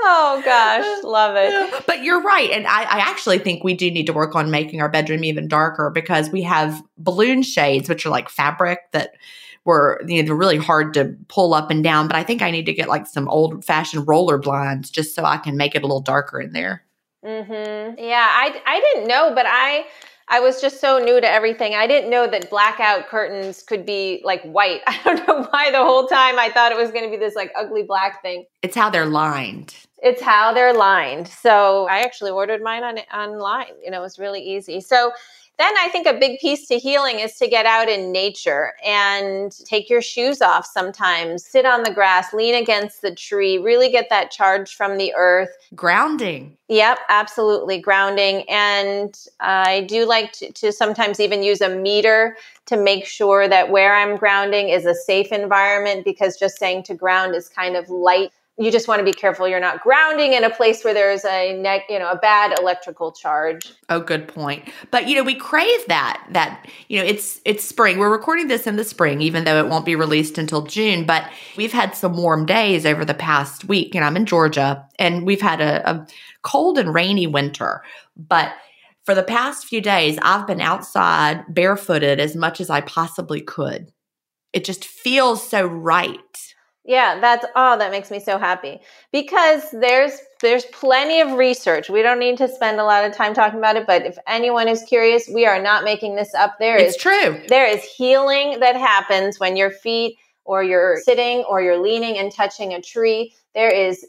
Oh 0.04 0.42
gosh, 0.44 1.04
love 1.04 1.36
it. 1.36 1.86
but 1.86 2.02
you're 2.02 2.20
right. 2.20 2.50
And 2.50 2.66
I, 2.66 2.82
I 2.82 2.98
actually 2.98 3.38
think 3.38 3.62
we 3.62 3.74
do 3.74 3.88
need 3.90 4.06
to 4.06 4.12
work 4.12 4.34
on 4.34 4.50
making 4.50 4.80
our 4.80 4.88
bedroom 4.88 5.22
even 5.22 5.46
darker 5.46 5.90
because 5.90 6.28
we 6.30 6.42
have 6.42 6.82
balloon 6.98 7.42
shades, 7.42 7.88
which 7.88 8.04
are 8.04 8.10
like 8.10 8.28
fabric 8.28 8.80
that 8.92 9.12
were 9.64 10.02
you 10.08 10.20
know 10.20 10.26
they're 10.26 10.34
really 10.34 10.56
hard 10.56 10.92
to 10.94 11.16
pull 11.28 11.54
up 11.54 11.70
and 11.70 11.84
down. 11.84 12.08
But 12.08 12.16
I 12.16 12.24
think 12.24 12.42
I 12.42 12.50
need 12.50 12.66
to 12.66 12.72
get 12.72 12.88
like 12.88 13.06
some 13.06 13.28
old 13.28 13.64
fashioned 13.64 14.08
roller 14.08 14.38
blinds 14.38 14.90
just 14.90 15.14
so 15.14 15.24
I 15.24 15.36
can 15.36 15.56
make 15.56 15.76
it 15.76 15.84
a 15.84 15.86
little 15.86 16.00
darker 16.00 16.40
in 16.40 16.52
there. 16.52 16.82
Mm-hmm. 17.24 17.98
Yeah, 17.98 18.26
I 18.28 18.60
I 18.66 18.80
didn't 18.80 19.06
know, 19.06 19.32
but 19.34 19.46
I 19.48 19.84
I 20.28 20.40
was 20.40 20.60
just 20.60 20.80
so 20.80 20.98
new 20.98 21.20
to 21.20 21.28
everything. 21.28 21.74
I 21.74 21.86
didn't 21.86 22.10
know 22.10 22.26
that 22.26 22.50
blackout 22.50 23.08
curtains 23.08 23.62
could 23.62 23.84
be 23.84 24.20
like 24.24 24.42
white. 24.42 24.80
I 24.86 24.98
don't 25.04 25.26
know 25.26 25.46
why 25.50 25.70
the 25.70 25.78
whole 25.78 26.06
time 26.06 26.38
I 26.38 26.50
thought 26.50 26.72
it 26.72 26.78
was 26.78 26.90
going 26.90 27.04
to 27.04 27.10
be 27.10 27.16
this 27.16 27.34
like 27.34 27.52
ugly 27.56 27.82
black 27.82 28.22
thing. 28.22 28.44
It's 28.62 28.76
how 28.76 28.90
they're 28.90 29.06
lined. 29.06 29.74
It's 29.98 30.22
how 30.22 30.52
they're 30.52 30.74
lined. 30.74 31.28
So 31.28 31.86
I 31.88 32.00
actually 32.00 32.32
ordered 32.32 32.62
mine 32.62 32.82
on 32.82 32.98
online. 33.14 33.74
You 33.82 33.90
know, 33.90 34.00
it 34.00 34.02
was 34.02 34.18
really 34.18 34.40
easy. 34.40 34.80
So 34.80 35.12
then 35.58 35.74
I 35.78 35.88
think 35.90 36.06
a 36.06 36.18
big 36.18 36.38
piece 36.40 36.66
to 36.68 36.78
healing 36.78 37.20
is 37.20 37.36
to 37.36 37.46
get 37.46 37.66
out 37.66 37.88
in 37.88 38.10
nature 38.10 38.72
and 38.84 39.52
take 39.64 39.90
your 39.90 40.00
shoes 40.00 40.40
off 40.40 40.66
sometimes, 40.66 41.44
sit 41.44 41.66
on 41.66 41.82
the 41.82 41.92
grass, 41.92 42.32
lean 42.32 42.54
against 42.54 43.02
the 43.02 43.14
tree, 43.14 43.58
really 43.58 43.90
get 43.90 44.08
that 44.08 44.30
charge 44.30 44.74
from 44.74 44.96
the 44.96 45.12
earth. 45.14 45.50
Grounding. 45.74 46.56
Yep, 46.68 47.00
absolutely. 47.10 47.78
Grounding. 47.78 48.48
And 48.48 49.14
I 49.40 49.82
do 49.82 50.06
like 50.06 50.32
to, 50.32 50.50
to, 50.52 50.72
sometimes 50.72 51.20
even 51.20 51.42
use 51.42 51.60
a 51.60 51.68
meter 51.68 52.36
to 52.66 52.76
make 52.76 53.04
sure 53.04 53.46
that 53.46 53.70
where 53.70 53.94
I'm 53.94 54.16
grounding 54.16 54.70
is 54.70 54.86
a 54.86 54.94
safe 54.94 55.32
environment 55.32 56.04
because 56.04 56.38
just 56.38 56.58
saying 56.58 56.84
to 56.84 56.94
ground 56.94 57.34
is 57.34 57.48
kind 57.48 57.76
of 57.76 57.90
light 57.90 58.32
you 58.58 58.70
just 58.70 58.86
want 58.86 58.98
to 58.98 59.04
be 59.04 59.12
careful 59.12 59.48
you're 59.48 59.60
not 59.60 59.80
grounding 59.80 60.34
in 60.34 60.44
a 60.44 60.50
place 60.50 60.84
where 60.84 60.92
there's 60.92 61.24
a 61.24 61.56
neck 61.58 61.82
you 61.88 61.98
know 61.98 62.10
a 62.10 62.16
bad 62.16 62.58
electrical 62.58 63.10
charge. 63.10 63.72
Oh 63.88 64.00
good 64.00 64.28
point. 64.28 64.68
But 64.90 65.08
you 65.08 65.16
know 65.16 65.22
we 65.22 65.34
crave 65.34 65.86
that 65.88 66.24
that 66.30 66.66
you 66.88 66.98
know 66.98 67.04
it's 67.04 67.40
it's 67.44 67.64
spring. 67.64 67.98
We're 67.98 68.10
recording 68.10 68.48
this 68.48 68.66
in 68.66 68.76
the 68.76 68.84
spring 68.84 69.22
even 69.22 69.44
though 69.44 69.58
it 69.58 69.68
won't 69.68 69.86
be 69.86 69.96
released 69.96 70.38
until 70.38 70.62
june 70.62 71.06
but 71.06 71.30
we've 71.56 71.72
had 71.72 71.96
some 71.96 72.16
warm 72.16 72.46
days 72.46 72.84
over 72.84 73.04
the 73.04 73.14
past 73.14 73.64
week 73.64 73.94
and 73.94 74.04
i'm 74.04 74.16
in 74.16 74.26
georgia 74.26 74.86
and 74.98 75.26
we've 75.26 75.40
had 75.40 75.60
a, 75.60 75.88
a 75.90 76.06
cold 76.42 76.78
and 76.78 76.94
rainy 76.94 77.26
winter. 77.26 77.82
But 78.16 78.52
for 79.04 79.14
the 79.14 79.22
past 79.22 79.66
few 79.66 79.80
days 79.80 80.18
i've 80.22 80.46
been 80.46 80.60
outside 80.60 81.42
barefooted 81.48 82.20
as 82.20 82.36
much 82.36 82.60
as 82.60 82.68
i 82.68 82.82
possibly 82.82 83.40
could. 83.40 83.90
It 84.52 84.64
just 84.64 84.84
feels 84.84 85.48
so 85.48 85.64
right 85.64 86.31
yeah, 86.84 87.20
that's 87.20 87.46
oh, 87.54 87.78
that 87.78 87.92
makes 87.92 88.10
me 88.10 88.18
so 88.18 88.38
happy 88.38 88.80
because 89.12 89.70
there's 89.70 90.18
there's 90.40 90.64
plenty 90.66 91.20
of 91.20 91.32
research. 91.32 91.88
We 91.88 92.02
don't 92.02 92.18
need 92.18 92.38
to 92.38 92.48
spend 92.48 92.80
a 92.80 92.84
lot 92.84 93.04
of 93.04 93.14
time 93.14 93.34
talking 93.34 93.58
about 93.58 93.76
it, 93.76 93.86
but 93.86 94.04
if 94.04 94.18
anyone 94.26 94.66
is 94.66 94.82
curious, 94.82 95.28
we 95.32 95.46
are 95.46 95.62
not 95.62 95.84
making 95.84 96.16
this 96.16 96.34
up. 96.34 96.56
There 96.58 96.76
it's 96.76 96.96
is 96.96 97.02
true. 97.02 97.40
There 97.48 97.66
is 97.66 97.84
healing 97.84 98.58
that 98.60 98.74
happens 98.74 99.38
when 99.38 99.56
your 99.56 99.70
feet 99.70 100.16
or 100.44 100.64
you're 100.64 101.00
sitting 101.04 101.44
or 101.48 101.62
you're 101.62 101.80
leaning 101.80 102.18
and 102.18 102.32
touching 102.32 102.74
a 102.74 102.82
tree. 102.82 103.32
There 103.54 103.70
is 103.70 104.04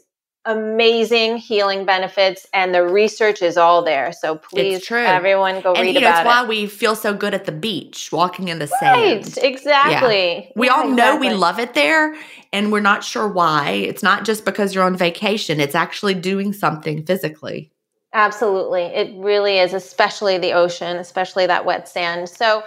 amazing 0.46 1.38
healing 1.38 1.84
benefits 1.84 2.46
and 2.52 2.74
the 2.74 2.86
research 2.86 3.42
is 3.42 3.56
all 3.56 3.82
there. 3.82 4.12
So 4.12 4.36
please 4.36 4.90
everyone 4.90 5.60
go 5.62 5.74
and, 5.74 5.82
read 5.82 5.94
you 5.94 6.00
know, 6.02 6.08
about 6.08 6.20
it's 6.20 6.26
why 6.26 6.42
it. 6.42 6.48
we 6.48 6.66
feel 6.66 6.94
so 6.94 7.14
good 7.14 7.34
at 7.34 7.44
the 7.46 7.52
beach, 7.52 8.10
walking 8.12 8.48
in 8.48 8.58
the 8.58 8.66
Right, 8.82 9.24
sand. 9.24 9.38
exactly. 9.42 10.44
Yeah. 10.44 10.52
We 10.56 10.66
Yeah, 10.66 10.72
all 10.74 10.88
know 10.88 11.16
we 11.16 11.30
love 11.30 11.58
it 11.58 11.74
there 11.74 12.14
and 12.52 12.70
we're 12.70 12.80
not 12.80 13.04
sure 13.04 13.26
why. 13.28 13.70
It's 13.70 14.02
not 14.02 14.24
just 14.24 14.44
because 14.44 14.74
you're 14.74 14.84
on 14.84 14.96
vacation, 14.96 15.60
it's 15.60 15.74
actually 15.74 16.14
doing 16.14 16.52
something 16.52 17.04
physically. 17.04 17.70
Absolutely. 18.12 18.82
It 18.82 19.12
really 19.16 19.58
is, 19.58 19.74
especially 19.74 20.38
the 20.38 20.52
ocean, 20.52 20.98
especially 20.98 21.46
that 21.46 21.64
wet 21.64 21.88
sand. 21.88 22.28
So, 22.28 22.62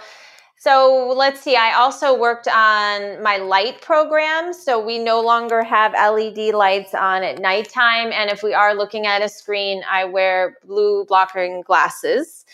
so 0.58 1.14
let's 1.16 1.40
see. 1.40 1.54
I 1.54 1.74
also 1.74 2.18
worked 2.18 2.48
on 2.48 3.22
my 3.22 3.36
light 3.36 3.80
program. 3.80 4.52
So 4.52 4.84
we 4.84 4.98
no 4.98 5.20
longer 5.20 5.62
have 5.62 5.92
LED 5.92 6.52
lights 6.52 6.94
on 6.94 7.22
at 7.22 7.38
nighttime. 7.40 8.10
And 8.12 8.28
if 8.28 8.42
we 8.42 8.54
are 8.54 8.74
looking 8.74 9.06
at 9.06 9.22
a 9.22 9.28
screen, 9.28 9.82
I 9.88 10.04
wear 10.04 10.56
blue 10.64 11.04
blocking 11.06 11.62
glasses. 11.62 12.44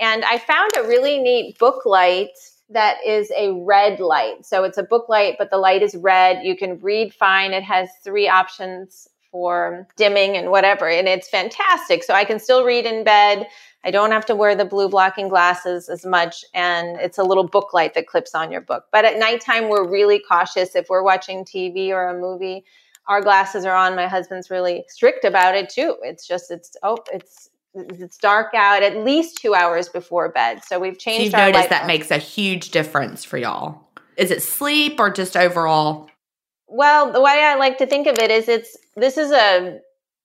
And 0.00 0.24
I 0.24 0.38
found 0.38 0.72
a 0.76 0.88
really 0.88 1.20
neat 1.20 1.56
book 1.58 1.86
light 1.86 2.30
that 2.70 2.96
is 3.06 3.30
a 3.36 3.52
red 3.52 4.00
light. 4.00 4.44
So 4.44 4.64
it's 4.64 4.78
a 4.78 4.82
book 4.82 5.08
light, 5.08 5.36
but 5.38 5.50
the 5.50 5.58
light 5.58 5.82
is 5.82 5.94
red. 5.94 6.44
You 6.44 6.56
can 6.56 6.80
read 6.80 7.14
fine. 7.14 7.52
It 7.52 7.62
has 7.62 7.88
three 8.02 8.28
options 8.28 9.08
for 9.30 9.86
dimming 9.96 10.36
and 10.36 10.50
whatever. 10.50 10.88
And 10.88 11.06
it's 11.06 11.28
fantastic. 11.28 12.02
So 12.02 12.12
I 12.12 12.24
can 12.24 12.38
still 12.38 12.64
read 12.64 12.86
in 12.86 13.04
bed. 13.04 13.46
I 13.84 13.90
don't 13.90 14.12
have 14.12 14.24
to 14.26 14.36
wear 14.36 14.54
the 14.54 14.64
blue 14.64 14.88
blocking 14.88 15.28
glasses 15.28 15.88
as 15.88 16.06
much. 16.06 16.44
And 16.54 17.00
it's 17.00 17.18
a 17.18 17.24
little 17.24 17.46
book 17.46 17.72
light 17.72 17.94
that 17.94 18.06
clips 18.06 18.34
on 18.34 18.52
your 18.52 18.60
book. 18.60 18.84
But 18.92 19.04
at 19.04 19.18
nighttime, 19.18 19.68
we're 19.68 19.88
really 19.88 20.20
cautious. 20.20 20.74
If 20.76 20.88
we're 20.88 21.02
watching 21.02 21.44
TV 21.44 21.88
or 21.88 22.08
a 22.08 22.18
movie, 22.18 22.64
our 23.08 23.20
glasses 23.20 23.64
are 23.64 23.74
on. 23.74 23.96
My 23.96 24.06
husband's 24.06 24.50
really 24.50 24.84
strict 24.88 25.24
about 25.24 25.56
it 25.56 25.68
too. 25.68 25.96
It's 26.02 26.26
just, 26.26 26.50
it's, 26.50 26.76
oh, 26.82 26.98
it's, 27.12 27.50
it's 27.74 28.18
dark 28.18 28.54
out 28.54 28.82
at 28.82 28.98
least 28.98 29.38
two 29.38 29.54
hours 29.54 29.88
before 29.88 30.28
bed. 30.28 30.62
So 30.64 30.78
we've 30.78 30.94
So 30.94 30.98
changed 30.98 31.24
you've 31.24 31.34
our 31.34 31.50
noticed 31.50 31.70
that 31.70 31.86
makes 31.86 32.10
a 32.10 32.18
huge 32.18 32.70
difference 32.70 33.24
for 33.24 33.38
y'all. 33.38 33.88
Is 34.16 34.30
it 34.30 34.42
sleep 34.42 35.00
or 35.00 35.10
just 35.10 35.36
overall? 35.36 36.08
Well, 36.68 37.12
the 37.12 37.20
way 37.20 37.42
I 37.44 37.56
like 37.56 37.78
to 37.78 37.86
think 37.86 38.06
of 38.06 38.18
it 38.18 38.30
is 38.30 38.48
it's 38.48 38.76
this 38.96 39.18
is 39.18 39.30
a 39.30 39.80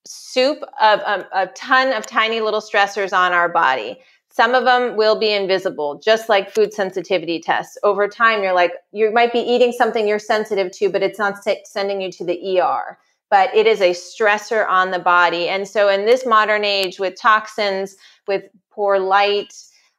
soup 0.07 0.63
of 0.81 1.01
um, 1.05 1.23
a 1.33 1.47
ton 1.47 1.93
of 1.93 2.05
tiny 2.05 2.41
little 2.41 2.61
stressors 2.61 3.15
on 3.15 3.33
our 3.33 3.49
body. 3.49 3.99
Some 4.29 4.53
of 4.53 4.65
them 4.65 4.95
will 4.95 5.19
be 5.19 5.31
invisible, 5.31 5.99
just 5.99 6.29
like 6.29 6.51
food 6.51 6.71
sensitivity 6.73 7.39
tests. 7.39 7.77
Over 7.83 8.07
time, 8.07 8.43
you're 8.43 8.53
like, 8.53 8.71
you 8.91 9.11
might 9.11 9.33
be 9.33 9.39
eating 9.39 9.71
something 9.71 10.07
you're 10.07 10.19
sensitive 10.19 10.71
to, 10.73 10.89
but 10.89 11.01
it's 11.01 11.17
not 11.17 11.43
sending 11.65 12.01
you 12.01 12.11
to 12.11 12.23
the 12.23 12.59
ER. 12.59 12.99
But 13.31 13.53
it 13.55 13.65
is 13.65 13.81
a 13.81 13.91
stressor 13.91 14.67
on 14.69 14.91
the 14.91 14.99
body. 14.99 15.49
And 15.49 15.67
so, 15.67 15.89
in 15.89 16.05
this 16.05 16.25
modern 16.25 16.63
age, 16.63 16.99
with 16.99 17.19
toxins, 17.19 17.95
with 18.27 18.43
poor 18.71 18.99
light, 18.99 19.53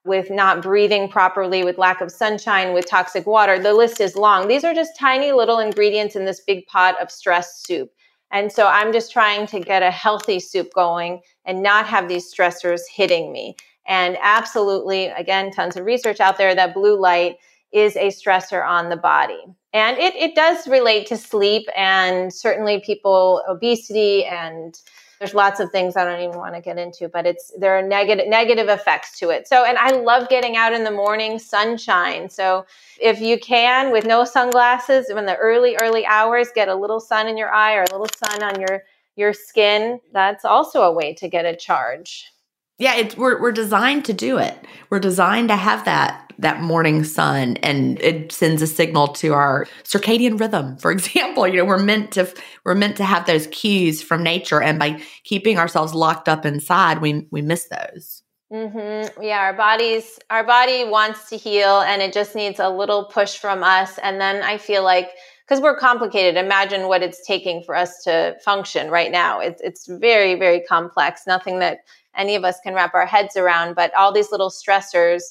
with 0.04 0.30
not 0.30 0.62
breathing 0.62 1.09
properly, 1.09 1.64
with 1.64 1.78
lack 1.78 2.00
of 2.00 2.11
sunshine, 2.11 2.72
with 2.72 2.86
toxic 2.88 3.26
water. 3.26 3.59
The 3.59 3.74
list 3.74 4.00
is 4.00 4.16
long. 4.16 4.48
These 4.48 4.64
are 4.64 4.74
just 4.74 4.98
tiny 4.98 5.32
little 5.32 5.59
ingredients 5.59 6.16
in 6.16 6.24
this 6.24 6.40
big 6.40 6.66
pot 6.66 7.00
of 7.00 7.11
stress 7.11 7.62
soup. 7.64 7.90
And 8.31 8.53
so 8.53 8.66
I'm 8.66 8.93
just 8.93 9.12
trying 9.12 9.47
to 9.49 9.61
get 9.61 9.83
a 9.83 9.91
healthy 9.91 10.41
soup 10.41 10.72
going 10.74 11.22
and 11.45 11.62
not 11.62 11.87
have 11.87 12.09
these 12.09 12.33
stressors 12.33 12.83
hitting 12.93 13.33
me. 13.33 13.57
And 13.87 14.18
absolutely, 14.20 15.07
again, 15.07 15.51
tons 15.51 15.76
of 15.76 15.87
research 15.87 16.20
out 16.20 16.37
there 16.37 16.55
that 16.55 16.74
blue 16.74 17.01
light 17.01 17.37
is 17.72 17.97
a 17.97 18.09
stressor 18.09 18.66
on 18.66 18.91
the 18.91 18.97
body. 18.97 19.45
And 19.72 19.99
it, 19.99 20.14
it 20.14 20.35
does 20.35 20.68
relate 20.68 21.07
to 21.09 21.16
sleep 21.16 21.66
and 21.76 22.33
certainly 22.33 22.81
people, 22.81 23.43
obesity 23.49 24.24
and 24.24 24.79
there's 25.19 25.35
lots 25.35 25.61
of 25.61 25.71
things 25.71 25.97
I 25.97 26.05
don't 26.05 26.21
even 26.21 26.39
want 26.39 26.55
to 26.55 26.61
get 26.61 26.79
into, 26.79 27.09
but 27.09 27.27
it's 27.27 27.53
there 27.59 27.77
are 27.77 27.83
negative 27.83 28.29
negative 28.29 28.69
effects 28.69 29.19
to 29.19 29.31
it. 29.31 29.49
So, 29.49 29.64
and 29.64 29.77
I 29.79 29.91
love 29.91 30.29
getting 30.29 30.57
out 30.57 30.73
in 30.73 30.85
the 30.85 30.91
morning, 30.91 31.39
sunshine. 31.39 32.31
So, 32.31 32.66
if 33.01 33.21
you 33.21 33.39
can, 33.39 33.91
with 33.91 34.07
no 34.07 34.25
sunglasses, 34.25 35.11
in 35.11 35.27
the 35.27 35.37
early 35.37 35.77
early 35.81 36.07
hours, 36.07 36.49
get 36.55 36.69
a 36.69 36.75
little 36.75 37.01
sun 37.01 37.27
in 37.29 37.37
your 37.37 37.53
eye 37.53 37.75
or 37.75 37.83
a 37.83 37.91
little 37.91 38.09
sun 38.16 38.43
on 38.43 38.61
your 38.61 38.85
your 39.16 39.33
skin. 39.33 40.01
That's 40.12 40.45
also 40.45 40.83
a 40.83 40.93
way 40.93 41.14
to 41.14 41.29
get 41.29 41.45
a 41.45 41.57
charge. 41.57 42.33
Yeah, 42.79 42.95
it's 42.95 43.16
we're 43.16 43.41
we're 43.41 43.53
designed 43.53 44.05
to 44.07 44.12
do 44.12 44.39
it. 44.39 44.57
We're 44.89 45.01
designed 45.01 45.49
to 45.49 45.57
have 45.57 45.85
that 45.85 46.33
that 46.39 46.61
morning 46.61 47.03
sun 47.03 47.57
and 47.59 48.01
it 48.01 48.31
sends 48.31 48.62
a 48.62 48.66
signal 48.66 49.09
to 49.09 49.33
our 49.33 49.66
circadian 49.83 50.39
rhythm. 50.39 50.76
For 50.76 50.91
example, 50.93 51.47
you 51.49 51.57
know, 51.57 51.64
we're 51.64 51.83
meant 51.83 52.12
to 52.12 52.33
we're 52.64 52.76
meant 52.76 52.97
to 52.99 53.05
have 53.05 53.26
those 53.26 53.49
cues 53.49 54.03
from 54.03 54.22
nature 54.22 54.62
and 54.62 54.79
by 54.79 55.03
keeping 55.24 55.59
ourselves 55.59 55.95
locked 55.95 56.29
up 56.29 56.47
inside, 56.47 57.01
we 57.01 57.26
we 57.31 57.43
miss 57.43 57.68
those. 57.68 58.22
Mm-hmm. 58.53 59.22
Yeah, 59.22 59.41
our 59.41 59.53
bodies, 59.53 60.18
our 60.31 60.43
body 60.43 60.85
wants 60.85 61.29
to 61.29 61.37
heal, 61.37 61.81
and 61.81 62.01
it 62.01 62.14
just 62.14 62.35
needs 62.35 62.59
a 62.59 62.70
little 62.70 63.05
push 63.05 63.37
from 63.37 63.62
us. 63.62 63.99
And 63.99 64.18
then 64.18 64.43
I 64.43 64.57
feel 64.57 64.83
like 64.83 65.11
because 65.49 65.62
we're 65.62 65.78
complicated, 65.78 66.36
imagine 66.36 66.88
what 66.88 67.03
it's 67.03 67.26
taking 67.26 67.62
for 67.62 67.74
us 67.74 68.03
to 68.05 68.36
function 68.44 68.90
right 68.90 69.11
now. 69.11 69.40
It's 69.40 69.61
it's 69.62 69.86
very 69.86 70.34
very 70.34 70.61
complex. 70.61 71.26
Nothing 71.26 71.59
that 71.61 71.80
any 72.14 72.34
of 72.34 72.44
us 72.44 72.61
can 72.61 72.74
wrap 72.74 72.94
our 72.94 73.07
heads 73.07 73.36
around. 73.36 73.74
But 73.74 73.94
all 73.94 74.12
these 74.12 74.30
little 74.30 74.51
stressors 74.51 75.22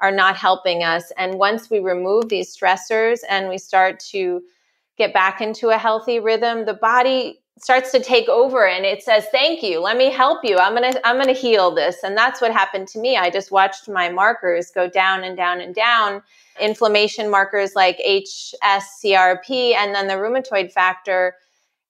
are 0.00 0.12
not 0.12 0.36
helping 0.36 0.84
us. 0.84 1.10
And 1.18 1.34
once 1.38 1.70
we 1.70 1.80
remove 1.80 2.28
these 2.28 2.54
stressors 2.54 3.20
and 3.28 3.48
we 3.48 3.58
start 3.58 3.98
to 4.10 4.42
get 4.96 5.12
back 5.12 5.40
into 5.40 5.70
a 5.70 5.78
healthy 5.78 6.20
rhythm, 6.20 6.66
the 6.66 6.74
body 6.74 7.40
starts 7.58 7.92
to 7.92 8.00
take 8.00 8.28
over 8.28 8.66
and 8.66 8.84
it 8.84 9.02
says 9.02 9.26
thank 9.30 9.62
you. 9.62 9.80
Let 9.80 9.96
me 9.96 10.10
help 10.10 10.44
you. 10.44 10.58
I'm 10.58 10.74
going 10.74 10.92
to 10.92 11.06
i'm 11.06 11.16
going 11.16 11.28
to 11.28 11.40
heal 11.40 11.74
this. 11.74 12.02
And 12.02 12.16
that's 12.16 12.40
what 12.40 12.52
happened 12.52 12.88
to 12.88 12.98
me. 12.98 13.16
I 13.16 13.30
just 13.30 13.50
watched 13.50 13.88
my 13.88 14.10
markers 14.10 14.70
go 14.70 14.88
down 14.88 15.24
and 15.24 15.36
down 15.36 15.60
and 15.60 15.74
down 15.74 16.22
inflammation 16.60 17.30
markers 17.30 17.74
like 17.74 17.98
hscrp 17.98 19.74
and 19.74 19.94
then 19.94 20.06
the 20.08 20.14
rheumatoid 20.14 20.72
factor. 20.72 21.34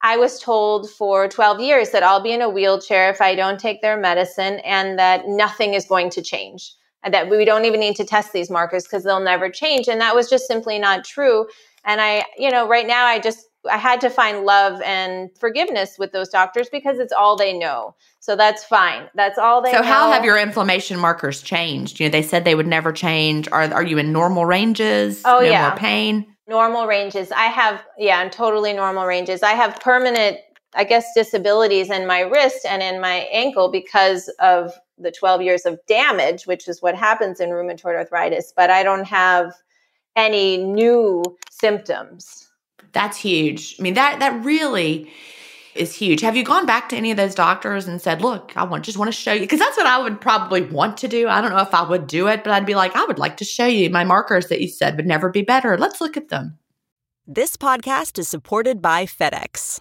I 0.03 0.19
was 0.19 0.39
told 0.39 0.91
for 0.91 1.29
12 1.29 1.61
years 1.61 1.91
that 1.91 2.03
I'll 2.03 2.23
be 2.23 2.33
in 2.33 2.43
a 2.43 2.49
wheelchair 2.49 3.11
if 3.11 3.23
I 3.23 3.35
don't 3.35 3.59
take 3.59 3.81
their 3.81 3.97
medicine 3.97 4.61
and 4.61 4.99
that 4.99 5.27
nothing 5.27 5.73
is 5.73 5.87
going 5.87 6.11
to 6.11 6.23
change 6.23 6.75
and 7.03 7.15
that 7.15 7.31
we 7.31 7.45
don't 7.47 7.65
even 7.65 7.81
need 7.81 7.97
to 7.97 8.05
test 8.05 8.33
these 8.33 8.51
markers 8.51 8.85
because 8.85 9.05
they'll 9.05 9.21
never 9.21 9.49
change. 9.49 9.89
And 9.89 10.01
that 10.03 10.15
was 10.15 10.29
just 10.29 10.47
simply 10.47 10.79
not 10.79 11.05
true. 11.05 11.47
And 11.85 12.03
I, 12.03 12.25
you 12.37 12.51
know, 12.51 12.69
right 12.69 12.87
now 12.87 13.07
I 13.07 13.19
just, 13.19 13.47
I 13.71 13.79
had 13.79 14.01
to 14.03 14.11
find 14.11 14.45
love 14.45 14.81
and 14.83 15.31
forgiveness 15.39 15.97
with 15.99 16.13
those 16.13 16.29
doctors 16.29 16.69
because 16.71 16.99
it's 16.99 17.13
all 17.13 17.37
they 17.37 17.53
know. 17.53 17.95
So 18.21 18.37
that's 18.37 18.65
fine. 18.65 19.09
That's 19.15 19.39
all 19.39 19.63
they 19.63 19.73
so 19.73 19.81
know. 19.81 19.87
how 19.87 20.13
have 20.13 20.25
your 20.25 20.39
inflammation 20.39 20.99
markers 20.99 21.43
changed? 21.43 22.01
You 22.01 22.07
know, 22.07 22.11
they 22.13 22.23
said 22.23 22.45
they 22.45 22.55
would 22.55 22.67
never 22.67 22.93
change. 22.93 23.49
Are 23.53 23.73
are 23.73 23.83
you 23.83 23.99
in 23.99 24.13
normal 24.13 24.47
ranges? 24.47 25.23
Oh 25.25 25.41
no 25.41 25.51
yeah. 25.51 25.69
more 25.69 25.77
pain? 25.79 26.35
Normal 26.47 26.87
ranges. 26.87 27.33
I 27.33 27.47
have, 27.47 27.83
yeah, 27.97 28.19
I'm 28.19 28.29
totally 28.29 28.75
normal 28.75 29.07
ranges. 29.07 29.43
I 29.43 29.53
have 29.53 29.81
permanent, 29.81 30.39
I 30.75 30.85
guess, 30.85 31.07
disabilities 31.15 31.91
in 31.91 32.07
my 32.07 32.21
wrist 32.21 32.67
and 32.69 32.83
in 32.83 33.01
my 33.01 33.27
ankle 33.33 33.71
because 33.71 34.29
of 34.41 34.75
the 34.99 35.11
12 35.11 35.41
years 35.41 35.65
of 35.65 35.79
damage, 35.89 36.47
which 36.47 36.69
is 36.69 36.83
what 36.83 36.95
happens 36.95 37.41
in 37.41 37.49
rheumatoid 37.49 37.97
arthritis, 37.97 38.53
but 38.55 38.69
I 38.69 38.83
don't 38.83 39.07
have 39.07 39.55
any 40.17 40.59
new 40.59 41.25
symptoms. 41.51 42.44
That's 42.95 43.19
huge. 43.19 43.77
I 43.79 43.83
mean, 43.83 43.95
that 43.95 44.21
that 44.21 44.45
really 44.45 45.11
is 45.75 45.95
huge. 45.95 46.21
Have 46.21 46.37
you 46.37 46.45
gone 46.45 46.65
back 46.65 46.89
to 46.89 46.97
any 46.97 47.11
of 47.11 47.17
those 47.17 47.35
doctors 47.35 47.87
and 47.87 48.01
said, 48.01 48.23
"Look, 48.23 48.53
I 48.57 48.65
want 48.65 48.85
just 48.85 48.97
want 48.97 49.09
to 49.09 49.21
show 49.21 49.33
you," 49.33 49.41
because 49.41 49.59
that's 49.59 49.77
what 49.77 49.87
I 49.87 49.99
would 49.99 50.21
probably 50.21 50.63
want 50.63 50.97
to 50.99 51.09
do. 51.09 51.29
I 51.29 51.41
don't 51.41 51.51
know 51.51 51.59
if 51.59 51.75
I 51.75 51.83
would 51.83 52.07
do 52.07 52.29
it, 52.29 52.45
but 52.45 52.53
I'd 52.53 52.65
be 52.65 52.77
like, 52.77 52.97
"I 52.97 53.05
would 53.05 53.19
like 53.19 53.37
to 53.39 53.45
show 53.45 53.67
you 53.67 53.91
my 53.91 54.05
markers 54.05 54.47
that 54.47 54.61
you 54.61 54.69
said 54.69 54.97
would 54.97 55.07
never 55.07 55.29
be 55.29 55.43
better. 55.43 55.77
Let's 55.77 56.01
look 56.01 56.17
at 56.17 56.29
them." 56.29 56.59
This 57.27 57.57
podcast 57.57 58.19
is 58.19 58.29
supported 58.29 58.81
by 58.81 59.07
FedEx. 59.07 59.81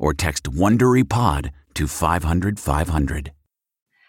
or 0.00 0.14
text 0.14 0.50
WonderyPod 0.50 1.50
to 1.74 1.86
500, 1.86 2.58
500. 2.58 3.32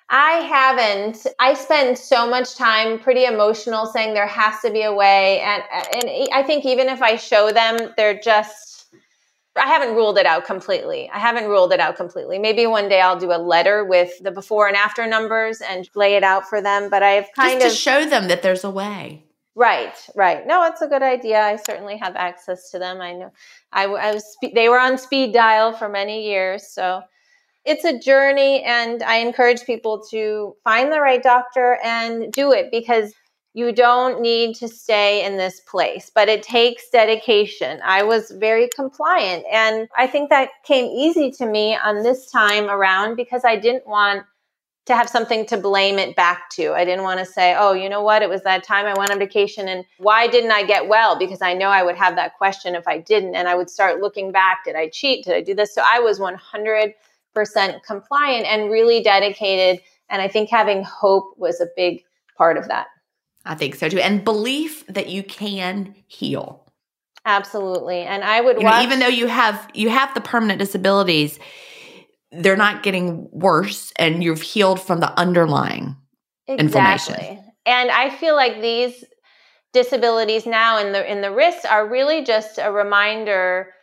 I 0.10 0.32
haven't. 0.32 1.26
I 1.40 1.54
spend 1.54 1.98
so 1.98 2.30
much 2.30 2.56
time 2.56 3.00
pretty 3.00 3.26
emotional 3.26 3.86
saying 3.86 4.14
there 4.14 4.28
has 4.28 4.60
to 4.62 4.72
be 4.72 4.82
a 4.82 4.94
way. 4.94 5.40
And, 5.40 5.64
and 5.94 6.28
I 6.34 6.44
think 6.44 6.66
even 6.66 6.88
if 6.88 7.02
I 7.02 7.16
show 7.16 7.52
them, 7.52 7.94
they're 7.96 8.20
just, 8.20 8.94
I 9.56 9.68
haven't 9.68 9.96
ruled 9.96 10.18
it 10.18 10.26
out 10.26 10.46
completely. 10.46 11.10
I 11.14 11.20
haven't 11.20 11.46
ruled 11.46 11.72
it 11.72 11.80
out 11.80 11.96
completely. 11.96 12.40
Maybe 12.40 12.68
one 12.68 12.90
day 12.90 13.00
I'll 13.00 13.20
do 13.20 13.32
a 13.32 13.40
letter 13.40 13.86
with 13.86 14.12
the 14.22 14.32
before 14.32 14.68
and 14.68 14.76
after 14.76 15.08
numbers 15.08 15.62
and 15.62 15.90
lay 15.96 16.16
it 16.16 16.24
out 16.24 16.46
for 16.46 16.62
them. 16.62 16.90
But 16.90 17.04
I've 17.04 17.28
kind 17.34 17.62
just 17.62 17.66
of 17.68 17.72
to 17.72 17.78
show 17.78 18.10
them 18.10 18.28
that 18.28 18.42
there's 18.42 18.66
a 18.66 18.70
way. 18.70 19.24
Right, 19.56 19.94
right. 20.16 20.48
No, 20.48 20.64
it's 20.66 20.82
a 20.82 20.88
good 20.88 21.04
idea. 21.04 21.42
I 21.42 21.58
certainly 21.58 21.98
have 21.98 22.16
access 22.16 22.72
to 22.72 22.80
them. 22.80 23.02
I 23.02 23.14
know 23.14 23.32
I, 23.74 23.84
I 23.86 24.14
was 24.14 24.24
they 24.54 24.70
were 24.70 24.80
on 24.80 24.98
speed 24.98 25.34
dial 25.34 25.74
for 25.74 25.90
many 25.90 26.26
years, 26.26 26.68
so 26.72 27.02
it's 27.66 27.86
a 27.86 28.00
journey 28.00 28.64
and 28.64 29.04
I 29.04 29.18
encourage 29.18 29.66
people 29.66 30.04
to 30.12 30.56
find 30.64 30.92
the 30.92 31.02
right 31.02 31.24
doctor 31.24 31.80
and 31.84 32.32
do 32.34 32.52
it 32.54 32.72
because 32.72 33.14
you 33.54 33.74
don't 33.74 34.22
need 34.22 34.56
to 34.58 34.68
stay 34.70 35.26
in 35.26 35.38
this 35.38 35.62
place, 35.62 36.12
but 36.16 36.30
it 36.30 36.44
takes 36.44 36.90
dedication. 36.90 37.82
I 37.84 38.04
was 38.04 38.32
very 38.32 38.70
compliant 38.76 39.46
and 39.52 39.90
I 39.98 40.08
think 40.08 40.30
that 40.30 40.50
came 40.66 40.86
easy 40.86 41.32
to 41.32 41.46
me 41.46 41.76
on 41.76 42.04
this 42.04 42.32
time 42.32 42.70
around 42.70 43.16
because 43.18 43.44
I 43.46 43.58
didn't 43.58 43.88
want 43.88 44.26
to 44.92 44.98
have 44.98 45.10
something 45.10 45.46
to 45.48 45.58
blame 45.58 45.98
it 45.98 46.16
back 46.16 46.50
to. 46.52 46.74
I 46.74 46.86
didn't 46.86 47.04
want 47.04 47.20
to 47.20 47.26
say, 47.26 47.56
oh, 47.58 47.74
you 47.74 47.90
know 47.90 48.02
what? 48.02 48.22
It 48.22 48.30
was 48.30 48.42
that 48.44 48.64
time 48.64 48.86
I 48.86 48.94
went 48.94 49.12
on 49.12 49.20
vacation 49.20 49.68
and 49.68 49.86
why 49.98 50.28
didn't 50.28 50.52
I 50.52 50.64
get 50.64 50.88
well? 50.88 51.18
Because 51.18 51.42
I 51.42 51.54
know 51.54 51.70
I 51.70 51.84
would 51.84 51.96
have 51.96 52.16
that 52.16 52.38
question 52.38 52.76
if 52.76 52.88
I 52.88 53.00
didn't. 53.00 53.36
And 53.36 53.48
I 53.48 53.56
would 53.56 53.70
start 53.70 54.02
looking 54.02 54.32
back. 54.32 54.66
Did 54.66 54.76
I 54.76 54.90
cheat? 54.90 55.26
Did 55.26 55.34
I 55.34 55.42
do 55.42 55.56
this? 55.56 55.74
So 55.74 55.82
I 55.86 56.00
was 56.00 56.20
100% 56.20 56.94
compliant 57.84 58.46
and 58.46 58.70
really 58.70 59.02
dedicated. 59.02 59.82
And 60.10 60.22
I 60.22 60.28
think 60.28 60.50
having 60.50 60.84
hope 60.84 61.34
was 61.38 61.62
a 61.62 61.68
big 61.76 62.04
part 62.38 62.58
of 62.58 62.68
that. 62.68 62.88
I 63.46 63.56
think 63.56 63.76
so 63.76 63.90
too. 63.90 64.00
And 64.00 64.24
belief 64.24 64.86
that 64.88 65.10
you 65.10 65.24
can 65.24 65.96
heal. 66.08 66.62
Absolutely. 67.26 68.02
And 68.02 68.24
I 68.24 68.42
would 68.42 68.58
you 68.58 68.64
know, 68.64 68.82
even 68.82 69.00
though 69.00 69.08
you 69.08 69.28
have 69.28 69.70
you 69.74 69.90
have 69.90 70.14
the 70.16 70.22
permanent 70.22 70.60
disabilities, 70.60 71.40
they're 72.32 72.58
not 72.58 72.84
getting 72.84 73.28
worse 73.32 73.92
and 73.98 74.24
you've 74.24 74.42
healed 74.42 74.82
from 74.82 75.00
the 75.00 75.12
underlying 75.20 75.96
exactly. 76.48 76.66
inflammation. 76.66 77.54
And 77.66 77.92
I 77.92 78.10
feel 78.10 78.36
like 78.36 78.62
these 78.62 79.04
disabilities 79.74 80.46
now 80.46 80.78
in 80.78 80.92
the 80.92 81.10
in 81.10 81.22
the 81.22 81.32
wrists 81.32 81.66
are 81.66 81.88
really 81.88 82.24
just 82.24 82.60
a 82.62 82.72
reminder 82.72 83.74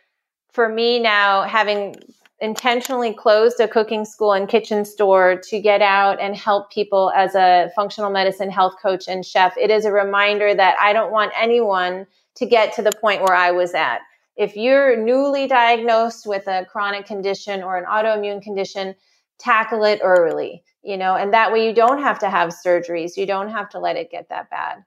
for 0.51 0.69
me 0.69 0.99
now 0.99 1.43
having 1.43 1.95
intentionally 2.41 3.13
closed 3.13 3.59
a 3.59 3.67
cooking 3.67 4.05
school 4.05 4.31
and 4.31 4.47
kitchen 4.47 4.85
store 4.85 5.41
to 5.43 5.59
get 5.59 5.81
out 5.81 6.19
and 6.21 6.35
help 6.35 6.71
people 6.71 7.11
as 7.15 7.35
a 7.35 7.69
functional 7.75 8.09
medicine 8.09 8.49
health 8.49 8.75
coach 8.81 9.07
and 9.07 9.25
chef. 9.25 9.57
It 9.57 9.69
is 9.69 9.83
a 9.85 9.91
reminder 9.91 10.55
that 10.55 10.77
I 10.79 10.93
don't 10.93 11.11
want 11.11 11.33
anyone 11.37 12.07
to 12.35 12.45
get 12.45 12.73
to 12.73 12.81
the 12.81 12.93
point 12.93 13.21
where 13.21 13.35
I 13.35 13.51
was 13.51 13.73
at 13.73 13.99
if 14.39 14.55
you're 14.55 14.95
newly 14.95 15.47
diagnosed 15.47 16.25
with 16.25 16.47
a 16.47 16.65
chronic 16.65 17.05
condition 17.05 17.61
or 17.61 17.75
an 17.77 17.83
autoimmune 17.83 18.41
condition, 18.41 18.95
tackle 19.37 19.83
it 19.83 19.99
early, 20.01 20.63
you 20.81 20.95
know, 20.95 21.15
and 21.15 21.33
that 21.33 21.51
way 21.51 21.67
you 21.67 21.73
don't 21.73 22.01
have 22.01 22.17
to 22.19 22.29
have 22.29 22.55
surgeries. 22.65 23.17
You 23.17 23.25
don't 23.25 23.49
have 23.49 23.67
to 23.71 23.79
let 23.79 23.97
it 23.97 24.09
get 24.09 24.29
that 24.29 24.49
bad. 24.49 24.85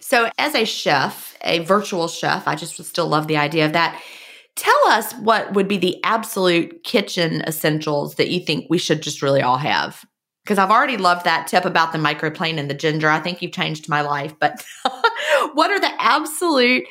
So, 0.00 0.28
as 0.38 0.56
a 0.56 0.64
chef, 0.64 1.36
a 1.42 1.60
virtual 1.60 2.08
chef, 2.08 2.48
I 2.48 2.56
just 2.56 2.82
still 2.84 3.06
love 3.06 3.28
the 3.28 3.36
idea 3.36 3.64
of 3.64 3.72
that. 3.74 4.02
Tell 4.56 4.86
us 4.88 5.12
what 5.14 5.52
would 5.54 5.68
be 5.68 5.78
the 5.78 6.02
absolute 6.02 6.82
kitchen 6.82 7.42
essentials 7.42 8.16
that 8.16 8.30
you 8.30 8.40
think 8.40 8.66
we 8.68 8.78
should 8.78 9.02
just 9.02 9.22
really 9.22 9.42
all 9.42 9.58
have. 9.58 10.04
Because 10.44 10.58
I've 10.58 10.70
already 10.70 10.96
loved 10.96 11.24
that 11.24 11.46
tip 11.46 11.64
about 11.64 11.92
the 11.92 11.98
microplane 11.98 12.58
and 12.58 12.68
the 12.68 12.74
ginger. 12.74 13.08
I 13.08 13.20
think 13.20 13.40
you've 13.40 13.52
changed 13.52 13.88
my 13.88 14.00
life. 14.00 14.34
But 14.38 14.64
what 15.54 15.70
are 15.70 15.80
the 15.80 15.92
absolute 16.00 16.84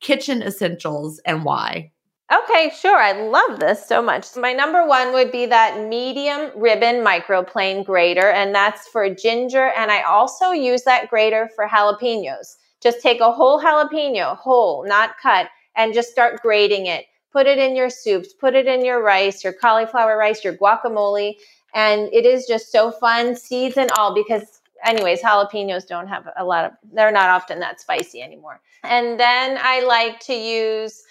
kitchen 0.00 0.42
essentials 0.42 1.20
and 1.24 1.44
why? 1.44 1.92
Okay, 2.30 2.70
sure. 2.78 2.98
I 2.98 3.12
love 3.12 3.58
this 3.58 3.86
so 3.86 4.02
much. 4.02 4.36
My 4.36 4.52
number 4.52 4.86
one 4.86 5.14
would 5.14 5.32
be 5.32 5.46
that 5.46 5.88
medium 5.88 6.50
ribbon 6.54 6.96
microplane 6.96 7.86
grater, 7.86 8.28
and 8.30 8.54
that's 8.54 8.86
for 8.86 9.08
ginger. 9.14 9.72
And 9.76 9.90
I 9.90 10.02
also 10.02 10.50
use 10.50 10.82
that 10.82 11.08
grater 11.08 11.48
for 11.56 11.66
jalapenos. 11.66 12.56
Just 12.82 13.00
take 13.00 13.20
a 13.20 13.32
whole 13.32 13.60
jalapeno, 13.60 14.36
whole, 14.36 14.86
not 14.86 15.16
cut, 15.22 15.48
and 15.74 15.94
just 15.94 16.10
start 16.10 16.42
grating 16.42 16.84
it. 16.84 17.06
Put 17.32 17.46
it 17.46 17.58
in 17.58 17.74
your 17.74 17.88
soups, 17.88 18.34
put 18.34 18.54
it 18.54 18.66
in 18.66 18.84
your 18.84 19.02
rice, 19.02 19.42
your 19.42 19.54
cauliflower 19.54 20.18
rice, 20.18 20.44
your 20.44 20.54
guacamole. 20.54 21.34
And 21.74 22.10
it 22.12 22.26
is 22.26 22.46
just 22.46 22.70
so 22.70 22.90
fun, 22.90 23.36
seeds 23.36 23.78
and 23.78 23.90
all, 23.92 24.14
because 24.14 24.57
anyways, 24.84 25.22
jalapenos 25.22 25.86
don't 25.86 26.08
have 26.08 26.28
a 26.36 26.44
lot 26.44 26.64
of, 26.64 26.72
they're 26.92 27.12
not 27.12 27.30
often 27.30 27.60
that 27.60 27.80
spicy 27.80 28.22
anymore. 28.22 28.60
And 28.84 29.18
then 29.18 29.58
I 29.60 29.80
like 29.84 30.20
to 30.20 30.34
use, 30.34 31.02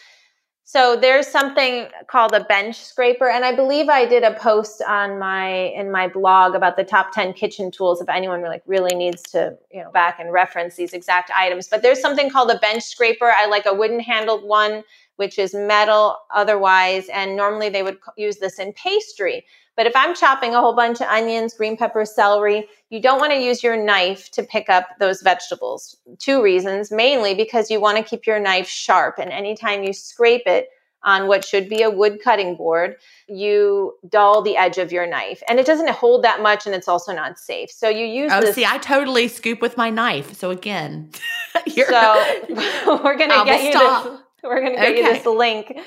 so 0.63 0.97
there's 0.97 1.27
something 1.27 1.87
called 2.07 2.33
a 2.33 2.43
bench 2.43 2.75
scraper. 2.75 3.29
And 3.29 3.45
I 3.45 3.55
believe 3.55 3.87
I 3.87 4.05
did 4.05 4.23
a 4.23 4.33
post 4.33 4.81
on 4.85 5.17
my, 5.17 5.47
in 5.49 5.91
my 5.91 6.09
blog 6.09 6.55
about 6.55 6.75
the 6.75 6.83
top 6.83 7.13
10 7.13 7.31
kitchen 7.33 7.71
tools 7.71 8.01
if 8.01 8.09
anyone 8.09 8.41
like 8.41 8.63
really 8.65 8.93
needs 8.93 9.21
to, 9.31 9.57
you 9.71 9.81
know, 9.81 9.91
back 9.91 10.19
and 10.19 10.33
reference 10.33 10.75
these 10.75 10.91
exact 10.91 11.31
items. 11.33 11.69
But 11.69 11.83
there's 11.83 12.01
something 12.01 12.29
called 12.29 12.51
a 12.51 12.59
bench 12.59 12.83
scraper. 12.83 13.31
I 13.31 13.45
like 13.45 13.65
a 13.65 13.73
wooden 13.73 14.01
handled 14.01 14.43
one, 14.43 14.83
which 15.15 15.39
is 15.39 15.53
metal 15.53 16.17
otherwise. 16.35 17.07
And 17.09 17.37
normally 17.37 17.69
they 17.69 17.83
would 17.83 17.99
use 18.17 18.37
this 18.37 18.59
in 18.59 18.73
pastry. 18.73 19.45
But 19.77 19.85
if 19.85 19.95
I'm 19.95 20.15
chopping 20.15 20.53
a 20.53 20.59
whole 20.59 20.75
bunch 20.75 20.99
of 20.99 21.07
onions, 21.07 21.53
green 21.53 21.77
peppers, 21.77 22.13
celery, 22.13 22.67
you 22.89 22.99
don't 22.99 23.19
want 23.19 23.31
to 23.31 23.39
use 23.39 23.63
your 23.63 23.77
knife 23.77 24.29
to 24.31 24.43
pick 24.43 24.69
up 24.69 24.87
those 24.99 25.21
vegetables. 25.21 25.95
Two 26.17 26.43
reasons, 26.43 26.91
mainly 26.91 27.35
because 27.35 27.71
you 27.71 27.79
want 27.79 27.97
to 27.97 28.03
keep 28.03 28.25
your 28.25 28.39
knife 28.39 28.67
sharp. 28.67 29.19
And 29.19 29.31
anytime 29.31 29.83
you 29.83 29.93
scrape 29.93 30.47
it, 30.47 30.67
on 31.03 31.27
what 31.27 31.45
should 31.45 31.69
be 31.69 31.81
a 31.83 31.89
wood 31.89 32.19
cutting 32.21 32.55
board, 32.55 32.97
you 33.27 33.93
dull 34.09 34.41
the 34.41 34.57
edge 34.57 34.77
of 34.77 34.91
your 34.91 35.07
knife. 35.07 35.41
And 35.47 35.59
it 35.59 35.65
doesn't 35.65 35.89
hold 35.89 36.23
that 36.23 36.41
much 36.41 36.65
and 36.65 36.75
it's 36.75 36.87
also 36.87 37.13
not 37.13 37.39
safe. 37.39 37.71
So 37.71 37.87
you 37.87 38.05
use 38.05 38.31
Oh, 38.33 38.41
this- 38.41 38.55
see, 38.55 38.65
I 38.65 38.77
totally 38.77 39.27
scoop 39.27 39.61
with 39.61 39.77
my 39.77 39.89
knife. 39.89 40.33
So 40.35 40.49
again, 40.51 41.09
so 41.69 41.79
we're 43.03 43.17
gonna 43.17 43.45
get 43.45 43.63
you 43.63 43.73
this 43.73 44.19
we're 44.43 44.61
gonna 44.61 44.75
get 44.75 44.89
okay. 44.89 44.97
you 44.97 45.03
this 45.03 45.25
link 45.25 45.77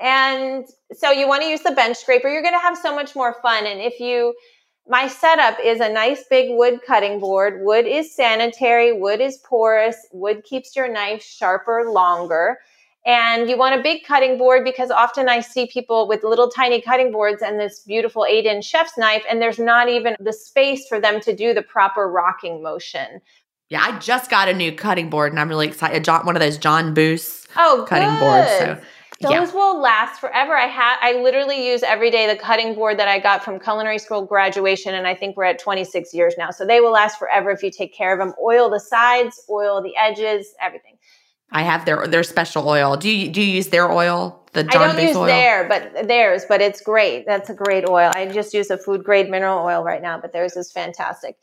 and 0.00 0.66
so 0.92 1.10
you 1.10 1.26
want 1.26 1.42
to 1.42 1.48
use 1.48 1.62
the 1.62 1.72
bench 1.72 1.96
scraper. 1.96 2.28
You're 2.28 2.42
going 2.42 2.54
to 2.54 2.60
have 2.60 2.78
so 2.78 2.94
much 2.94 3.16
more 3.16 3.34
fun. 3.42 3.66
And 3.66 3.80
if 3.80 3.98
you, 3.98 4.34
my 4.86 5.08
setup 5.08 5.58
is 5.62 5.80
a 5.80 5.92
nice 5.92 6.24
big 6.30 6.56
wood 6.56 6.80
cutting 6.86 7.18
board. 7.18 7.60
Wood 7.62 7.86
is 7.86 8.14
sanitary. 8.14 8.92
Wood 8.92 9.20
is 9.20 9.38
porous. 9.38 9.96
Wood 10.12 10.44
keeps 10.44 10.76
your 10.76 10.90
knife 10.90 11.22
sharper 11.22 11.90
longer. 11.90 12.58
And 13.06 13.48
you 13.48 13.56
want 13.56 13.78
a 13.78 13.82
big 13.82 14.04
cutting 14.04 14.38
board 14.38 14.64
because 14.64 14.90
often 14.90 15.28
I 15.28 15.40
see 15.40 15.66
people 15.66 16.06
with 16.06 16.22
little 16.24 16.50
tiny 16.50 16.80
cutting 16.80 17.10
boards 17.10 17.42
and 17.42 17.58
this 17.58 17.80
beautiful 17.80 18.26
eight 18.28 18.44
inch 18.44 18.66
chef's 18.66 18.98
knife, 18.98 19.24
and 19.30 19.40
there's 19.40 19.58
not 19.58 19.88
even 19.88 20.14
the 20.20 20.32
space 20.32 20.86
for 20.86 21.00
them 21.00 21.20
to 21.20 21.34
do 21.34 21.54
the 21.54 21.62
proper 21.62 22.06
rocking 22.10 22.62
motion. 22.62 23.22
Yeah, 23.70 23.82
I 23.82 23.98
just 23.98 24.30
got 24.30 24.48
a 24.48 24.52
new 24.52 24.72
cutting 24.72 25.10
board 25.10 25.32
and 25.32 25.40
I'm 25.40 25.48
really 25.48 25.68
excited. 25.68 26.04
John, 26.04 26.26
one 26.26 26.36
of 26.36 26.40
those 26.40 26.58
John 26.58 26.92
Boos 26.92 27.46
oh, 27.56 27.86
cutting 27.88 28.08
good. 28.08 28.20
boards. 28.20 28.50
So 28.58 28.80
those 29.20 29.32
yeah. 29.32 29.52
will 29.52 29.80
last 29.80 30.20
forever. 30.20 30.56
I 30.56 30.66
had 30.66 30.96
I 31.00 31.14
literally 31.14 31.68
use 31.68 31.82
every 31.82 32.10
day 32.10 32.28
the 32.28 32.36
cutting 32.36 32.74
board 32.74 33.00
that 33.00 33.08
I 33.08 33.18
got 33.18 33.44
from 33.44 33.58
culinary 33.58 33.98
school 33.98 34.24
graduation 34.24 34.94
and 34.94 35.08
I 35.08 35.14
think 35.14 35.36
we're 35.36 35.44
at 35.44 35.58
26 35.58 36.14
years 36.14 36.34
now. 36.38 36.50
So 36.50 36.64
they 36.64 36.80
will 36.80 36.92
last 36.92 37.18
forever 37.18 37.50
if 37.50 37.62
you 37.62 37.70
take 37.72 37.92
care 37.92 38.12
of 38.12 38.20
them. 38.20 38.32
Oil 38.40 38.70
the 38.70 38.78
sides, 38.78 39.42
oil 39.50 39.82
the 39.82 39.96
edges, 39.96 40.54
everything. 40.60 40.98
I 41.50 41.62
have 41.62 41.84
their 41.84 42.06
their 42.06 42.22
special 42.22 42.68
oil. 42.68 42.96
Do 42.96 43.10
you 43.10 43.28
do 43.30 43.40
you 43.40 43.54
use 43.54 43.68
their 43.68 43.90
oil? 43.90 44.40
The 44.52 44.62
John 44.62 44.82
I 44.82 44.92
don't 44.92 45.06
use 45.08 45.16
oil? 45.16 45.26
their, 45.26 45.68
but 45.68 46.06
theirs, 46.06 46.44
but 46.48 46.60
it's 46.60 46.80
great. 46.80 47.26
That's 47.26 47.50
a 47.50 47.54
great 47.54 47.88
oil. 47.88 48.12
I 48.14 48.26
just 48.26 48.54
use 48.54 48.70
a 48.70 48.78
food 48.78 49.02
grade 49.02 49.28
mineral 49.28 49.64
oil 49.64 49.82
right 49.82 50.00
now, 50.00 50.20
but 50.20 50.32
theirs 50.32 50.56
is 50.56 50.70
fantastic. 50.70 51.36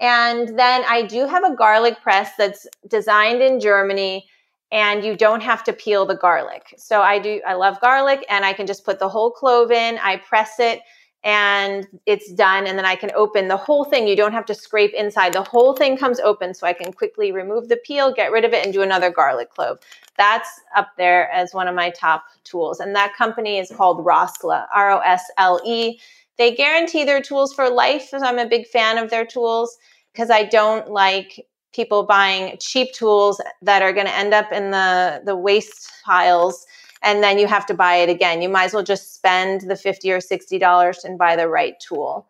And 0.00 0.58
then 0.58 0.84
I 0.88 1.02
do 1.02 1.26
have 1.26 1.44
a 1.44 1.54
garlic 1.54 2.00
press 2.02 2.30
that's 2.38 2.66
designed 2.88 3.42
in 3.42 3.60
Germany 3.60 4.26
and 4.72 5.04
you 5.04 5.16
don't 5.16 5.42
have 5.42 5.64
to 5.64 5.72
peel 5.72 6.06
the 6.06 6.14
garlic. 6.14 6.74
So 6.78 7.02
I 7.02 7.18
do, 7.18 7.40
I 7.46 7.54
love 7.54 7.80
garlic 7.80 8.24
and 8.28 8.44
I 8.44 8.52
can 8.52 8.66
just 8.66 8.84
put 8.84 8.98
the 8.98 9.08
whole 9.08 9.30
clove 9.30 9.70
in, 9.70 9.98
I 9.98 10.16
press 10.16 10.60
it 10.60 10.80
and 11.22 11.86
it's 12.06 12.32
done. 12.32 12.66
And 12.66 12.78
then 12.78 12.86
I 12.86 12.94
can 12.94 13.10
open 13.14 13.48
the 13.48 13.56
whole 13.56 13.84
thing. 13.84 14.08
You 14.08 14.16
don't 14.16 14.32
have 14.32 14.46
to 14.46 14.54
scrape 14.54 14.94
inside. 14.94 15.32
The 15.32 15.42
whole 15.42 15.74
thing 15.74 15.96
comes 15.96 16.18
open 16.20 16.54
so 16.54 16.66
I 16.66 16.72
can 16.72 16.92
quickly 16.92 17.30
remove 17.30 17.68
the 17.68 17.76
peel, 17.76 18.12
get 18.12 18.32
rid 18.32 18.44
of 18.44 18.52
it 18.52 18.64
and 18.64 18.72
do 18.72 18.82
another 18.82 19.10
garlic 19.10 19.50
clove. 19.50 19.78
That's 20.16 20.48
up 20.74 20.88
there 20.96 21.30
as 21.30 21.52
one 21.52 21.68
of 21.68 21.74
my 21.74 21.90
top 21.90 22.24
tools. 22.44 22.80
And 22.80 22.94
that 22.96 23.14
company 23.16 23.58
is 23.58 23.70
called 23.74 24.04
Rosle, 24.04 24.64
R 24.74 24.90
O 24.90 24.98
S 25.00 25.24
L 25.36 25.60
E. 25.64 26.00
They 26.38 26.54
guarantee 26.54 27.04
their 27.04 27.20
tools 27.20 27.52
for 27.52 27.68
life. 27.68 28.08
So 28.08 28.18
I'm 28.18 28.38
a 28.38 28.46
big 28.46 28.66
fan 28.66 28.96
of 28.96 29.10
their 29.10 29.26
tools 29.26 29.76
because 30.12 30.30
I 30.30 30.44
don't 30.44 30.90
like 30.90 31.46
people 31.72 32.04
buying 32.04 32.56
cheap 32.60 32.92
tools 32.92 33.40
that 33.62 33.82
are 33.82 33.92
going 33.92 34.06
to 34.06 34.14
end 34.14 34.34
up 34.34 34.52
in 34.52 34.70
the 34.70 35.22
the 35.24 35.36
waste 35.36 35.90
piles 36.04 36.66
and 37.02 37.22
then 37.22 37.38
you 37.38 37.46
have 37.46 37.64
to 37.66 37.74
buy 37.74 37.94
it 37.96 38.10
again. 38.10 38.42
You 38.42 38.50
might 38.50 38.64
as 38.64 38.74
well 38.74 38.82
just 38.82 39.14
spend 39.14 39.62
the 39.62 39.76
50 39.76 40.12
or 40.12 40.20
60 40.20 40.58
dollars 40.58 41.04
and 41.04 41.18
buy 41.18 41.36
the 41.36 41.48
right 41.48 41.74
tool. 41.80 42.26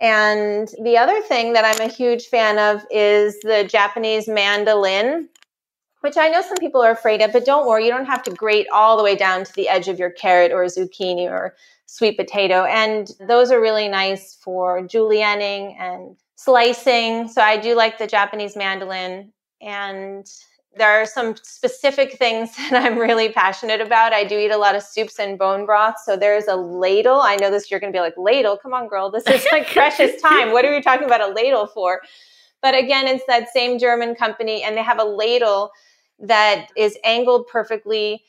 And 0.00 0.68
the 0.82 0.96
other 0.96 1.20
thing 1.22 1.52
that 1.52 1.64
i'm 1.64 1.86
a 1.86 1.92
huge 1.92 2.26
fan 2.26 2.58
of 2.58 2.86
is 2.90 3.38
the 3.40 3.68
japanese 3.70 4.26
mandolin 4.26 5.28
which 6.00 6.16
i 6.16 6.28
know 6.30 6.40
some 6.40 6.56
people 6.56 6.80
are 6.80 6.90
afraid 6.90 7.20
of 7.20 7.34
but 7.34 7.44
don't 7.44 7.66
worry 7.66 7.84
you 7.84 7.90
don't 7.90 8.06
have 8.06 8.22
to 8.22 8.30
grate 8.30 8.66
all 8.72 8.96
the 8.96 9.02
way 9.02 9.14
down 9.14 9.44
to 9.44 9.52
the 9.52 9.68
edge 9.68 9.88
of 9.88 9.98
your 9.98 10.08
carrot 10.08 10.52
or 10.52 10.64
zucchini 10.64 11.30
or 11.30 11.54
sweet 11.90 12.16
potato. 12.16 12.64
And 12.64 13.10
those 13.18 13.50
are 13.50 13.60
really 13.60 13.88
nice 13.88 14.36
for 14.40 14.80
julienning 14.86 15.74
and 15.78 16.16
slicing. 16.44 17.28
So 17.28 17.42
I 17.42 17.58
do 17.58 17.74
like 17.74 17.98
the 17.98 18.06
Japanese 18.06 18.56
mandolin. 18.56 19.32
And 19.60 20.26
there 20.74 21.02
are 21.02 21.04
some 21.04 21.36
specific 21.36 22.16
things 22.16 22.56
that 22.56 22.82
I'm 22.82 22.98
really 22.98 23.30
passionate 23.30 23.80
about. 23.80 24.12
I 24.12 24.24
do 24.24 24.38
eat 24.38 24.50
a 24.50 24.56
lot 24.56 24.74
of 24.74 24.82
soups 24.82 25.18
and 25.18 25.38
bone 25.38 25.66
broth. 25.66 25.96
So 26.04 26.16
there's 26.16 26.46
a 26.46 26.56
ladle. 26.56 27.20
I 27.20 27.36
know 27.36 27.50
this, 27.50 27.70
you're 27.70 27.80
going 27.80 27.92
to 27.92 27.96
be 27.96 28.00
like, 28.00 28.14
ladle? 28.16 28.56
Come 28.56 28.72
on, 28.72 28.88
girl. 28.88 29.10
This 29.10 29.26
is 29.26 29.46
like 29.52 29.68
precious 29.68 30.20
time. 30.22 30.52
What 30.52 30.64
are 30.64 30.74
you 30.74 30.82
talking 30.82 31.06
about 31.06 31.20
a 31.20 31.32
ladle 31.32 31.66
for? 31.66 32.00
But 32.62 32.74
again, 32.74 33.06
it's 33.06 33.24
that 33.26 33.48
same 33.50 33.78
German 33.78 34.14
company, 34.14 34.62
and 34.62 34.76
they 34.76 34.82
have 34.82 35.00
a 35.00 35.04
ladle 35.04 35.70
that 36.18 36.68
is 36.76 36.96
angled 37.04 37.46
perfectly. 37.48 38.22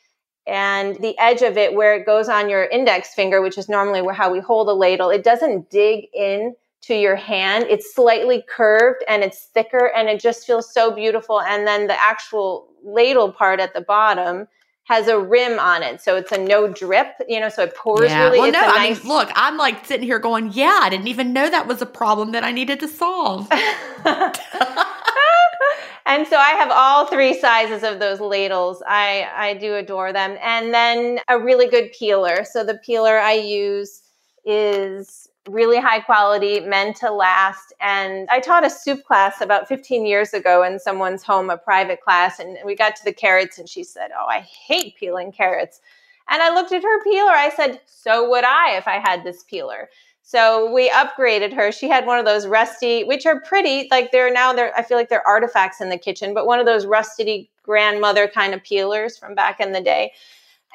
And 0.47 0.95
the 0.97 1.17
edge 1.19 1.41
of 1.41 1.57
it, 1.57 1.75
where 1.75 1.95
it 1.95 2.05
goes 2.05 2.29
on 2.29 2.49
your 2.49 2.63
index 2.63 3.13
finger, 3.13 3.41
which 3.41 3.57
is 3.57 3.69
normally 3.69 4.01
where 4.01 4.13
how 4.13 4.31
we 4.31 4.39
hold 4.39 4.69
a 4.69 4.73
ladle, 4.73 5.09
it 5.09 5.23
doesn't 5.23 5.69
dig 5.69 6.05
in 6.13 6.55
to 6.81 6.95
your 6.95 7.15
hand. 7.15 7.65
It's 7.69 7.93
slightly 7.93 8.43
curved 8.49 9.03
and 9.07 9.23
it's 9.23 9.45
thicker 9.45 9.91
and 9.95 10.09
it 10.09 10.19
just 10.19 10.45
feels 10.45 10.73
so 10.73 10.91
beautiful. 10.91 11.41
And 11.41 11.67
then 11.67 11.87
the 11.87 12.01
actual 12.01 12.69
ladle 12.83 13.31
part 13.31 13.59
at 13.59 13.73
the 13.73 13.81
bottom 13.81 14.47
has 14.85 15.07
a 15.07 15.19
rim 15.19 15.59
on 15.59 15.83
it. 15.83 16.01
So 16.01 16.15
it's 16.15 16.31
a 16.31 16.37
no 16.37 16.67
drip, 16.67 17.13
you 17.27 17.39
know, 17.39 17.49
so 17.49 17.63
it 17.63 17.75
pours 17.75 18.09
yeah. 18.09 18.23
really. 18.23 18.39
Well, 18.39 18.51
no, 18.51 18.61
nice... 18.61 18.99
I 18.99 19.03
mean, 19.03 19.07
look, 19.07 19.29
I'm 19.35 19.57
like 19.57 19.85
sitting 19.85 20.05
here 20.05 20.19
going, 20.19 20.51
yeah, 20.53 20.79
I 20.81 20.89
didn't 20.89 21.07
even 21.07 21.33
know 21.33 21.49
that 21.49 21.67
was 21.67 21.81
a 21.81 21.85
problem 21.85 22.31
that 22.31 22.43
I 22.43 22.51
needed 22.51 22.79
to 22.81 22.87
solve. 22.87 23.47
and 23.51 24.35
so 26.27 26.35
I 26.35 26.55
have 26.57 26.71
all 26.71 27.05
three 27.05 27.39
sizes 27.39 27.83
of 27.83 27.99
those 27.99 28.19
ladles. 28.19 28.81
I, 28.87 29.29
I 29.35 29.53
do 29.53 29.75
adore 29.75 30.11
them. 30.11 30.37
And 30.41 30.73
then 30.73 31.19
a 31.27 31.39
really 31.39 31.69
good 31.69 31.91
peeler. 31.97 32.43
So 32.43 32.63
the 32.63 32.79
peeler 32.83 33.19
I 33.19 33.33
use 33.33 34.01
is 34.43 35.20
really 35.47 35.79
high 35.79 35.99
quality, 35.99 36.59
meant 36.59 36.95
to 36.97 37.11
last. 37.11 37.73
And 37.79 38.27
I 38.29 38.39
taught 38.39 38.65
a 38.65 38.69
soup 38.69 39.03
class 39.03 39.41
about 39.41 39.67
15 39.67 40.05
years 40.05 40.33
ago 40.33 40.63
in 40.63 40.79
someone's 40.79 41.23
home, 41.23 41.49
a 41.49 41.57
private 41.57 42.01
class, 42.01 42.39
and 42.39 42.57
we 42.65 42.75
got 42.75 42.95
to 42.97 43.03
the 43.03 43.13
carrots, 43.13 43.57
and 43.57 43.67
she 43.67 43.83
said, 43.83 44.11
Oh, 44.17 44.27
I 44.27 44.39
hate 44.39 44.95
peeling 44.97 45.31
carrots. 45.31 45.81
And 46.29 46.41
I 46.41 46.53
looked 46.53 46.71
at 46.71 46.83
her 46.83 47.03
peeler. 47.03 47.31
I 47.31 47.49
said, 47.49 47.81
So 47.85 48.29
would 48.29 48.43
I 48.43 48.77
if 48.77 48.87
I 48.87 48.99
had 48.99 49.23
this 49.23 49.43
peeler. 49.43 49.89
So 50.23 50.71
we 50.71 50.89
upgraded 50.91 51.53
her. 51.53 51.71
She 51.71 51.89
had 51.89 52.05
one 52.05 52.19
of 52.19 52.25
those 52.25 52.47
rusty, 52.47 53.03
which 53.03 53.25
are 53.25 53.41
pretty, 53.41 53.87
like 53.91 54.11
they're 54.11 54.31
now 54.31 54.53
they're 54.53 54.73
I 54.77 54.83
feel 54.83 54.97
like 54.97 55.09
they're 55.09 55.27
artifacts 55.27 55.81
in 55.81 55.89
the 55.89 55.97
kitchen, 55.97 56.33
but 56.33 56.45
one 56.45 56.59
of 56.59 56.65
those 56.65 56.85
rusty 56.85 57.49
grandmother 57.63 58.27
kind 58.27 58.53
of 58.53 58.63
peelers 58.63 59.17
from 59.17 59.35
back 59.35 59.59
in 59.59 59.71
the 59.71 59.81
day. 59.81 60.13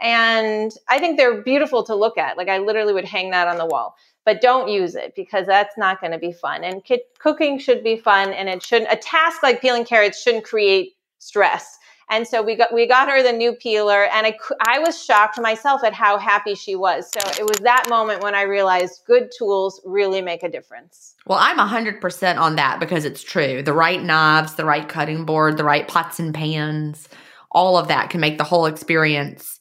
And 0.03 0.73
I 0.89 0.99
think 0.99 1.17
they're 1.17 1.41
beautiful 1.43 1.85
to 1.85 1.95
look 1.95 2.19
at. 2.19 2.37
Like 2.37 2.49
I 2.49 2.59
literally 2.59 2.93
would 2.93 3.07
hang 3.07 3.31
that 3.31 3.49
on 3.49 3.57
the 3.57 3.65
wall 3.65 3.97
but 4.27 4.43
don't 4.43 4.69
use 4.69 4.97
it 4.97 5.15
because 5.15 5.47
that's 5.47 5.79
not 5.79 6.01
going 6.01 6.13
to 6.13 6.19
be 6.19 6.33
fun. 6.33 6.65
And 6.65 6.85
ki- 6.85 7.05
cooking 7.19 7.59
should 7.59 7.83
be 7.83 7.97
fun, 7.97 8.35
and 8.35 8.49
it 8.51 8.63
shouldn't. 8.63 8.93
A 8.93 8.97
task 8.97 9.43
like 9.43 9.63
peeling 9.63 9.87
carrots 9.87 10.21
shouldn't 10.21 10.45
create 10.45 10.97
stress. 11.19 11.79
And 12.11 12.27
so 12.27 12.43
we 12.43 12.55
got 12.55 12.73
we 12.73 12.87
got 12.87 13.09
her 13.09 13.23
the 13.23 13.33
new 13.33 13.53
peeler, 13.53 14.05
and 14.05 14.27
I 14.27 14.37
I 14.61 14.79
was 14.81 15.03
shocked 15.03 15.41
myself 15.41 15.83
at 15.83 15.93
how 15.93 16.19
happy 16.19 16.55
she 16.55 16.77
was. 16.77 17.11
So 17.11 17.21
it 17.41 17.49
was 17.49 17.59
that 17.63 17.89
moment 17.89 18.23
when 18.23 18.35
I 18.35 18.43
realized 18.43 19.03
good 19.07 19.31
tools 19.37 19.81
really 19.85 20.21
make 20.21 20.43
a 20.43 20.49
difference. 20.49 21.15
Well, 21.27 21.39
I'm 21.41 21.59
100% 21.59 22.39
on 22.39 22.57
that 22.57 22.79
because 22.79 23.05
it's 23.05 23.25
true. 23.25 23.63
The 23.63 23.73
right 23.73 24.03
knives, 24.03 24.55
the 24.55 24.65
right 24.65 24.89
cutting 24.89 25.25
board, 25.25 25.57
the 25.57 25.65
right 25.65 25.89
pots 25.89 26.21
and 26.21 26.33
pans, 26.33 27.09
all 27.51 27.77
of 27.77 27.89
that 27.89 28.11
can 28.11 28.21
make 28.21 28.39
the 28.39 28.45
whole 28.45 28.67
experience 28.67 29.56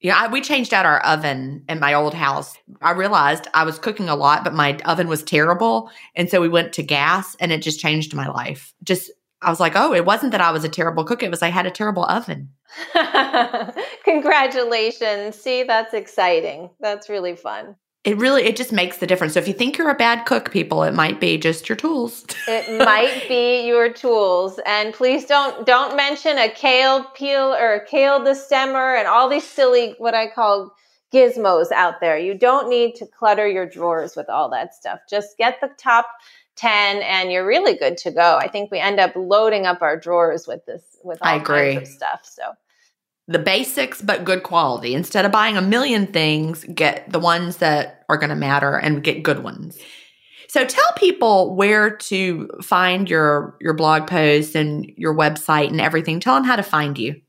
yeah, 0.00 0.16
I, 0.16 0.28
we 0.28 0.40
changed 0.40 0.72
out 0.72 0.86
our 0.86 1.00
oven 1.00 1.64
in 1.68 1.80
my 1.80 1.94
old 1.94 2.14
house. 2.14 2.56
I 2.80 2.92
realized 2.92 3.48
I 3.54 3.64
was 3.64 3.78
cooking 3.78 4.08
a 4.08 4.14
lot, 4.14 4.44
but 4.44 4.54
my 4.54 4.78
oven 4.84 5.08
was 5.08 5.22
terrible. 5.22 5.90
And 6.14 6.30
so 6.30 6.40
we 6.40 6.48
went 6.48 6.72
to 6.74 6.82
gas 6.82 7.36
and 7.40 7.50
it 7.50 7.62
just 7.62 7.80
changed 7.80 8.14
my 8.14 8.28
life. 8.28 8.74
Just, 8.84 9.10
I 9.42 9.50
was 9.50 9.58
like, 9.58 9.72
oh, 9.74 9.92
it 9.92 10.04
wasn't 10.04 10.32
that 10.32 10.40
I 10.40 10.52
was 10.52 10.64
a 10.64 10.68
terrible 10.68 11.04
cook. 11.04 11.22
It 11.22 11.30
was 11.30 11.42
I 11.42 11.48
had 11.48 11.66
a 11.66 11.70
terrible 11.70 12.04
oven. 12.04 12.50
Congratulations. 14.04 15.36
See, 15.36 15.64
that's 15.64 15.94
exciting. 15.94 16.70
That's 16.80 17.08
really 17.08 17.34
fun 17.34 17.74
it 18.08 18.16
really 18.16 18.44
it 18.44 18.56
just 18.56 18.72
makes 18.72 18.96
the 18.96 19.06
difference. 19.06 19.34
So 19.34 19.40
if 19.40 19.46
you 19.46 19.52
think 19.52 19.76
you're 19.76 19.90
a 19.90 19.94
bad 19.94 20.24
cook, 20.24 20.50
people, 20.50 20.82
it 20.82 20.94
might 20.94 21.20
be 21.20 21.36
just 21.36 21.68
your 21.68 21.76
tools. 21.76 22.24
it 22.48 22.78
might 22.82 23.26
be 23.28 23.66
your 23.66 23.92
tools. 23.92 24.58
And 24.64 24.94
please 24.94 25.26
don't 25.26 25.66
don't 25.66 25.94
mention 25.94 26.38
a 26.38 26.48
kale 26.48 27.04
peel 27.14 27.52
or 27.54 27.74
a 27.74 27.86
kale 27.86 28.20
destemmer 28.20 28.98
and 28.98 29.06
all 29.06 29.28
these 29.28 29.46
silly 29.46 29.94
what 29.98 30.14
I 30.14 30.30
call 30.30 30.74
gizmos 31.12 31.70
out 31.70 32.00
there. 32.00 32.16
You 32.16 32.32
don't 32.32 32.70
need 32.70 32.94
to 32.94 33.06
clutter 33.06 33.46
your 33.46 33.66
drawers 33.66 34.16
with 34.16 34.30
all 34.30 34.48
that 34.50 34.74
stuff. 34.74 35.00
Just 35.10 35.36
get 35.36 35.60
the 35.60 35.68
top 35.76 36.06
10 36.56 37.02
and 37.02 37.30
you're 37.30 37.46
really 37.46 37.76
good 37.76 37.98
to 37.98 38.10
go. 38.10 38.38
I 38.38 38.48
think 38.48 38.70
we 38.70 38.78
end 38.78 39.00
up 39.00 39.12
loading 39.16 39.66
up 39.66 39.82
our 39.82 39.98
drawers 39.98 40.46
with 40.46 40.64
this 40.64 40.82
with 41.04 41.18
all 41.20 41.28
I 41.28 41.36
agree. 41.36 41.74
kinds 41.74 41.90
of 41.90 41.94
stuff. 41.94 42.20
So 42.24 42.42
the 43.28 43.38
basics 43.38 44.02
but 44.02 44.24
good 44.24 44.42
quality. 44.42 44.94
Instead 44.94 45.24
of 45.24 45.30
buying 45.30 45.56
a 45.56 45.62
million 45.62 46.06
things, 46.06 46.64
get 46.74 47.10
the 47.12 47.20
ones 47.20 47.58
that 47.58 48.04
are 48.08 48.16
going 48.16 48.30
to 48.30 48.36
matter 48.36 48.76
and 48.76 49.04
get 49.04 49.22
good 49.22 49.44
ones. 49.44 49.78
So 50.48 50.64
tell 50.64 50.90
people 50.96 51.54
where 51.54 51.90
to 51.90 52.48
find 52.62 53.08
your 53.08 53.56
your 53.60 53.74
blog 53.74 54.06
posts 54.06 54.54
and 54.54 54.90
your 54.96 55.14
website 55.14 55.68
and 55.68 55.80
everything. 55.80 56.20
Tell 56.20 56.34
them 56.34 56.44
how 56.44 56.56
to 56.56 56.62
find 56.62 56.96
you. 56.96 57.20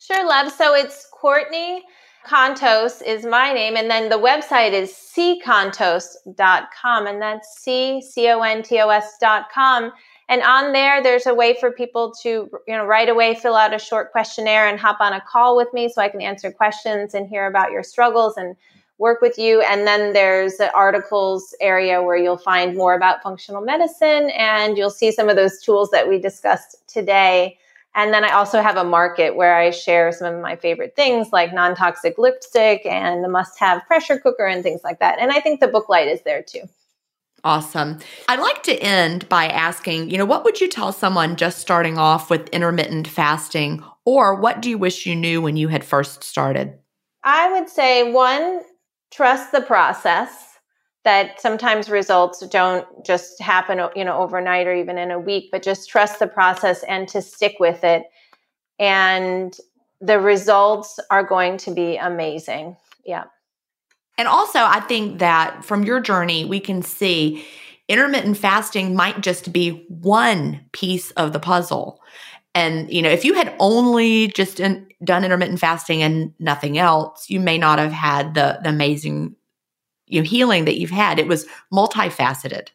Sure, 0.00 0.26
love. 0.26 0.50
So 0.52 0.74
it's 0.74 1.06
Courtney 1.12 1.84
Contos 2.26 3.00
is 3.06 3.24
my 3.24 3.52
name, 3.52 3.76
and 3.76 3.88
then 3.90 4.08
the 4.08 4.18
website 4.18 4.72
is 4.72 4.90
ccontos.com, 5.16 7.06
and 7.06 7.22
that's 7.22 7.60
C 7.60 8.02
C 8.02 8.28
O 8.28 8.40
N 8.40 8.62
T 8.62 8.80
O 8.80 8.88
S 8.88 9.16
dot 9.20 9.52
com. 9.54 9.92
And 10.28 10.42
on 10.42 10.72
there, 10.72 11.02
there's 11.02 11.26
a 11.26 11.34
way 11.34 11.54
for 11.58 11.70
people 11.70 12.12
to, 12.22 12.28
you 12.66 12.74
know, 12.74 12.84
right 12.84 13.08
away 13.08 13.34
fill 13.34 13.56
out 13.56 13.74
a 13.74 13.78
short 13.78 14.10
questionnaire 14.10 14.66
and 14.66 14.80
hop 14.80 14.98
on 15.00 15.12
a 15.12 15.20
call 15.20 15.56
with 15.56 15.72
me 15.74 15.88
so 15.88 16.00
I 16.00 16.08
can 16.08 16.22
answer 16.22 16.50
questions 16.50 17.14
and 17.14 17.28
hear 17.28 17.46
about 17.46 17.72
your 17.72 17.82
struggles 17.82 18.36
and 18.36 18.56
work 18.98 19.20
with 19.20 19.38
you. 19.38 19.60
And 19.62 19.86
then 19.86 20.12
there's 20.12 20.56
the 20.56 20.72
articles 20.72 21.54
area 21.60 22.02
where 22.02 22.16
you'll 22.16 22.38
find 22.38 22.76
more 22.76 22.94
about 22.94 23.22
functional 23.22 23.60
medicine 23.60 24.30
and 24.30 24.78
you'll 24.78 24.90
see 24.90 25.12
some 25.12 25.28
of 25.28 25.36
those 25.36 25.60
tools 25.60 25.90
that 25.90 26.08
we 26.08 26.18
discussed 26.18 26.76
today. 26.86 27.58
And 27.96 28.12
then 28.12 28.24
I 28.24 28.30
also 28.30 28.60
have 28.60 28.76
a 28.76 28.84
market 28.84 29.36
where 29.36 29.56
I 29.56 29.70
share 29.70 30.10
some 30.10 30.34
of 30.34 30.40
my 30.40 30.56
favorite 30.56 30.96
things 30.96 31.28
like 31.32 31.52
non 31.52 31.76
toxic 31.76 32.18
lipstick 32.18 32.86
and 32.86 33.22
the 33.22 33.28
must 33.28 33.58
have 33.58 33.86
pressure 33.86 34.18
cooker 34.18 34.46
and 34.46 34.62
things 34.62 34.82
like 34.82 35.00
that. 35.00 35.18
And 35.20 35.30
I 35.30 35.40
think 35.40 35.60
the 35.60 35.68
booklight 35.68 36.12
is 36.12 36.22
there 36.22 36.42
too. 36.42 36.68
Awesome. 37.44 37.98
I'd 38.26 38.40
like 38.40 38.62
to 38.62 38.82
end 38.82 39.28
by 39.28 39.48
asking, 39.48 40.10
you 40.10 40.16
know, 40.16 40.24
what 40.24 40.44
would 40.44 40.62
you 40.62 40.68
tell 40.68 40.92
someone 40.92 41.36
just 41.36 41.58
starting 41.58 41.98
off 41.98 42.30
with 42.30 42.48
intermittent 42.48 43.06
fasting, 43.06 43.84
or 44.06 44.34
what 44.34 44.62
do 44.62 44.70
you 44.70 44.78
wish 44.78 45.04
you 45.04 45.14
knew 45.14 45.42
when 45.42 45.56
you 45.58 45.68
had 45.68 45.84
first 45.84 46.24
started? 46.24 46.78
I 47.22 47.52
would 47.52 47.68
say 47.68 48.10
one, 48.10 48.62
trust 49.10 49.52
the 49.52 49.60
process 49.60 50.58
that 51.04 51.38
sometimes 51.38 51.90
results 51.90 52.46
don't 52.48 52.86
just 53.04 53.40
happen, 53.40 53.78
you 53.94 54.04
know, 54.06 54.18
overnight 54.18 54.66
or 54.66 54.74
even 54.74 54.96
in 54.96 55.10
a 55.10 55.20
week, 55.20 55.50
but 55.52 55.62
just 55.62 55.88
trust 55.88 56.18
the 56.18 56.26
process 56.26 56.82
and 56.84 57.06
to 57.08 57.20
stick 57.20 57.56
with 57.60 57.84
it. 57.84 58.04
And 58.78 59.54
the 60.00 60.18
results 60.18 60.98
are 61.10 61.22
going 61.22 61.58
to 61.58 61.70
be 61.72 61.96
amazing. 61.96 62.76
Yeah. 63.04 63.24
And 64.16 64.28
also, 64.28 64.60
I 64.60 64.80
think 64.80 65.18
that 65.18 65.64
from 65.64 65.84
your 65.84 66.00
journey, 66.00 66.44
we 66.44 66.60
can 66.60 66.82
see 66.82 67.44
intermittent 67.88 68.38
fasting 68.38 68.94
might 68.94 69.20
just 69.20 69.52
be 69.52 69.84
one 69.88 70.60
piece 70.72 71.10
of 71.12 71.32
the 71.32 71.40
puzzle. 71.40 72.00
And, 72.54 72.90
you 72.92 73.02
know, 73.02 73.10
if 73.10 73.24
you 73.24 73.34
had 73.34 73.54
only 73.58 74.28
just 74.28 74.60
in, 74.60 74.86
done 75.02 75.24
intermittent 75.24 75.58
fasting 75.58 76.02
and 76.02 76.32
nothing 76.38 76.78
else, 76.78 77.28
you 77.28 77.40
may 77.40 77.58
not 77.58 77.78
have 77.78 77.92
had 77.92 78.34
the, 78.34 78.60
the 78.62 78.68
amazing 78.68 79.34
you 80.06 80.20
know, 80.20 80.28
healing 80.28 80.64
that 80.66 80.78
you've 80.78 80.90
had. 80.90 81.18
It 81.18 81.26
was 81.26 81.46
multifaceted. 81.72 82.68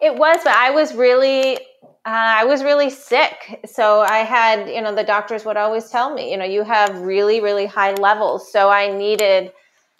It 0.00 0.16
was, 0.16 0.38
but 0.42 0.54
I 0.54 0.70
was 0.70 0.94
really, 0.94 1.56
uh, 1.56 1.58
I 2.06 2.44
was 2.44 2.64
really 2.64 2.90
sick. 2.90 3.60
So 3.66 4.00
I 4.00 4.18
had, 4.18 4.68
you 4.68 4.80
know, 4.80 4.94
the 4.94 5.04
doctors 5.04 5.44
would 5.44 5.56
always 5.56 5.90
tell 5.90 6.14
me, 6.14 6.30
you 6.30 6.36
know, 6.38 6.44
you 6.44 6.62
have 6.62 6.98
really, 7.00 7.40
really 7.40 7.66
high 7.66 7.92
levels. 7.92 8.50
So 8.50 8.70
I 8.70 8.96
needed 8.96 9.52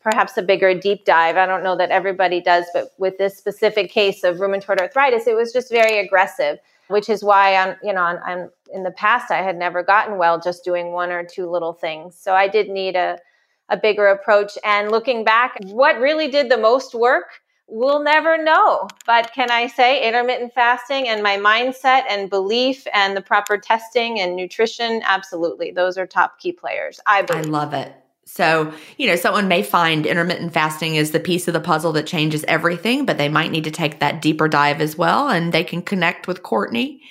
perhaps 0.04 0.36
a 0.36 0.42
bigger 0.42 0.78
deep 0.78 1.06
dive. 1.06 1.36
I 1.36 1.46
don't 1.46 1.64
know 1.64 1.76
that 1.76 1.90
everybody 1.90 2.40
does, 2.40 2.66
but 2.74 2.92
with 2.98 3.16
this 3.16 3.36
specific 3.36 3.90
case 3.90 4.22
of 4.22 4.36
rheumatoid 4.36 4.78
arthritis, 4.78 5.26
it 5.26 5.34
was 5.34 5.52
just 5.52 5.70
very 5.70 5.98
aggressive, 5.98 6.58
which 6.88 7.08
is 7.08 7.24
why 7.24 7.56
I'm, 7.56 7.74
you 7.82 7.92
know, 7.92 8.02
I'm, 8.02 8.50
in 8.72 8.82
the 8.82 8.90
past 8.90 9.30
I 9.30 9.42
had 9.42 9.56
never 9.56 9.82
gotten 9.82 10.18
well 10.18 10.38
just 10.38 10.62
doing 10.62 10.92
one 10.92 11.10
or 11.10 11.24
two 11.24 11.50
little 11.50 11.72
things. 11.72 12.16
So 12.16 12.34
I 12.34 12.48
did 12.48 12.68
need 12.68 12.96
a, 12.96 13.18
a 13.70 13.78
bigger 13.78 14.08
approach. 14.08 14.58
And 14.62 14.90
looking 14.90 15.24
back, 15.24 15.56
what 15.64 15.98
really 15.98 16.30
did 16.30 16.50
the 16.50 16.58
most 16.58 16.94
work? 16.94 17.40
We'll 17.66 18.02
never 18.02 18.36
know. 18.36 18.88
But 19.06 19.32
can 19.32 19.50
I 19.50 19.68
say 19.68 20.06
intermittent 20.06 20.52
fasting 20.52 21.08
and 21.08 21.22
my 21.22 21.38
mindset 21.38 22.02
and 22.10 22.28
belief 22.28 22.86
and 22.92 23.16
the 23.16 23.22
proper 23.22 23.56
testing 23.56 24.20
and 24.20 24.36
nutrition? 24.36 25.00
Absolutely. 25.06 25.70
Those 25.70 25.96
are 25.96 26.06
top 26.06 26.38
key 26.38 26.52
players. 26.52 27.00
I 27.06 27.22
believe. 27.22 27.46
I 27.46 27.48
love 27.48 27.72
it. 27.72 27.94
So, 28.26 28.72
you 28.96 29.06
know, 29.06 29.16
someone 29.16 29.48
may 29.48 29.62
find 29.62 30.06
intermittent 30.06 30.52
fasting 30.52 30.96
is 30.96 31.10
the 31.10 31.20
piece 31.20 31.46
of 31.46 31.54
the 31.54 31.60
puzzle 31.60 31.92
that 31.92 32.06
changes 32.06 32.44
everything, 32.48 33.04
but 33.06 33.18
they 33.18 33.28
might 33.28 33.50
need 33.50 33.64
to 33.64 33.70
take 33.70 34.00
that 34.00 34.22
deeper 34.22 34.48
dive 34.48 34.80
as 34.80 34.96
well. 34.96 35.28
And 35.28 35.52
they 35.52 35.64
can 35.64 35.82
connect 35.82 36.26
with 36.26 36.42
Courtney. 36.42 37.02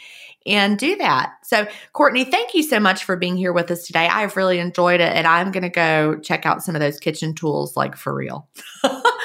and 0.46 0.78
do 0.78 0.98
that. 0.98 1.34
So, 1.44 1.68
Courtney, 1.94 2.26
thank 2.26 2.54
you 2.54 2.64
so 2.64 2.78
much 2.80 3.06
for 3.06 3.16
being 3.16 3.38
here 3.38 3.54
with 3.54 3.72
us 3.72 3.88
today. 3.88 4.08
I've 4.08 4.36
really 4.36 4.60
enjoyed 4.60 5.00
it, 5.00 5.16
and 5.16 5.26
I'm 5.26 5.52
going 5.52 5.64
to 5.64 5.70
go 5.70 6.20
check 6.20 6.46
out 6.46 6.62
some 6.62 6.76
of 6.76 6.82
those 6.82 7.00
kitchen 7.00 7.34
tools, 7.34 7.78
like 7.78 7.96
for 7.96 8.14
real. 8.14 8.50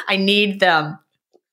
I 0.09 0.17
need 0.17 0.61
them. 0.61 0.97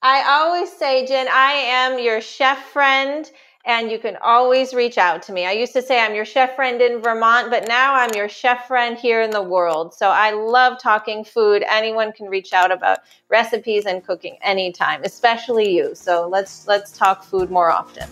I 0.03 0.23
always 0.27 0.71
say, 0.71 1.07
Gin, 1.07 1.27
I 1.27 1.53
am 1.53 1.97
your 1.97 2.21
chef 2.21 2.63
friend 2.67 3.27
and 3.65 3.91
you 3.91 3.97
can 3.97 4.17
always 4.21 4.73
reach 4.73 4.97
out 4.97 5.21
to 5.23 5.33
me. 5.33 5.45
I 5.45 5.51
used 5.51 5.73
to 5.73 5.81
say 5.81 5.99
I'm 5.99 6.13
your 6.13 6.25
chef 6.25 6.55
friend 6.55 6.81
in 6.81 7.01
Vermont, 7.01 7.49
but 7.49 7.67
now 7.67 7.95
I'm 7.95 8.11
your 8.15 8.29
chef 8.29 8.67
friend 8.67 8.97
here 8.97 9.21
in 9.21 9.31
the 9.31 9.41
world. 9.41 9.93
So 9.93 10.09
I 10.09 10.31
love 10.31 10.79
talking 10.79 11.23
food. 11.23 11.63
Anyone 11.67 12.11
can 12.11 12.27
reach 12.27 12.53
out 12.53 12.71
about 12.71 12.99
recipes 13.29 13.85
and 13.85 14.05
cooking 14.05 14.37
anytime, 14.41 15.03
especially 15.03 15.75
you. 15.75 15.95
So 15.95 16.27
let's 16.27 16.67
let's 16.67 16.91
talk 16.91 17.23
food 17.23 17.49
more 17.49 17.71
often. 17.71 18.07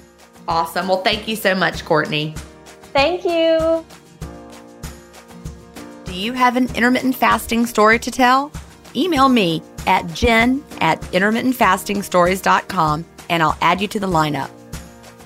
Awesome. 0.48 0.88
Well, 0.88 1.04
thank 1.04 1.28
you 1.28 1.36
so 1.36 1.56
much, 1.56 1.86
Courtney. 1.86 2.34
Thank 2.92 3.24
you. 3.24 3.86
Do 6.06 6.14
you 6.14 6.34
have 6.34 6.58
an 6.58 6.74
intermittent 6.76 7.16
fasting 7.16 7.66
story 7.66 7.98
to 8.00 8.12
tell? 8.12 8.52
Email 8.96 9.30
me 9.30 9.64
at 9.88 10.08
gin 10.14 10.64
at 10.82 11.02
intermittentfastingstories.com 11.02 13.06
and 13.30 13.42
I'll 13.42 13.58
add 13.62 13.82
you 13.82 13.88
to 13.88 14.00
the 14.00 14.08
lineup. 14.08 14.50